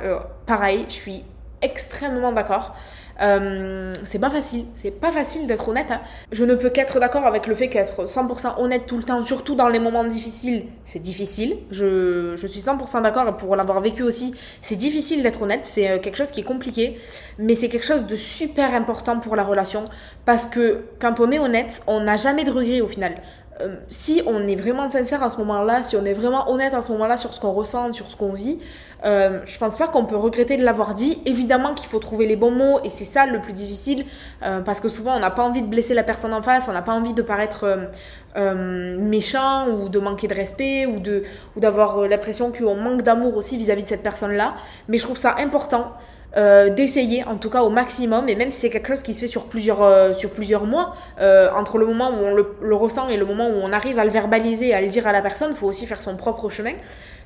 pareil, 0.46 0.84
je 0.88 0.94
suis 0.94 1.24
extrêmement 1.62 2.32
d'accord. 2.32 2.74
Euh, 3.20 3.92
c'est 4.04 4.18
pas 4.18 4.30
facile, 4.30 4.64
c'est 4.74 4.90
pas 4.90 5.12
facile 5.12 5.46
d'être 5.46 5.68
honnête. 5.68 5.90
Hein. 5.90 6.00
Je 6.32 6.44
ne 6.44 6.54
peux 6.54 6.70
qu'être 6.70 7.00
d'accord 7.00 7.26
avec 7.26 7.46
le 7.46 7.54
fait 7.54 7.68
qu'être 7.68 8.06
100% 8.06 8.60
honnête 8.60 8.86
tout 8.86 8.96
le 8.96 9.02
temps, 9.02 9.22
surtout 9.24 9.54
dans 9.54 9.68
les 9.68 9.78
moments 9.78 10.04
difficiles, 10.04 10.64
c'est 10.84 11.00
difficile. 11.00 11.56
Je, 11.70 12.34
je 12.36 12.46
suis 12.46 12.60
100% 12.60 13.02
d'accord 13.02 13.36
pour 13.36 13.56
l'avoir 13.56 13.80
vécu 13.80 14.02
aussi, 14.02 14.34
c'est 14.62 14.76
difficile 14.76 15.22
d'être 15.22 15.42
honnête, 15.42 15.64
c'est 15.64 15.90
euh, 15.90 15.98
quelque 15.98 16.16
chose 16.16 16.30
qui 16.30 16.40
est 16.40 16.44
compliqué, 16.44 16.98
mais 17.38 17.54
c'est 17.54 17.68
quelque 17.68 17.86
chose 17.86 18.06
de 18.06 18.16
super 18.16 18.74
important 18.74 19.18
pour 19.20 19.36
la 19.36 19.44
relation 19.44 19.84
parce 20.24 20.48
que 20.48 20.84
quand 20.98 21.20
on 21.20 21.30
est 21.30 21.38
honnête, 21.38 21.82
on 21.86 22.00
n'a 22.00 22.16
jamais 22.16 22.44
de 22.44 22.50
regrets 22.50 22.80
au 22.80 22.88
final. 22.88 23.14
Euh, 23.60 23.76
si 23.88 24.22
on 24.26 24.46
est 24.46 24.56
vraiment 24.56 24.88
sincère 24.88 25.22
à 25.22 25.30
ce 25.30 25.36
moment-là, 25.38 25.82
si 25.82 25.96
on 25.96 26.04
est 26.04 26.14
vraiment 26.14 26.50
honnête 26.50 26.74
à 26.74 26.82
ce 26.82 26.92
moment-là 26.92 27.16
sur 27.16 27.32
ce 27.32 27.40
qu'on 27.40 27.52
ressent, 27.52 27.92
sur 27.92 28.10
ce 28.10 28.16
qu'on 28.16 28.30
vit, 28.30 28.58
euh, 29.04 29.40
je 29.46 29.58
pense 29.58 29.76
pas 29.76 29.88
qu'on 29.88 30.04
peut 30.04 30.16
regretter 30.16 30.56
de 30.56 30.64
l'avoir 30.64 30.94
dit. 30.94 31.18
Évidemment 31.26 31.74
qu'il 31.74 31.88
faut 31.88 31.98
trouver 31.98 32.26
les 32.26 32.36
bons 32.36 32.50
mots 32.50 32.80
et 32.84 32.90
c'est 32.90 33.04
ça 33.04 33.26
le 33.26 33.40
plus 33.40 33.52
difficile 33.52 34.04
euh, 34.42 34.60
parce 34.60 34.80
que 34.80 34.88
souvent 34.88 35.16
on 35.16 35.20
n'a 35.20 35.30
pas 35.30 35.42
envie 35.42 35.62
de 35.62 35.66
blesser 35.66 35.94
la 35.94 36.02
personne 36.02 36.34
en 36.34 36.42
face, 36.42 36.68
on 36.68 36.72
n'a 36.72 36.82
pas 36.82 36.94
envie 36.94 37.14
de 37.14 37.22
paraître 37.22 37.88
méchant 38.36 39.68
ou 39.68 39.88
de 39.88 39.98
manquer 39.98 40.28
de 40.28 40.34
respect 40.34 40.86
ou 40.86 41.00
de 41.00 41.24
ou 41.56 41.60
d'avoir 41.60 42.06
l'impression 42.06 42.52
qu'on 42.52 42.76
manque 42.76 43.02
d'amour 43.02 43.36
aussi 43.36 43.56
vis-à-vis 43.56 43.82
-vis 43.82 43.84
de 43.84 43.88
cette 43.88 44.02
personne-là. 44.02 44.54
Mais 44.88 44.98
je 44.98 45.04
trouve 45.04 45.16
ça 45.16 45.34
important 45.38 45.92
euh, 46.36 46.70
d'essayer 46.70 47.24
en 47.24 47.36
tout 47.36 47.50
cas 47.50 47.62
au 47.62 47.70
maximum. 47.70 48.28
Et 48.28 48.36
même 48.36 48.52
si 48.52 48.60
c'est 48.60 48.70
quelque 48.70 48.86
chose 48.86 49.02
qui 49.02 49.14
se 49.14 49.20
fait 49.20 49.26
sur 49.26 49.46
plusieurs, 49.46 49.82
euh, 49.82 50.14
sur 50.14 50.30
plusieurs 50.30 50.64
mois 50.64 50.94
euh, 51.20 51.50
entre 51.56 51.76
le 51.76 51.86
moment 51.86 52.10
où 52.10 52.24
on 52.24 52.34
le, 52.34 52.54
le, 52.62 52.74
ressent 52.76 53.08
et 53.08 53.16
le 53.16 53.24
moment 53.24 53.48
où 53.48 53.54
on 53.60 53.72
arrive 53.72 53.98
à 53.98 54.04
le 54.04 54.10
verbaliser 54.10 54.68
et 54.68 54.74
à 54.74 54.80
le 54.80 54.86
dire 54.86 55.08
à 55.08 55.12
la 55.12 55.22
personne 55.22 55.52
faut 55.54 55.66
aussi 55.66 55.86
faire 55.86 56.00
son 56.00 56.16
propre 56.16 56.48
chemin. 56.48 56.74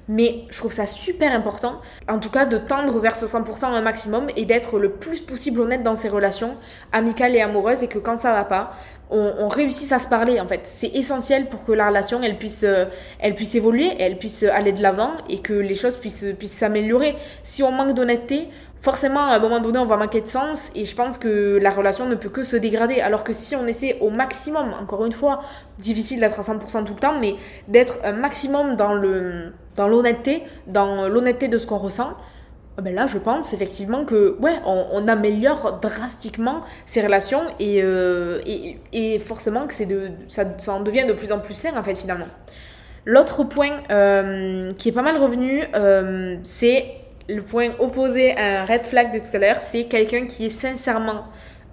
Mais 0.09 0.45
je 0.51 0.59
trouve 0.59 0.73
ça 0.73 0.87
super 0.87 1.35
important 1.35 1.81
en 2.09 2.19
tout 2.19 2.31
cas 2.31 2.47
de 2.47 2.57
tendre 2.57 2.99
vers 2.99 3.15
ce 3.15 3.27
100% 3.27 3.67
un 3.67 3.81
maximum 3.83 4.29
et 4.37 4.47
d'être 4.47 4.79
le 4.79 4.91
plus 4.91 5.21
possible 5.21 5.61
honnête 5.61 5.83
dans 5.83 5.95
ses 5.95 6.09
relations 6.09 6.57
amicales 6.93 7.35
et 7.35 7.43
amoureuses 7.43 7.83
et 7.83 7.89
que 7.89 7.99
quand 7.99 8.17
ça 8.17 8.33
va 8.33 8.45
pas 8.45 8.73
on, 9.11 9.35
on 9.39 9.49
réussisse 9.49 9.93
à 9.93 9.99
se 9.99 10.09
parler 10.09 10.41
en 10.41 10.49
fait. 10.49 10.61
C'est 10.65 10.89
essentiel 10.89 11.47
pour 11.47 11.65
que 11.65 11.73
la 11.73 11.89
relation 11.89 12.23
elle 12.23 12.39
puisse 12.39 12.67
elle 13.19 13.35
puisse 13.35 13.55
évoluer 13.55 13.93
elle 13.99 14.19
puisse 14.19 14.43
aller 14.45 14.73
de 14.73 14.83
l'avant 14.83 15.13
et 15.29 15.41
que 15.41 15.53
les 15.55 15.75
choses 15.75 15.97
puissent 15.97 16.27
puissent 16.39 16.57
s'améliorer. 16.57 17.17
Si 17.43 17.63
on 17.63 17.71
manque 17.71 17.95
d'honnêteté 17.95 18.49
forcément, 18.85 19.27
à 19.27 19.37
un 19.37 19.39
moment 19.39 19.61
donné, 19.61 19.79
on 19.79 19.87
va 19.87 19.97
manquer 19.97 20.21
de 20.21 20.27
sens 20.27 20.71
et 20.75 20.85
je 20.85 20.95
pense 20.95 21.17
que 21.17 21.59
la 21.61 21.71
relation 21.71 22.07
ne 22.07 22.15
peut 22.15 22.29
que 22.29 22.43
se 22.43 22.55
dégrader. 22.55 23.01
Alors 23.01 23.25
que 23.25 23.33
si 23.33 23.57
on 23.57 23.67
essaie 23.67 23.97
au 24.01 24.11
maximum, 24.11 24.75
encore 24.79 25.07
une 25.07 25.13
fois, 25.13 25.41
difficile 25.79 26.21
d'être 26.21 26.39
à 26.39 26.43
100% 26.43 26.85
tout 26.85 26.93
le 26.93 27.01
temps, 27.01 27.19
mais 27.19 27.35
d'être 27.67 27.99
un 28.05 28.13
maximum 28.13 28.77
dans 28.77 28.93
le 28.93 29.55
dans 29.75 29.89
l'honnêteté, 29.89 30.45
dans 30.67 31.09
l'honnêteté 31.09 31.49
de 31.49 31.57
ce 31.57 31.67
qu'on 31.67 31.79
ressent, 31.79 32.13
ah 32.77 32.83
ben 32.83 32.95
là, 32.95 33.07
je 33.07 33.17
pense 33.19 33.55
effectivement 33.55 34.05
que 34.05 34.37
ouais, 34.41 34.61
on, 34.67 35.09
améliore 35.09 35.81
drastiquement 35.81 36.61
ces 36.85 37.01
relations 37.01 37.43
et, 37.59 37.81
euh, 37.83 38.41
et, 38.47 38.79
et, 38.93 39.19
forcément 39.19 39.67
que 39.67 39.75
c'est 39.75 39.87
de 39.87 40.11
ça, 40.29 40.45
ça 40.59 40.75
en 40.75 40.81
devient 40.81 41.07
de 41.07 41.15
plus 41.15 41.33
en 41.33 41.39
plus 41.39 41.55
sain 41.55 41.77
en 41.77 41.83
fait 41.83 41.97
finalement. 41.97 42.29
L'autre 43.07 43.45
point 43.45 43.83
euh, 43.91 44.73
qui 44.75 44.89
est 44.91 44.93
pas 44.93 45.03
mal 45.03 45.17
revenu, 45.19 45.63
euh, 45.75 46.37
c'est 46.43 47.04
le 47.29 47.41
point 47.41 47.71
opposé 47.79 48.37
à 48.37 48.63
un 48.63 48.65
red 48.67 48.83
flag 48.83 49.13
de 49.13 49.19
tout 49.19 49.35
à 49.35 49.39
l'heure, 49.39 49.57
c'est 49.57 49.85
quelqu'un 49.85 50.27
qui 50.27 50.47
est 50.47 50.51
sincèrement 50.51 51.25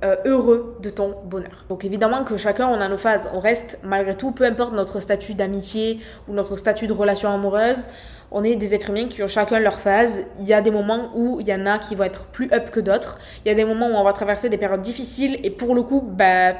euh, 0.03 0.15
heureux 0.25 0.77
de 0.81 0.89
ton 0.89 1.15
bonheur. 1.25 1.65
Donc 1.69 1.85
évidemment 1.85 2.23
que 2.23 2.35
chacun 2.37 2.67
on 2.67 2.81
a 2.81 2.87
nos 2.89 2.97
phases, 2.97 3.29
on 3.33 3.39
reste 3.39 3.79
malgré 3.83 4.15
tout, 4.15 4.31
peu 4.31 4.45
importe 4.45 4.73
notre 4.73 4.99
statut 4.99 5.35
d'amitié 5.35 5.99
ou 6.27 6.33
notre 6.33 6.55
statut 6.55 6.87
de 6.87 6.93
relation 6.93 7.29
amoureuse, 7.29 7.87
on 8.31 8.43
est 8.43 8.55
des 8.55 8.73
êtres 8.73 8.89
humains 8.89 9.09
qui 9.09 9.21
ont 9.21 9.27
chacun 9.27 9.59
leur 9.59 9.79
phase. 9.79 10.23
Il 10.39 10.47
y 10.47 10.53
a 10.53 10.61
des 10.61 10.71
moments 10.71 11.11
où 11.15 11.41
il 11.41 11.47
y 11.47 11.53
en 11.53 11.65
a 11.65 11.77
qui 11.77 11.95
vont 11.95 12.05
être 12.05 12.25
plus 12.27 12.51
up 12.53 12.71
que 12.71 12.79
d'autres. 12.79 13.19
Il 13.45 13.49
y 13.49 13.51
a 13.51 13.55
des 13.55 13.65
moments 13.65 13.89
où 13.89 13.93
on 13.93 14.03
va 14.03 14.13
traverser 14.13 14.49
des 14.49 14.57
périodes 14.57 14.81
difficiles 14.81 15.37
et 15.43 15.49
pour 15.49 15.75
le 15.75 15.83
coup, 15.83 16.01
bah 16.01 16.53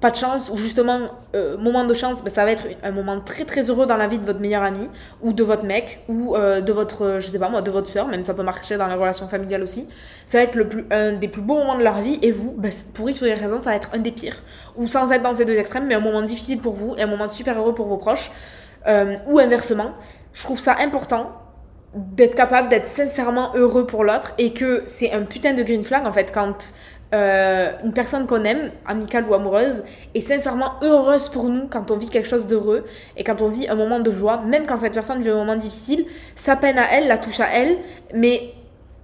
pas 0.00 0.10
de 0.10 0.16
chance 0.16 0.48
ou 0.50 0.56
justement 0.56 1.00
euh, 1.34 1.58
moment 1.58 1.84
de 1.84 1.92
chance 1.92 2.22
ben, 2.22 2.30
ça 2.30 2.44
va 2.44 2.52
être 2.52 2.66
un 2.84 2.92
moment 2.92 3.20
très 3.20 3.44
très 3.44 3.68
heureux 3.68 3.86
dans 3.86 3.96
la 3.96 4.06
vie 4.06 4.18
de 4.18 4.24
votre 4.24 4.38
meilleur 4.38 4.62
ami 4.62 4.88
ou 5.22 5.32
de 5.32 5.42
votre 5.42 5.64
mec 5.64 6.04
ou 6.08 6.36
euh, 6.36 6.60
de 6.60 6.72
votre 6.72 7.04
euh, 7.04 7.20
je 7.20 7.28
sais 7.28 7.38
pas 7.38 7.48
moi 7.48 7.62
de 7.62 7.70
votre 7.70 7.88
soeur 7.88 8.06
même 8.06 8.24
ça 8.24 8.32
peut 8.34 8.44
marcher 8.44 8.76
dans 8.76 8.86
les 8.86 8.94
relations 8.94 9.26
familiales 9.26 9.62
aussi. 9.62 9.88
Ça 10.24 10.38
va 10.38 10.44
être 10.44 10.54
le 10.54 10.68
plus 10.68 10.86
un 10.90 11.12
des 11.12 11.26
plus 11.26 11.42
beaux 11.42 11.56
moments 11.56 11.76
de 11.76 11.82
leur 11.82 12.00
vie 12.00 12.18
et 12.22 12.30
vous 12.30 12.52
ben, 12.52 12.70
pour 12.94 13.10
X 13.10 13.20
ou 13.20 13.24
raison 13.24 13.58
ça 13.58 13.70
va 13.70 13.76
être 13.76 13.90
un 13.92 13.98
des 13.98 14.12
pires. 14.12 14.36
Ou 14.76 14.86
sans 14.86 15.10
être 15.10 15.22
dans 15.22 15.34
ces 15.34 15.44
deux 15.44 15.58
extrêmes 15.58 15.86
mais 15.86 15.96
un 15.96 16.00
moment 16.00 16.22
difficile 16.22 16.60
pour 16.60 16.74
vous 16.74 16.94
et 16.96 17.02
un 17.02 17.06
moment 17.06 17.26
super 17.26 17.58
heureux 17.58 17.74
pour 17.74 17.86
vos 17.86 17.98
proches. 17.98 18.30
Ou 19.26 19.38
inversement 19.38 19.92
je 20.32 20.44
trouve 20.44 20.58
ça 20.58 20.76
important 20.80 21.32
d'être 21.94 22.34
capable 22.34 22.68
d'être 22.68 22.86
sincèrement 22.86 23.52
heureux 23.54 23.86
pour 23.86 24.04
l'autre 24.04 24.34
et 24.38 24.52
que 24.52 24.82
c'est 24.86 25.12
un 25.12 25.22
putain 25.22 25.54
de 25.54 25.62
green 25.62 25.82
flag 25.82 26.06
en 26.06 26.12
fait 26.12 26.32
quand 26.32 26.72
euh, 27.14 27.72
une 27.84 27.92
personne 27.92 28.26
qu'on 28.26 28.44
aime, 28.44 28.70
amicale 28.86 29.24
ou 29.28 29.34
amoureuse, 29.34 29.82
est 30.14 30.20
sincèrement 30.20 30.74
heureuse 30.82 31.28
pour 31.30 31.48
nous 31.48 31.66
quand 31.68 31.90
on 31.90 31.96
vit 31.96 32.10
quelque 32.10 32.28
chose 32.28 32.46
d'heureux 32.46 32.84
et 33.16 33.24
quand 33.24 33.40
on 33.40 33.48
vit 33.48 33.68
un 33.68 33.76
moment 33.76 34.00
de 34.00 34.12
joie, 34.12 34.42
même 34.44 34.66
quand 34.66 34.76
cette 34.76 34.92
personne 34.92 35.22
vit 35.22 35.30
un 35.30 35.36
moment 35.36 35.56
difficile, 35.56 36.04
sa 36.36 36.56
peine 36.56 36.78
à 36.78 36.92
elle 36.92 37.08
la 37.08 37.16
touche 37.16 37.40
à 37.40 37.48
elle, 37.52 37.78
mais 38.12 38.52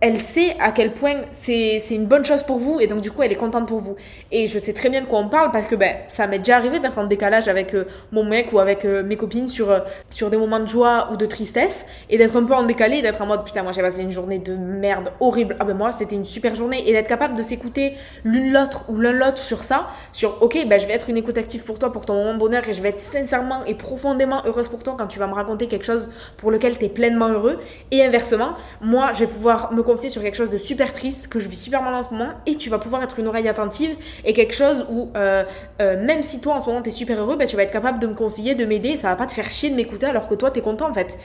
elle 0.05 0.21
sait 0.21 0.55
à 0.61 0.71
quel 0.71 0.93
point 0.93 1.23
c'est 1.31 1.79
une 1.91 2.05
bonne 2.05 2.27
chose 2.27 2.43
pour 2.43 2.59
vous 2.59 2.79
et 2.79 2.87
donc 2.87 3.01
du 3.01 3.11
coup 3.11 3.23
elle 3.23 3.33
est 3.33 3.37
contente 3.37 3.67
pour 3.67 3.81
vous. 3.81 3.97
Et 4.31 4.47
je 4.47 4.59
sais 4.59 4.75
très 4.75 4.91
bien 4.91 5.01
de 5.01 5.07
quoi 5.07 5.19
on 5.19 5.31
parle 5.31 5.51
parce 5.51 5.67
que 5.67 5.77
ben, 5.77 5.97
ça 6.11 6.27
m'est 6.27 6.37
déjà 6.37 6.59
arrivé 6.59 6.79
d'être 6.79 6.99
en 6.99 7.05
décalage 7.05 7.49
avec 7.49 7.73
euh, 7.73 7.85
mon 8.13 8.23
mec 8.23 8.53
ou 8.53 8.59
avec 8.59 8.85
euh, 8.85 9.03
mes 9.03 9.17
copines 9.17 9.49
sur, 9.49 9.71
euh, 9.71 9.81
sur 10.11 10.29
des 10.29 10.37
moments 10.37 10.61
de 10.61 10.67
joie 10.67 11.09
ou 11.11 11.17
de 11.17 11.25
tristesse 11.25 11.87
et 12.11 12.19
d'être 12.19 12.37
un 12.37 12.45
peu 12.45 12.53
en 12.53 12.65
décalé 12.65 12.99
et 12.99 13.03
d'être 13.03 13.23
en 13.23 13.27
mode 13.27 13.47
putain 13.47 13.63
moi 13.63 13.73
j'ai 13.73 13.81
passé 13.81 14.03
une 14.03 14.11
journée 14.11 14.39
de 14.39 14.55
merde 14.55 15.11
horrible. 15.21 15.57
Ah 15.59 15.65
ben 15.65 15.75
moi 15.75 15.91
c'était 15.91 16.17
une 16.17 16.27
super 16.27 16.55
journée 16.55 16.87
et 16.87 16.93
d'être 16.93 17.09
capable 17.09 17.35
de 17.35 17.43
s'écouter 17.43 17.95
l'une 18.25 18.53
l'autre 18.53 18.85
ou 18.91 18.99
l'un 18.99 19.13
l'autre 19.13 19.39
sur 19.39 19.65
ça, 19.65 19.87
sur 20.13 20.43
ok 20.43 20.67
ben 20.69 20.79
je 20.79 20.87
vais 20.87 20.93
être 20.93 21.09
une 21.09 21.17
écoute 21.17 21.39
active 21.39 21.65
pour 21.65 21.79
toi 21.79 21.91
pour 21.91 22.05
ton 22.05 22.13
moment 22.13 22.35
de 22.35 22.39
bonheur 22.39 22.69
et 22.69 22.75
je 22.75 22.83
vais 22.83 22.91
être 22.91 23.01
sincèrement 23.01 23.65
et 23.65 23.75
profondément 23.75 24.43
heureuse 24.45 24.69
pour 24.69 24.83
toi 24.83 24.97
quand 24.99 25.07
tu 25.07 25.19
vas 25.19 25.29
me 25.29 25.35
raconter 25.35 25.67
quelque 25.67 25.87
chose 25.87 26.11
pour 26.37 26.51
lequel 26.51 26.77
tu 26.77 26.85
es 26.85 26.91
pleinement 26.91 27.29
heureux 27.29 27.59
et 27.91 28.05
inversement 28.05 28.53
moi 28.83 29.13
je 29.15 29.21
vais 29.21 29.31
pouvoir 29.31 29.73
me 29.73 29.83
sur 29.97 30.23
quelque 30.23 30.37
chose 30.37 30.51
de 30.51 30.59
super 30.59 30.93
triste, 30.93 31.29
que 31.29 31.39
je 31.39 31.49
vis 31.49 31.57
super 31.57 31.83
mal 31.83 31.95
en 31.95 32.03
ce 32.03 32.11
moment, 32.11 32.31
et 32.47 32.57
tu 32.57 32.71
vas 32.71 32.79
pouvoir 32.79 33.03
être 33.03 33.19
une 33.19 33.29
oreille 33.29 33.49
attentive 33.49 33.97
et 34.25 34.33
quelque 34.33 34.55
chose 34.55 34.87
où, 34.91 35.11
euh, 35.17 35.45
euh, 35.81 36.05
même 36.05 36.23
si 36.23 36.41
toi 36.41 36.55
en 36.55 36.61
ce 36.61 36.67
moment 36.67 36.83
t'es 36.83 36.91
super 36.91 37.21
heureux, 37.21 37.37
bah, 37.37 37.47
tu 37.47 37.57
vas 37.57 37.63
être 37.63 37.73
capable 37.73 37.99
de 37.99 38.07
me 38.07 38.15
conseiller, 38.15 38.55
de 38.55 38.65
m'aider, 38.65 38.97
ça 38.97 39.09
va 39.09 39.17
pas 39.17 39.27
te 39.27 39.33
faire 39.33 39.49
chier 39.49 39.71
de 39.71 39.75
m'écouter 39.75 40.07
alors 40.07 40.29
que 40.29 40.35
toi 40.35 40.51
t'es 40.51 40.61
content 40.61 40.89
en 40.89 40.95
fait. 40.95 41.19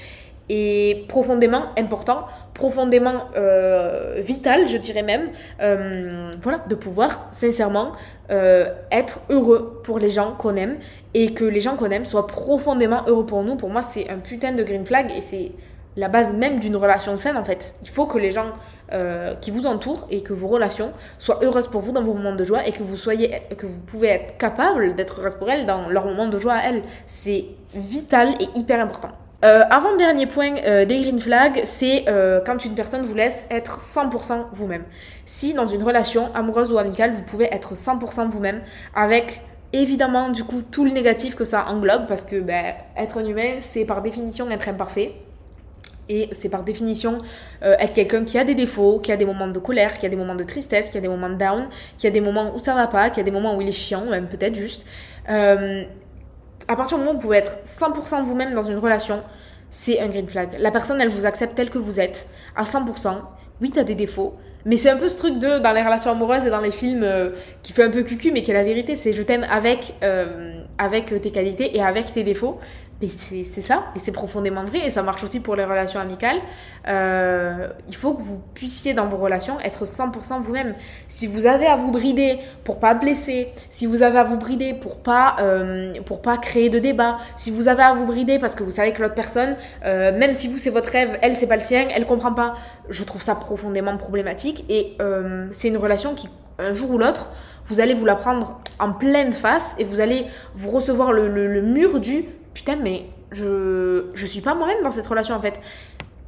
Et 0.51 1.05
profondément 1.07 1.65
important, 1.77 2.21
profondément 2.55 3.25
euh, 3.35 4.19
vital, 4.19 4.67
je 4.67 4.77
dirais 4.77 5.03
même, 5.03 5.29
voilà, 6.41 6.63
de 6.67 6.73
pouvoir 6.73 7.27
sincèrement 7.31 7.91
être 8.29 9.19
heureux 9.29 9.79
pour 9.83 9.99
les 9.99 10.09
gens 10.09 10.33
qu'on 10.33 10.55
aime 10.55 10.77
et 11.13 11.33
que 11.33 11.45
les 11.45 11.61
gens 11.61 11.75
qu'on 11.75 11.91
aime 11.91 12.05
soient 12.05 12.25
profondément 12.25 13.03
heureux 13.05 13.27
pour 13.27 13.43
nous. 13.43 13.57
Pour 13.57 13.69
moi, 13.69 13.83
c'est 13.83 14.09
un 14.09 14.17
putain 14.17 14.51
de 14.53 14.63
green 14.63 14.85
flag 14.87 15.11
et 15.15 15.21
c'est 15.21 15.51
la 15.95 16.07
base 16.07 16.33
même 16.33 16.59
d'une 16.59 16.75
relation 16.75 17.15
saine 17.15 17.37
en 17.37 17.43
fait. 17.43 17.75
Il 17.81 17.89
faut 17.89 18.05
que 18.05 18.17
les 18.17 18.31
gens 18.31 18.53
euh, 18.91 19.35
qui 19.35 19.51
vous 19.51 19.67
entourent 19.67 20.07
et 20.09 20.21
que 20.21 20.33
vos 20.33 20.47
relations 20.47 20.91
soient 21.17 21.39
heureuses 21.43 21.67
pour 21.67 21.81
vous 21.81 21.91
dans 21.91 22.01
vos 22.01 22.13
moments 22.13 22.35
de 22.35 22.43
joie 22.43 22.65
et 22.67 22.71
que 22.71 22.83
vous 22.83 22.97
soyez 22.97 23.41
que 23.57 23.65
vous 23.65 23.79
pouvez 23.79 24.07
être 24.07 24.37
capable 24.37 24.95
d'être 24.95 25.19
heureuse 25.19 25.35
pour 25.35 25.49
elles 25.49 25.65
dans 25.65 25.89
leurs 25.89 26.05
moments 26.05 26.27
de 26.27 26.37
joie 26.37 26.53
à 26.53 26.69
elles. 26.69 26.83
C'est 27.05 27.45
vital 27.73 28.29
et 28.39 28.59
hyper 28.59 28.79
important. 28.79 29.09
Euh, 29.45 29.63
avant-dernier 29.69 30.25
point 30.25 30.55
euh, 30.65 30.85
des 30.85 30.99
green 30.99 31.19
flags, 31.19 31.61
c'est 31.63 32.05
quand 32.45 32.65
une 32.65 32.75
personne 32.75 33.03
vous 33.03 33.15
laisse 33.15 33.45
être 33.49 33.79
100% 33.79 34.47
vous-même. 34.53 34.83
Si 35.25 35.53
dans 35.53 35.65
une 35.65 35.83
relation 35.83 36.33
amoureuse 36.33 36.71
ou 36.71 36.77
amicale, 36.77 37.11
vous 37.11 37.23
pouvez 37.23 37.53
être 37.53 37.75
100% 37.75 38.27
vous-même 38.27 38.61
avec 38.95 39.41
évidemment 39.71 40.29
du 40.29 40.43
coup 40.43 40.61
tout 40.61 40.83
le 40.83 40.91
négatif 40.91 41.35
que 41.35 41.43
ça 41.45 41.67
englobe 41.67 42.07
parce 42.07 42.25
que 42.25 42.39
ben, 42.41 42.73
être 42.97 43.19
un 43.19 43.25
humain, 43.25 43.57
c'est 43.59 43.85
par 43.85 44.01
définition 44.01 44.49
être 44.49 44.67
imparfait. 44.67 45.13
Et 46.09 46.27
c'est 46.31 46.49
par 46.49 46.63
définition 46.63 47.19
euh, 47.63 47.75
être 47.79 47.93
quelqu'un 47.93 48.25
qui 48.25 48.39
a 48.39 48.43
des 48.43 48.55
défauts, 48.55 48.99
qui 48.99 49.11
a 49.11 49.17
des 49.17 49.25
moments 49.25 49.47
de 49.47 49.59
colère, 49.59 49.99
qui 49.99 50.07
a 50.07 50.09
des 50.09 50.15
moments 50.15 50.35
de 50.35 50.43
tristesse, 50.43 50.89
qui 50.89 50.97
a 50.97 51.01
des 51.01 51.07
moments 51.07 51.29
de 51.29 51.35
down, 51.35 51.67
qui 51.97 52.07
a 52.07 52.09
des 52.09 52.19
moments 52.19 52.55
où 52.55 52.59
ça 52.59 52.73
va 52.73 52.87
pas, 52.87 53.11
qui 53.11 53.19
a 53.19 53.23
des 53.23 53.31
moments 53.31 53.55
où 53.55 53.61
il 53.61 53.69
est 53.69 53.71
chiant, 53.71 54.05
même 54.05 54.27
peut-être 54.27 54.55
juste. 54.55 54.83
Euh, 55.29 55.83
à 56.67 56.75
partir 56.75 56.97
du 56.97 57.03
moment 57.03 57.15
où 57.15 57.19
vous 57.19 57.21
pouvez 57.21 57.37
être 57.37 57.59
100% 57.63 58.23
vous-même 58.23 58.55
dans 58.55 58.63
une 58.63 58.79
relation, 58.79 59.21
c'est 59.69 59.99
un 59.99 60.07
green 60.07 60.27
flag. 60.27 60.57
La 60.57 60.71
personne, 60.71 60.99
elle 60.99 61.09
vous 61.09 61.27
accepte 61.27 61.55
tel 61.55 61.69
que 61.69 61.77
vous 61.77 61.99
êtes, 61.99 62.27
à 62.55 62.63
100%. 62.63 63.21
Oui, 63.61 63.71
t'as 63.71 63.83
des 63.83 63.95
défauts, 63.95 64.33
mais 64.65 64.77
c'est 64.77 64.89
un 64.89 64.97
peu 64.97 65.09
ce 65.09 65.17
truc 65.17 65.37
de, 65.37 65.59
dans 65.59 65.73
les 65.73 65.83
relations 65.83 66.11
amoureuses 66.11 66.45
et 66.45 66.49
dans 66.49 66.61
les 66.61 66.71
films, 66.71 67.03
euh, 67.03 67.31
qui 67.61 67.71
fait 67.71 67.83
un 67.83 67.91
peu 67.91 68.01
cucu, 68.01 68.31
mais 68.31 68.41
qui 68.41 68.49
est 68.49 68.55
la 68.55 68.63
vérité, 68.63 68.95
c'est 68.95 69.13
je 69.13 69.21
t'aime 69.21 69.45
avec, 69.51 69.93
avec 70.79 71.21
tes 71.21 71.29
qualités 71.29 71.77
et 71.77 71.83
avec 71.83 72.11
tes 72.11 72.23
défauts. 72.23 72.57
Mais 73.01 73.07
c'est 73.07 73.43
ça, 73.61 73.85
et 73.95 73.99
c'est 73.99 74.11
profondément 74.11 74.65
vrai, 74.65 74.79
et 74.85 74.89
ça 74.89 75.03
marche 75.03 75.23
aussi 75.23 75.39
pour 75.39 75.55
les 75.55 75.63
relations 75.63 76.01
amicales. 76.01 76.39
Euh, 76.85 77.69
il 77.87 77.95
faut 77.95 78.13
que 78.13 78.21
vous 78.21 78.41
puissiez 78.53 78.93
dans 78.93 79.07
vos 79.07 79.15
relations 79.15 79.57
être 79.61 79.85
100% 79.85 80.41
vous-même. 80.41 80.75
Si 81.07 81.25
vous 81.25 81.45
avez 81.45 81.65
à 81.65 81.77
vous 81.77 81.91
brider 81.91 82.39
pour 82.65 82.77
pas 82.77 82.95
blesser, 82.95 83.53
si 83.69 83.85
vous 83.85 84.03
avez 84.03 84.19
à 84.19 84.25
vous 84.25 84.37
brider 84.37 84.73
pour 84.73 84.97
pas, 84.97 85.37
euh, 85.39 85.93
pour 86.05 86.21
pas 86.21 86.37
créer 86.37 86.69
de 86.69 86.77
débat, 86.77 87.15
si 87.37 87.51
vous 87.51 87.69
avez 87.69 87.83
à 87.83 87.93
vous 87.93 88.05
brider 88.05 88.37
parce 88.37 88.53
que 88.53 88.63
vous 88.63 88.71
savez 88.71 88.91
que 88.91 89.01
l'autre 89.01 89.15
personne, 89.15 89.55
euh, 89.85 90.11
même 90.17 90.33
si 90.33 90.49
vous 90.49 90.57
c'est 90.57 90.69
votre 90.69 90.89
rêve, 90.89 91.17
elle 91.21 91.37
c'est 91.37 91.47
pas 91.47 91.55
le 91.55 91.63
sien, 91.63 91.87
elle 91.95 92.05
comprend 92.05 92.33
pas, 92.33 92.55
je 92.89 93.05
trouve 93.05 93.21
ça 93.21 93.35
profondément 93.35 93.95
problématique, 93.95 94.65
et 94.67 94.97
euh, 95.01 95.47
c'est 95.53 95.69
une 95.69 95.77
relation 95.77 96.15
qui, 96.15 96.27
un 96.57 96.73
jour 96.73 96.91
ou 96.91 96.97
l'autre, 96.97 97.29
vous 97.65 97.79
allez 97.79 97.93
vous 97.93 98.05
la 98.05 98.15
prendre 98.15 98.59
en 98.79 98.91
pleine 98.91 99.31
face 99.31 99.71
et 99.77 99.85
vous 99.85 100.01
allez 100.01 100.25
vous 100.55 100.69
recevoir 100.69 101.13
le, 101.13 101.29
le, 101.29 101.47
le 101.47 101.61
mur 101.61 102.01
du 102.01 102.25
putain, 102.53 102.75
mais 102.75 103.05
je, 103.31 104.05
je 104.13 104.25
suis 104.25 104.41
pas 104.41 104.55
moi-même 104.55 104.81
dans 104.83 104.91
cette 104.91 105.07
relation 105.07 105.35
en 105.35 105.41
fait. 105.41 105.59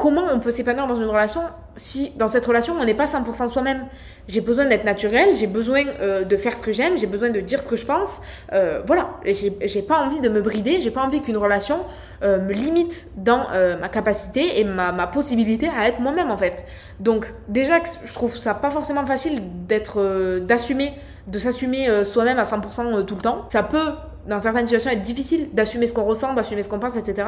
Comment 0.02 0.24
on 0.34 0.40
peut 0.40 0.50
s'épanouir 0.50 0.88
dans 0.88 0.96
une 0.96 1.10
relation 1.10 1.42
si 1.76 2.12
dans 2.18 2.28
cette 2.28 2.44
relation 2.48 2.74
on 2.80 2.84
n'est 2.84 2.96
pas 2.96 3.06
100% 3.06 3.52
soi-même? 3.52 3.86
J'ai 4.28 4.42
besoin 4.42 4.66
d'être 4.66 4.84
naturel, 4.84 5.36
j'ai 5.36 5.46
besoin 5.46 5.84
euh, 5.86 6.24
de 6.24 6.38
faire 6.38 6.54
ce 6.54 6.64
que 6.64 6.72
j'aime, 6.72 6.98
j'ai 6.98 7.06
besoin 7.06 7.30
de 7.30 7.40
dire 7.40 7.60
ce 7.60 7.68
que 7.68 7.76
je 7.76 7.86
pense. 7.86 8.20
Euh, 8.52 8.82
voilà, 8.84 9.12
j'ai 9.26 9.82
pas 9.84 10.00
envie 10.00 10.20
de 10.20 10.28
me 10.28 10.42
brider, 10.42 10.82
j'ai 10.82 10.90
pas 10.90 11.04
envie 11.04 11.22
qu'une 11.22 11.38
relation 11.38 11.82
euh, 12.24 12.40
me 12.40 12.52
limite 12.52 13.10
dans 13.18 13.48
ma 13.80 13.90
capacité 13.90 14.60
et 14.60 14.64
ma, 14.64 14.92
ma 14.92 15.06
possibilité 15.06 15.70
à 15.70 15.88
être 15.88 16.00
moi-même 16.00 16.32
en 16.32 16.38
fait. 16.38 16.66
Donc 17.00 17.32
déjà, 17.48 17.76
je 18.04 18.14
trouve 18.16 18.36
ça 18.36 18.56
pas 18.56 18.72
forcément 18.72 19.06
facile 19.06 19.40
d'être, 19.68 20.40
d'assumer, 20.40 20.94
de 21.28 21.38
s'assumer 21.38 22.04
soi-même 22.06 22.40
à 22.40 22.44
100% 22.44 23.06
tout 23.06 23.16
le 23.16 23.22
temps. 23.22 23.46
Ça 23.50 23.62
peut 23.62 23.92
dans 24.28 24.40
certaines 24.40 24.66
situations 24.66 24.92
être 24.92 25.02
difficile 25.02 25.50
d'assumer 25.54 25.86
ce 25.86 25.94
qu'on 25.94 26.04
ressent, 26.04 26.34
d'assumer 26.34 26.64
ce 26.64 26.70
qu'on 26.70 26.80
pense, 26.80 26.96
etc. 26.96 27.28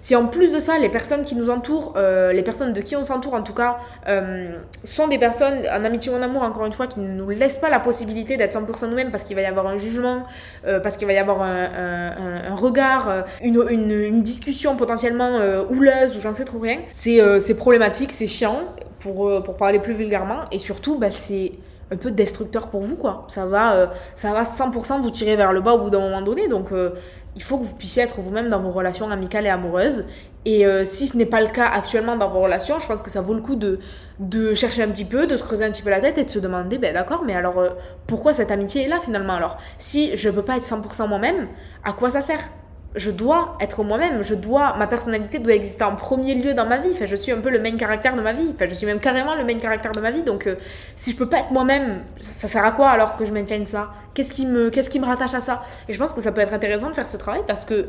Si 0.00 0.14
en 0.14 0.26
plus 0.26 0.52
de 0.52 0.58
ça, 0.58 0.78
les 0.78 0.88
personnes 0.88 1.24
qui 1.24 1.36
nous 1.36 1.50
entourent, 1.50 1.94
euh, 1.96 2.32
les 2.32 2.42
personnes 2.42 2.72
de 2.72 2.80
qui 2.80 2.96
on 2.96 3.04
s'entoure 3.04 3.34
en 3.34 3.42
tout 3.42 3.54
cas, 3.54 3.78
euh, 4.08 4.58
sont 4.84 5.08
des 5.08 5.18
personnes, 5.18 5.62
en 5.70 5.84
amitié 5.84 6.12
ou 6.12 6.16
en 6.16 6.22
amour, 6.22 6.42
encore 6.42 6.66
une 6.66 6.72
fois, 6.72 6.86
qui 6.86 7.00
ne 7.00 7.08
nous 7.08 7.30
laissent 7.30 7.58
pas 7.58 7.70
la 7.70 7.80
possibilité 7.80 8.36
d'être 8.36 8.52
100% 8.52 8.88
nous-mêmes 8.88 9.10
parce 9.10 9.24
qu'il 9.24 9.36
va 9.36 9.42
y 9.42 9.46
avoir 9.46 9.66
un 9.66 9.76
jugement, 9.76 10.24
euh, 10.66 10.80
parce 10.80 10.96
qu'il 10.96 11.06
va 11.06 11.12
y 11.12 11.18
avoir 11.18 11.42
un, 11.42 12.54
regard, 12.54 13.24
une, 13.42 13.64
une, 13.70 14.22
discussion 14.22 14.76
potentiellement 14.76 15.38
houleuse 15.70 16.16
ou 16.16 16.20
j'en 16.20 16.32
sais 16.32 16.44
trop 16.44 16.58
rien. 16.58 16.80
C'est 16.92 17.54
problématique, 17.56 18.12
c'est 18.12 18.26
chiant, 18.26 18.60
pour, 19.00 19.42
pour 19.42 19.56
parler 19.56 19.78
plus 19.78 19.94
vulgairement, 19.94 20.42
et 20.52 20.58
surtout, 20.58 20.98
bah, 20.98 21.10
c'est 21.10 21.52
un 21.90 21.96
peu 21.96 22.10
destructeur 22.10 22.68
pour 22.68 22.82
vous 22.82 22.96
quoi. 22.96 23.26
Ça 23.28 23.46
va 23.46 23.74
euh, 23.74 23.86
ça 24.14 24.32
va 24.32 24.42
100% 24.44 25.00
vous 25.02 25.10
tirer 25.10 25.36
vers 25.36 25.52
le 25.52 25.60
bas 25.60 25.74
au 25.74 25.78
bout 25.78 25.90
d'un 25.90 26.00
moment 26.00 26.22
donné. 26.22 26.48
Donc 26.48 26.72
euh, 26.72 26.90
il 27.36 27.42
faut 27.42 27.58
que 27.58 27.64
vous 27.64 27.74
puissiez 27.74 28.02
être 28.02 28.20
vous-même 28.20 28.48
dans 28.48 28.60
vos 28.60 28.70
relations 28.70 29.10
amicales 29.10 29.46
et 29.46 29.50
amoureuses. 29.50 30.04
Et 30.46 30.66
euh, 30.66 30.84
si 30.84 31.06
ce 31.06 31.16
n'est 31.16 31.26
pas 31.26 31.40
le 31.40 31.48
cas 31.48 31.66
actuellement 31.66 32.16
dans 32.16 32.28
vos 32.28 32.40
relations, 32.40 32.78
je 32.78 32.86
pense 32.86 33.02
que 33.02 33.10
ça 33.10 33.20
vaut 33.20 33.34
le 33.34 33.40
coup 33.40 33.56
de 33.56 33.78
de 34.18 34.54
chercher 34.54 34.82
un 34.82 34.88
petit 34.88 35.04
peu, 35.04 35.26
de 35.26 35.36
se 35.36 35.42
creuser 35.42 35.64
un 35.64 35.70
petit 35.70 35.82
peu 35.82 35.90
la 35.90 36.00
tête 36.00 36.18
et 36.18 36.24
de 36.24 36.30
se 36.30 36.38
demander 36.38 36.78
ben 36.78 36.92
d'accord, 36.94 37.24
mais 37.24 37.34
alors 37.34 37.62
pourquoi 38.06 38.32
cette 38.34 38.50
amitié 38.50 38.84
est 38.84 38.88
là 38.88 39.00
finalement? 39.00 39.34
Alors 39.34 39.56
Si 39.78 40.16
je 40.16 40.28
peux 40.30 40.42
pas 40.42 40.56
être 40.56 40.64
100% 40.64 41.08
moi-même, 41.08 41.48
à 41.82 41.92
quoi 41.92 42.10
ça 42.10 42.20
sert? 42.20 42.40
Je 42.94 43.10
dois 43.10 43.56
être 43.60 43.82
moi-même, 43.82 44.22
je 44.22 44.34
dois, 44.34 44.76
ma 44.76 44.86
personnalité 44.86 45.38
doit 45.38 45.54
exister 45.54 45.84
en 45.84 45.96
premier 45.96 46.34
lieu 46.34 46.54
dans 46.54 46.66
ma 46.66 46.78
vie. 46.78 46.90
Enfin, 46.92 47.06
je 47.06 47.16
suis 47.16 47.32
un 47.32 47.40
peu 47.40 47.50
le 47.50 47.58
main 47.58 47.74
caractère 47.74 48.14
de 48.14 48.22
ma 48.22 48.32
vie. 48.32 48.52
Enfin, 48.54 48.66
je 48.68 48.74
suis 48.74 48.86
même 48.86 49.00
carrément 49.00 49.34
le 49.34 49.44
main 49.44 49.58
caractère 49.58 49.92
de 49.92 50.00
ma 50.00 50.10
vie. 50.10 50.22
Donc, 50.22 50.46
euh, 50.46 50.56
si 50.94 51.10
je 51.10 51.16
peux 51.16 51.28
pas 51.28 51.40
être 51.40 51.50
moi-même, 51.50 52.02
ça, 52.18 52.30
ça, 52.32 52.48
sert 52.48 52.64
à 52.64 52.72
quoi 52.72 52.90
alors 52.90 53.16
que 53.16 53.24
je 53.24 53.32
maintienne 53.32 53.66
ça? 53.66 53.90
Qu'est-ce 54.14 54.32
qui 54.32 54.46
me, 54.46 54.70
qu'est-ce 54.70 54.90
qui 54.90 55.00
me 55.00 55.06
rattache 55.06 55.34
à 55.34 55.40
ça? 55.40 55.62
Et 55.88 55.92
je 55.92 55.98
pense 55.98 56.12
que 56.12 56.20
ça 56.20 56.30
peut 56.30 56.40
être 56.40 56.54
intéressant 56.54 56.88
de 56.88 56.94
faire 56.94 57.08
ce 57.08 57.16
travail 57.16 57.42
parce 57.46 57.64
que 57.64 57.88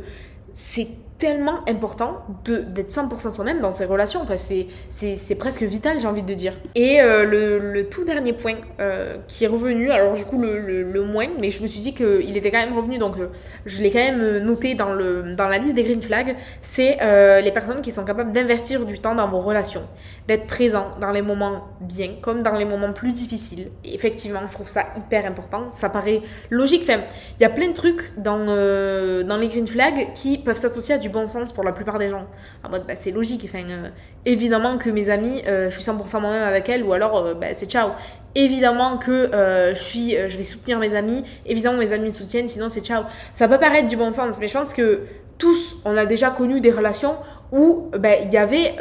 c'est 0.55 0.87
tellement 1.17 1.61
important 1.69 2.23
d'être 2.43 2.89
100% 2.89 3.33
soi-même 3.33 3.61
dans 3.61 3.71
ses 3.71 3.85
relations. 3.85 4.21
Enfin, 4.21 4.35
c'est, 4.37 5.35
presque 5.35 5.63
vital, 5.63 5.99
j'ai 5.99 6.07
envie 6.07 6.23
de 6.23 6.33
dire. 6.33 6.53
Et 6.75 7.01
euh, 7.01 7.23
le, 7.25 7.89
tout 7.89 8.03
dernier 8.03 8.33
point 8.33 8.55
euh, 8.79 9.17
qui 9.27 9.45
est 9.45 9.47
revenu, 9.47 9.89
alors 9.91 10.13
du 10.13 10.25
coup 10.25 10.41
le, 10.41 10.83
le, 10.83 11.01
moins, 11.03 11.27
mais 11.39 11.51
je 11.51 11.61
me 11.61 11.67
suis 11.67 11.79
dit 11.79 11.93
qu'il 11.93 12.35
était 12.35 12.51
quand 12.51 12.59
même 12.59 12.75
revenu, 12.75 12.97
donc 12.97 13.17
euh, 13.17 13.29
je 13.65 13.81
l'ai 13.81 13.91
quand 13.91 13.99
même 13.99 14.39
noté 14.39 14.75
dans, 14.75 14.93
le, 14.93 15.35
dans 15.35 15.47
la 15.47 15.57
liste 15.57 15.75
des 15.75 15.83
green 15.83 16.01
flags, 16.01 16.35
c'est 16.61 16.97
les 17.41 17.51
personnes 17.51 17.81
qui 17.81 17.91
sont 17.91 18.03
capables 18.03 18.31
d'investir 18.31 18.85
du 18.85 18.99
temps 18.99 19.15
dans 19.15 19.29
vos 19.29 19.39
relations, 19.39 19.83
d'être 20.27 20.47
présent 20.47 20.91
dans 20.99 21.11
les 21.11 21.21
moments 21.21 21.63
bien, 21.79 22.15
comme 22.21 22.43
dans 22.43 22.53
les 22.53 22.65
moments 22.65 22.93
plus 22.93 23.13
difficiles. 23.13 23.71
Effectivement, 23.85 24.41
je 24.47 24.51
trouve 24.51 24.67
ça 24.67 24.85
hyper 24.97 25.25
important. 25.25 25.69
Ça 25.71 25.89
paraît 25.89 26.21
logique. 26.49 26.83
Il 26.87 27.41
y 27.41 27.45
a 27.45 27.49
plein 27.49 27.69
de 27.69 27.73
trucs 27.73 28.17
dans, 28.17 28.37
dans 28.37 29.37
les 29.37 29.47
green 29.47 29.67
flags 29.67 30.13
qui 30.13 30.37
peuvent 30.37 30.55
s'associer 30.55 30.95
à 30.95 30.97
du 30.97 31.04
bon 31.09 31.25
sens 31.25 31.51
pour 31.51 31.63
la 31.63 31.71
plupart 31.71 31.99
des 31.99 32.09
gens. 32.09 32.27
En 32.63 32.69
mode, 32.69 32.85
bah, 32.87 32.95
c'est 32.95 33.11
logique. 33.11 33.47
Euh, 33.53 33.89
évidemment 34.25 34.77
que 34.77 34.89
mes 34.89 35.09
amis, 35.09 35.43
euh, 35.47 35.69
je 35.69 35.79
suis 35.79 35.83
100% 35.83 36.19
moi-même 36.21 36.43
avec 36.43 36.69
elles, 36.69 36.83
ou 36.83 36.93
alors, 36.93 37.17
euh, 37.17 37.33
bah, 37.33 37.47
c'est 37.53 37.69
ciao. 37.69 37.91
Évidemment 38.35 38.97
que 38.97 39.29
je 39.73 39.79
suis, 39.79 40.11
je 40.11 40.37
vais 40.37 40.43
soutenir 40.43 40.77
mes 40.77 40.93
amis. 40.93 41.23
Évidemment, 41.45 41.77
mes 41.77 41.93
amis 41.93 42.07
me 42.07 42.11
soutiennent, 42.11 42.49
sinon 42.49 42.67
c'est 42.67 42.83
ciao. 42.83 43.03
Ça 43.33 43.47
peut 43.47 43.59
paraître 43.59 43.87
du 43.87 43.95
bon 43.95 44.11
sens, 44.11 44.39
mais 44.41 44.49
je 44.49 44.57
pense 44.57 44.73
que 44.73 45.03
tous, 45.37 45.77
on 45.85 45.95
a 45.95 46.05
déjà 46.05 46.31
connu 46.31 46.59
des 46.59 46.71
relations 46.71 47.15
où 47.53 47.89
bah, 47.97 48.15
il 48.21 48.31
y 48.31 48.37
avait 48.37 48.75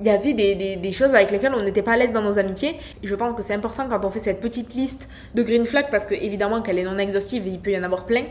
il 0.00 0.06
y 0.06 0.10
avait 0.10 0.34
des, 0.34 0.92
choses 0.92 1.14
avec 1.14 1.30
lesquelles 1.30 1.54
on 1.54 1.62
n'était 1.62 1.82
pas 1.82 1.92
à 1.92 1.96
l'aise 1.96 2.12
dans 2.12 2.22
nos 2.22 2.38
amitiés. 2.38 2.76
Et 3.02 3.06
je 3.06 3.14
pense 3.14 3.32
que 3.34 3.42
c'est 3.42 3.54
important 3.54 3.86
quand 3.88 4.04
on 4.04 4.10
fait 4.10 4.18
cette 4.18 4.40
petite 4.40 4.74
liste 4.74 5.08
de 5.34 5.42
green 5.42 5.64
flags, 5.64 5.88
parce 5.90 6.04
que 6.04 6.14
évidemment 6.14 6.62
qu'elle 6.62 6.78
est 6.78 6.84
non 6.84 6.98
exhaustive 6.98 7.46
et 7.46 7.50
il 7.50 7.60
peut 7.60 7.70
y 7.70 7.78
en 7.78 7.82
avoir 7.82 8.04
plein, 8.04 8.24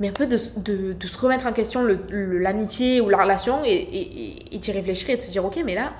mais 0.00 0.08
un 0.08 0.12
peu 0.12 0.26
de, 0.26 0.38
de, 0.56 0.92
de 0.92 1.06
se 1.06 1.18
remettre 1.18 1.46
en 1.46 1.52
question 1.52 1.86
l'amitié 2.10 3.00
ou 3.00 3.08
la 3.08 3.22
relation 3.22 3.64
et, 3.64 3.70
et, 3.70 4.54
et 4.54 4.58
d'y 4.58 4.72
réfléchir 4.72 5.10
et 5.10 5.16
de 5.16 5.22
se 5.22 5.30
dire, 5.30 5.44
ok, 5.44 5.60
mais 5.64 5.74
là, 5.74 5.92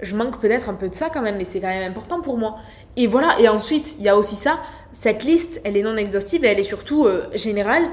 je 0.00 0.14
manque 0.14 0.40
peut-être 0.40 0.68
un 0.68 0.74
peu 0.74 0.88
de 0.88 0.94
ça 0.94 1.08
quand 1.10 1.22
même, 1.22 1.36
mais 1.38 1.44
c'est 1.44 1.60
quand 1.60 1.68
même 1.68 1.90
important 1.90 2.20
pour 2.20 2.36
moi. 2.36 2.56
Et 2.96 3.06
voilà, 3.06 3.38
et 3.40 3.48
ensuite, 3.48 3.96
il 3.98 4.04
y 4.04 4.08
a 4.08 4.16
aussi 4.16 4.34
ça, 4.34 4.58
cette 4.92 5.24
liste, 5.24 5.60
elle 5.64 5.76
est 5.76 5.82
non 5.82 5.96
exhaustive 5.96 6.44
et 6.44 6.48
elle 6.48 6.58
est 6.58 6.64
surtout 6.64 7.06
euh, 7.06 7.26
générale 7.34 7.84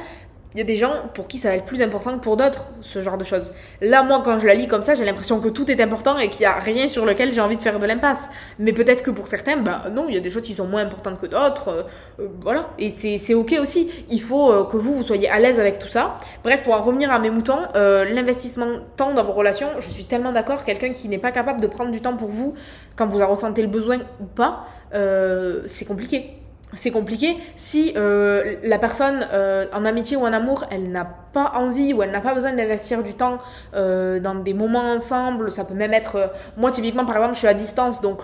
il 0.53 0.59
y 0.59 0.61
a 0.61 0.65
des 0.65 0.75
gens 0.75 0.93
pour 1.13 1.27
qui 1.27 1.37
ça 1.39 1.49
va 1.49 1.55
être 1.55 1.65
plus 1.65 1.81
important 1.81 2.17
que 2.17 2.23
pour 2.23 2.37
d'autres, 2.37 2.73
ce 2.81 3.01
genre 3.01 3.17
de 3.17 3.23
choses. 3.23 3.51
Là, 3.81 4.03
moi, 4.03 4.21
quand 4.23 4.39
je 4.39 4.45
la 4.45 4.53
lis 4.53 4.67
comme 4.67 4.81
ça, 4.81 4.93
j'ai 4.93 5.05
l'impression 5.05 5.39
que 5.39 5.49
tout 5.49 5.69
est 5.71 5.81
important 5.81 6.17
et 6.19 6.29
qu'il 6.29 6.41
n'y 6.41 6.45
a 6.45 6.59
rien 6.59 6.87
sur 6.87 7.05
lequel 7.05 7.31
j'ai 7.31 7.41
envie 7.41 7.57
de 7.57 7.61
faire 7.61 7.79
de 7.79 7.85
l'impasse. 7.85 8.29
Mais 8.59 8.73
peut-être 8.73 9.03
que 9.03 9.11
pour 9.11 9.27
certains, 9.27 9.57
bah 9.57 9.83
non, 9.91 10.05
il 10.07 10.13
y 10.13 10.17
a 10.17 10.19
des 10.19 10.29
choses 10.29 10.43
qui 10.43 10.53
sont 10.53 10.67
moins 10.67 10.81
importantes 10.81 11.19
que 11.19 11.25
d'autres. 11.25 11.69
Euh, 11.69 11.83
euh, 12.19 12.27
voilà. 12.41 12.69
Et 12.77 12.89
c'est 12.89 13.33
ok 13.33 13.55
aussi. 13.59 13.89
Il 14.09 14.21
faut 14.21 14.51
euh, 14.51 14.65
que 14.65 14.77
vous, 14.77 14.93
vous 14.93 15.03
soyez 15.03 15.29
à 15.29 15.39
l'aise 15.39 15.59
avec 15.59 15.79
tout 15.79 15.87
ça. 15.87 16.17
Bref, 16.43 16.63
pour 16.63 16.73
en 16.73 16.81
revenir 16.81 17.11
à 17.11 17.19
mes 17.19 17.29
moutons, 17.29 17.59
euh, 17.75 18.05
l'investissement 18.05 18.67
temps 18.95 19.13
dans 19.13 19.23
vos 19.23 19.33
relations, 19.33 19.67
je 19.79 19.89
suis 19.89 20.05
tellement 20.05 20.31
d'accord. 20.31 20.63
Quelqu'un 20.63 20.91
qui 20.91 21.09
n'est 21.09 21.17
pas 21.17 21.31
capable 21.31 21.61
de 21.61 21.67
prendre 21.67 21.91
du 21.91 22.01
temps 22.01 22.15
pour 22.15 22.29
vous 22.29 22.55
quand 22.95 23.07
vous 23.07 23.21
en 23.21 23.27
ressentez 23.27 23.61
le 23.61 23.67
besoin 23.67 23.99
ou 24.19 24.25
pas, 24.25 24.65
c'est 25.65 25.85
compliqué 25.85 26.42
c'est 26.75 26.91
compliqué. 26.91 27.37
Si 27.55 27.93
euh, 27.95 28.55
la 28.63 28.79
personne 28.79 29.27
euh, 29.31 29.65
en 29.73 29.85
amitié 29.85 30.17
ou 30.17 30.21
en 30.21 30.33
amour, 30.33 30.65
elle 30.71 30.91
n'a 30.91 31.05
pas 31.05 31.53
envie 31.55 31.93
ou 31.93 32.03
elle 32.03 32.11
n'a 32.11 32.21
pas 32.21 32.33
besoin 32.33 32.53
d'investir 32.53 33.01
du 33.03 33.13
temps 33.15 33.37
euh, 33.75 34.19
dans 34.19 34.35
des 34.35 34.53
moments 34.53 34.91
ensemble, 34.91 35.51
ça 35.51 35.65
peut 35.65 35.73
même 35.73 35.93
être... 35.93 36.31
moi, 36.57 36.71
typiquement, 36.71 37.05
par 37.05 37.17
exemple, 37.17 37.33
je 37.33 37.39
suis 37.39 37.47
à 37.47 37.53
distance, 37.53 38.01
donc 38.01 38.21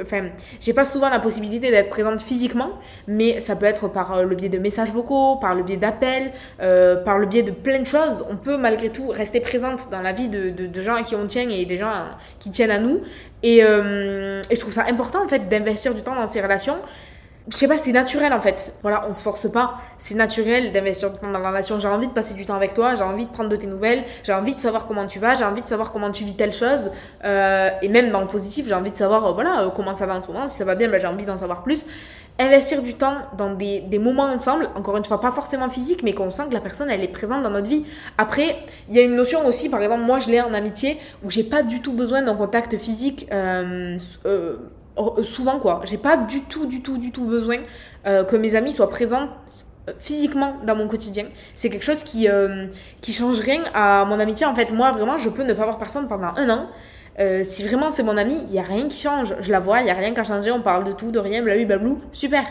enfin, 0.00 0.28
j'ai 0.60 0.72
pas 0.72 0.84
souvent 0.84 1.10
la 1.10 1.18
possibilité 1.18 1.70
d'être 1.70 1.90
présente 1.90 2.22
physiquement, 2.22 2.70
mais 3.06 3.40
ça 3.40 3.56
peut 3.56 3.66
être 3.66 3.88
par 3.88 4.22
le 4.22 4.34
biais 4.34 4.48
de 4.48 4.58
messages 4.58 4.90
vocaux, 4.90 5.36
par 5.36 5.54
le 5.54 5.62
biais 5.62 5.76
d'appels, 5.76 6.32
par 7.04 7.18
le 7.18 7.26
biais 7.26 7.42
de 7.42 7.50
plein 7.50 7.80
de 7.80 7.86
choses. 7.86 8.24
On 8.30 8.36
peut 8.36 8.56
malgré 8.56 8.90
tout 8.90 9.08
rester 9.08 9.40
présente 9.40 9.90
dans 9.90 10.00
la 10.00 10.12
vie 10.12 10.28
de, 10.28 10.50
de, 10.50 10.66
de 10.66 10.80
gens 10.80 10.94
à 10.94 11.02
qui 11.02 11.14
on 11.14 11.26
tient 11.26 11.48
et 11.48 11.64
des 11.66 11.76
gens 11.76 11.92
qui 12.38 12.50
tiennent 12.50 12.70
à 12.70 12.78
nous. 12.78 13.02
Et, 13.42 13.58
et 13.58 14.54
je 14.54 14.60
trouve 14.60 14.72
ça 14.72 14.84
important, 14.88 15.22
en 15.22 15.28
fait, 15.28 15.48
d'investir 15.48 15.94
du 15.94 16.02
temps 16.02 16.14
dans 16.14 16.26
ces 16.26 16.40
relations 16.40 16.76
je 17.48 17.56
sais 17.56 17.66
pas, 17.66 17.76
c'est 17.76 17.92
naturel 17.92 18.32
en 18.32 18.40
fait. 18.40 18.74
Voilà, 18.82 19.04
on 19.08 19.12
se 19.12 19.22
force 19.22 19.50
pas. 19.50 19.74
C'est 19.98 20.14
naturel 20.14 20.72
d'investir 20.72 21.10
du 21.10 21.18
temps 21.18 21.30
dans 21.30 21.40
la 21.40 21.48
relation. 21.48 21.78
J'ai 21.78 21.88
envie 21.88 22.06
de 22.06 22.12
passer 22.12 22.34
du 22.34 22.46
temps 22.46 22.54
avec 22.54 22.72
toi, 22.72 22.94
j'ai 22.94 23.02
envie 23.02 23.26
de 23.26 23.30
prendre 23.30 23.48
de 23.48 23.56
tes 23.56 23.66
nouvelles, 23.66 24.04
j'ai 24.22 24.32
envie 24.32 24.54
de 24.54 24.60
savoir 24.60 24.86
comment 24.86 25.06
tu 25.06 25.18
vas, 25.18 25.34
j'ai 25.34 25.44
envie 25.44 25.62
de 25.62 25.66
savoir 25.66 25.90
comment 25.92 26.12
tu 26.12 26.24
vis 26.24 26.36
telle 26.36 26.52
chose. 26.52 26.90
Euh, 27.24 27.70
et 27.82 27.88
même 27.88 28.10
dans 28.10 28.20
le 28.20 28.28
positif, 28.28 28.66
j'ai 28.68 28.74
envie 28.74 28.92
de 28.92 28.96
savoir 28.96 29.26
euh, 29.26 29.32
voilà, 29.32 29.62
euh, 29.62 29.70
comment 29.70 29.94
ça 29.94 30.06
va 30.06 30.16
en 30.16 30.20
ce 30.20 30.28
moment. 30.28 30.46
Si 30.46 30.58
ça 30.58 30.64
va 30.64 30.76
bien, 30.76 30.88
ben, 30.88 31.00
j'ai 31.00 31.08
envie 31.08 31.26
d'en 31.26 31.36
savoir 31.36 31.64
plus. 31.64 31.84
Investir 32.38 32.80
du 32.80 32.94
temps 32.94 33.16
dans 33.36 33.54
des, 33.54 33.80
des, 33.80 33.98
moments 33.98 34.24
ensemble, 34.24 34.70
encore 34.74 34.96
une 34.96 35.04
fois, 35.04 35.20
pas 35.20 35.30
forcément 35.30 35.68
physique, 35.68 36.02
mais 36.02 36.14
qu'on 36.14 36.30
sent 36.30 36.44
que 36.48 36.54
la 36.54 36.60
personne, 36.60 36.88
elle 36.90 37.02
est 37.02 37.08
présente 37.08 37.42
dans 37.42 37.50
notre 37.50 37.68
vie. 37.68 37.84
Après, 38.16 38.56
il 38.88 38.96
y 38.96 39.00
a 39.00 39.02
une 39.02 39.16
notion 39.16 39.44
aussi, 39.46 39.68
par 39.68 39.82
exemple, 39.82 40.02
moi 40.02 40.18
je 40.18 40.30
l'ai 40.30 40.40
en 40.40 40.54
amitié, 40.54 40.98
où 41.24 41.30
j'ai 41.30 41.44
pas 41.44 41.62
du 41.62 41.82
tout 41.82 41.92
besoin 41.92 42.22
d'un 42.22 42.34
contact 42.34 42.76
physique. 42.78 43.28
Euh, 45.02 45.20
euh, 45.20 45.22
souvent 45.22 45.58
quoi. 45.58 45.80
J'ai 45.84 45.98
pas 45.98 46.16
du 46.16 46.42
tout, 46.42 46.66
du 46.66 46.82
tout, 46.82 46.98
du 46.98 47.12
tout 47.12 47.24
besoin 47.24 47.58
euh, 48.06 48.24
que 48.24 48.36
mes 48.36 48.54
amis 48.54 48.72
soient 48.72 48.90
présents 48.90 49.28
euh, 49.88 49.92
physiquement 49.98 50.56
dans 50.64 50.76
mon 50.76 50.88
quotidien. 50.88 51.26
C'est 51.54 51.70
quelque 51.70 51.84
chose 51.84 52.02
qui, 52.02 52.28
qui 53.00 53.12
change 53.12 53.40
rien 53.40 53.62
à 53.74 54.04
mon 54.04 54.18
amitié. 54.20 54.46
En 54.46 54.54
fait, 54.54 54.72
moi, 54.72 54.92
vraiment, 54.92 55.18
je 55.18 55.28
peux 55.28 55.42
ne 55.42 55.52
pas 55.52 55.64
voir 55.64 55.78
personne 55.78 56.08
pendant 56.08 56.32
un 56.36 56.50
an. 56.50 56.66
si 57.44 57.66
vraiment 57.66 57.90
c'est 57.90 58.02
mon 58.02 58.16
ami, 58.16 58.36
il 58.48 58.54
y 58.54 58.58
a 58.58 58.62
rien 58.62 58.88
qui 58.88 59.00
change. 59.00 59.34
Je 59.40 59.50
la 59.50 59.60
vois, 59.60 59.80
il 59.80 59.86
y 59.86 59.90
a 59.90 59.94
rien 59.94 60.12
qui 60.14 60.20
a 60.20 60.24
changé, 60.24 60.50
on 60.50 60.62
parle 60.62 60.84
de 60.84 60.92
tout, 60.92 61.10
de 61.10 61.18
rien, 61.18 61.42
blablabla, 61.42 61.96
super. 62.12 62.44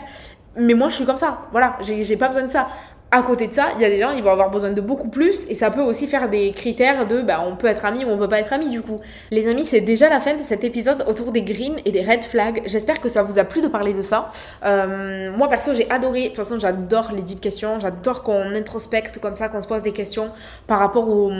Mais 0.56 0.74
moi, 0.74 0.90
je 0.90 0.96
suis 0.96 1.06
comme 1.06 1.16
ça. 1.16 1.46
Voilà, 1.50 1.78
j'ai 1.80 2.16
pas 2.16 2.28
besoin 2.28 2.42
de 2.42 2.50
ça 2.50 2.68
à 3.14 3.22
côté 3.22 3.46
de 3.46 3.52
ça, 3.52 3.66
il 3.76 3.82
y 3.82 3.84
a 3.84 3.90
des 3.90 3.98
gens, 3.98 4.10
ils 4.12 4.22
vont 4.22 4.30
avoir 4.30 4.50
besoin 4.50 4.70
de 4.70 4.80
beaucoup 4.80 5.08
plus 5.08 5.46
et 5.50 5.54
ça 5.54 5.70
peut 5.70 5.82
aussi 5.82 6.06
faire 6.06 6.30
des 6.30 6.52
critères 6.52 7.06
de 7.06 7.20
bah, 7.20 7.44
on 7.46 7.56
peut 7.56 7.66
être 7.66 7.84
ami 7.84 8.06
ou 8.06 8.08
on 8.08 8.16
peut 8.16 8.28
pas 8.28 8.40
être 8.40 8.54
ami 8.54 8.70
du 8.70 8.80
coup. 8.80 8.96
Les 9.30 9.46
amis, 9.48 9.66
c'est 9.66 9.82
déjà 9.82 10.08
la 10.08 10.18
fin 10.18 10.34
de 10.34 10.40
cet 10.40 10.64
épisode 10.64 11.04
autour 11.06 11.30
des 11.30 11.42
greens 11.42 11.76
et 11.84 11.92
des 11.92 12.00
red 12.00 12.24
flags. 12.24 12.62
J'espère 12.64 13.02
que 13.02 13.10
ça 13.10 13.22
vous 13.22 13.38
a 13.38 13.44
plu 13.44 13.60
de 13.60 13.68
parler 13.68 13.92
de 13.92 14.00
ça. 14.00 14.30
Euh, 14.64 15.30
moi 15.36 15.48
perso, 15.48 15.74
j'ai 15.74 15.90
adoré. 15.90 16.22
De 16.22 16.26
toute 16.28 16.38
façon, 16.38 16.58
j'adore 16.58 17.12
les 17.14 17.22
deep 17.22 17.42
questions. 17.42 17.78
J'adore 17.80 18.22
qu'on 18.22 18.54
introspecte 18.54 19.18
comme 19.18 19.36
ça, 19.36 19.50
qu'on 19.50 19.60
se 19.60 19.68
pose 19.68 19.82
des 19.82 19.92
questions 19.92 20.30
par 20.66 20.78
rapport 20.78 21.30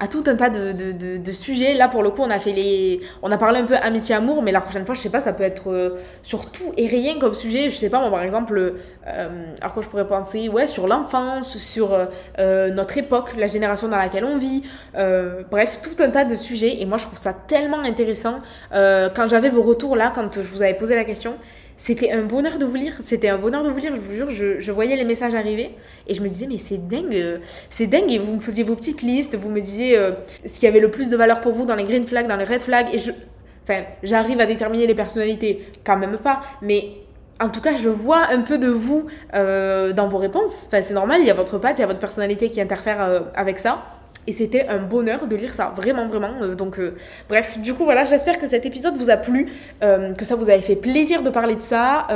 à 0.00 0.08
tout 0.08 0.24
un 0.26 0.34
tas 0.34 0.50
de, 0.50 1.32
sujets. 1.32 1.74
Là, 1.74 1.86
pour 1.86 2.02
le 2.02 2.10
coup, 2.10 2.22
on 2.22 2.30
a 2.30 2.40
fait 2.40 2.52
les, 2.52 3.00
on 3.22 3.30
a 3.30 3.38
parlé 3.38 3.60
un 3.60 3.66
peu 3.66 3.76
amitié-amour, 3.76 4.42
mais 4.42 4.50
la 4.50 4.60
prochaine 4.60 4.84
fois, 4.84 4.96
je 4.96 5.00
sais 5.02 5.10
pas, 5.10 5.20
ça 5.20 5.32
peut 5.32 5.44
être 5.44 5.70
euh, 5.70 6.00
sur 6.24 6.50
tout 6.50 6.72
et 6.76 6.88
rien 6.88 7.20
comme 7.20 7.34
sujet. 7.34 7.68
Je 7.68 7.76
sais 7.76 7.90
pas, 7.90 8.00
moi 8.00 8.10
par 8.10 8.22
exemple, 8.22 8.74
euh, 9.06 9.54
alors 9.60 9.72
que 9.72 9.82
je 9.82 9.88
pourrais 9.88 10.08
penser, 10.08 10.48
ouais, 10.48 10.66
sur 10.66 10.88
l'enfance, 10.96 11.58
sur 11.58 11.92
euh, 11.92 12.06
euh, 12.38 12.70
notre 12.70 12.98
époque, 12.98 13.34
la 13.36 13.46
génération 13.46 13.88
dans 13.88 13.96
laquelle 13.96 14.24
on 14.24 14.38
vit, 14.38 14.62
euh, 14.96 15.42
bref, 15.50 15.80
tout 15.82 16.02
un 16.02 16.10
tas 16.10 16.24
de 16.24 16.34
sujets. 16.34 16.80
Et 16.80 16.86
moi, 16.86 16.98
je 16.98 17.04
trouve 17.04 17.18
ça 17.18 17.32
tellement 17.32 17.80
intéressant. 17.80 18.38
quand 18.72 19.28
j'avais 19.28 19.50
vos 19.50 19.62
retours 19.62 19.96
là, 19.96 20.12
quand 20.14 20.34
je 20.34 20.40
vous 20.40 20.62
avais 20.62 20.74
posé 20.74 20.94
la 20.94 21.04
question, 21.04 21.34
c'était 21.76 22.10
un 22.10 22.22
bonheur 22.22 22.58
de 22.58 22.64
vous 22.64 22.74
lire. 22.74 22.94
C'était 23.00 23.28
un 23.28 23.38
bonheur 23.38 23.62
de 23.62 23.68
vous 23.68 23.78
lire. 23.78 23.94
Je 23.94 24.00
vous 24.00 24.14
jure, 24.14 24.30
je, 24.30 24.72
voyais 24.72 24.96
les 24.96 25.04
messages 25.04 25.34
arriver 25.34 25.74
et 26.06 26.14
je 26.14 26.22
me 26.22 26.28
disais, 26.28 26.46
mais 26.46 26.58
c'est 26.58 26.88
dingue, 26.88 27.40
c'est 27.68 27.86
dingue. 27.86 28.10
Et 28.10 28.18
vous 28.18 28.34
me 28.34 28.40
faisiez 28.40 28.64
vos 28.64 28.74
petites 28.74 29.02
listes, 29.02 29.36
vous 29.36 29.50
me 29.50 29.60
disiez 29.60 29.98
ce 30.44 30.58
qui 30.58 30.66
avait 30.66 30.80
le 30.80 30.90
plus 30.90 31.10
de 31.10 31.16
valeur 31.16 31.40
pour 31.40 31.52
vous 31.52 31.66
dans 31.66 31.74
les 31.74 31.84
green 31.84 32.04
flags, 32.04 32.26
dans 32.26 32.36
les 32.36 32.44
red 32.44 32.62
flags. 32.62 32.88
Et 32.92 32.98
je, 32.98 33.10
enfin, 33.62 33.82
j'arrive 34.02 34.40
à 34.40 34.46
déterminer 34.46 34.86
les 34.86 34.94
personnalités, 34.94 35.70
quand 35.84 35.98
même 35.98 36.18
pas, 36.18 36.40
mais 36.62 37.05
en 37.40 37.48
tout 37.50 37.60
cas, 37.60 37.74
je 37.74 37.88
vois 37.88 38.30
un 38.30 38.42
peu 38.42 38.58
de 38.58 38.68
vous 38.68 39.06
euh, 39.34 39.92
dans 39.92 40.08
vos 40.08 40.18
réponses. 40.18 40.64
Enfin, 40.66 40.82
c'est 40.82 40.94
normal, 40.94 41.20
il 41.20 41.26
y 41.26 41.30
a 41.30 41.34
votre 41.34 41.58
patte, 41.58 41.78
il 41.78 41.82
y 41.82 41.84
a 41.84 41.86
votre 41.86 41.98
personnalité 41.98 42.50
qui 42.50 42.60
interfère 42.60 43.02
euh, 43.02 43.20
avec 43.34 43.58
ça. 43.58 43.84
Et 44.26 44.32
c'était 44.32 44.66
un 44.68 44.78
bonheur 44.78 45.26
de 45.26 45.36
lire 45.36 45.54
ça, 45.54 45.72
vraiment, 45.74 46.06
vraiment. 46.06 46.32
Euh, 46.42 46.54
donc, 46.54 46.78
euh, 46.78 46.96
bref, 47.28 47.58
du 47.58 47.74
coup, 47.74 47.84
voilà, 47.84 48.04
j'espère 48.04 48.38
que 48.38 48.46
cet 48.46 48.66
épisode 48.66 48.96
vous 48.96 49.10
a 49.10 49.16
plu, 49.16 49.52
euh, 49.84 50.14
que 50.14 50.24
ça 50.24 50.34
vous 50.34 50.50
avait 50.50 50.62
fait 50.62 50.76
plaisir 50.76 51.22
de 51.22 51.30
parler 51.30 51.54
de 51.54 51.60
ça. 51.60 52.06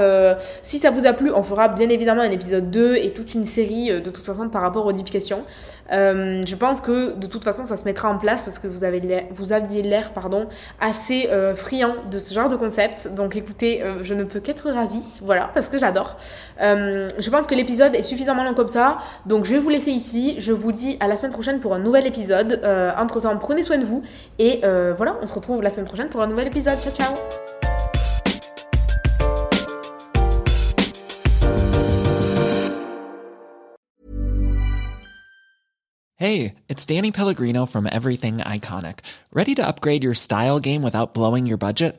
si 0.62 0.78
ça 0.78 0.90
vous 0.90 1.06
a 1.06 1.12
plu, 1.12 1.30
on 1.32 1.42
fera 1.42 1.68
bien 1.68 1.88
évidemment 1.88 2.22
un 2.22 2.30
épisode 2.30 2.70
2 2.70 2.96
et 2.96 3.10
toute 3.10 3.34
une 3.34 3.44
série 3.44 3.88
de 3.88 4.10
toute 4.10 4.24
façon 4.24 4.48
par 4.48 4.62
rapport 4.62 4.86
aux 4.86 4.92
questions. 4.92 5.44
je 5.90 6.54
pense 6.56 6.80
que 6.80 7.16
de 7.16 7.26
toute 7.26 7.44
façon, 7.44 7.64
ça 7.64 7.76
se 7.76 7.84
mettra 7.84 8.08
en 8.10 8.18
place 8.18 8.44
parce 8.44 8.58
que 8.58 8.66
vous, 8.66 8.80
vous 9.30 9.52
aviez 9.52 9.82
l'air 9.82 10.12
pardon, 10.12 10.46
assez 10.80 11.28
friand 11.54 11.94
de 12.10 12.18
ce 12.18 12.34
genre 12.34 12.48
de 12.48 12.56
concept. 12.56 13.08
Donc, 13.14 13.36
écoutez, 13.36 13.82
je 14.02 14.14
ne 14.14 14.24
peux 14.24 14.40
qu'être 14.40 14.70
ravie, 14.70 15.20
voilà, 15.22 15.50
parce 15.52 15.68
que 15.68 15.78
j'adore. 15.78 16.16
je 16.58 17.30
pense 17.30 17.46
que 17.46 17.54
l'épisode 17.54 17.94
est 17.94 18.02
suffisamment 18.02 18.44
long 18.44 18.54
comme 18.54 18.68
ça. 18.68 18.98
Donc, 19.26 19.44
je 19.44 19.54
vais 19.54 19.60
vous 19.60 19.70
laisser 19.70 19.90
ici. 19.90 20.36
Je 20.38 20.52
vous 20.52 20.72
dis 20.72 20.96
à 21.00 21.08
la 21.08 21.16
semaine 21.16 21.32
prochaine 21.32 21.60
pour 21.60 21.74
un 21.74 21.78
nouvel 21.78 21.99
épisode. 22.06 22.60
Euh, 22.62 22.92
entre 22.96 23.20
temps, 23.20 23.36
prenez 23.38 23.62
soin 23.62 23.78
de 23.78 23.84
vous. 23.84 24.02
Et 24.38 24.60
euh, 24.64 24.94
voilà, 24.96 25.16
on 25.22 25.26
se 25.26 25.34
retrouve 25.34 25.62
la 25.62 25.70
semaine 25.70 25.86
prochaine 25.86 26.08
pour 26.08 26.22
un 26.22 26.26
nouvel 26.26 26.46
épisode. 26.46 26.78
Ciao, 26.80 26.92
ciao 26.92 27.14
Hey, 36.16 36.56
it's 36.68 36.84
Danny 36.84 37.12
Pellegrino 37.12 37.64
from 37.64 37.88
Everything 37.90 38.38
Iconic. 38.38 38.98
Ready 39.32 39.54
to 39.54 39.66
upgrade 39.66 40.04
your 40.04 40.12
style 40.12 40.60
game 40.60 40.82
without 40.82 41.14
blowing 41.14 41.46
your 41.46 41.56
budget? 41.56 41.98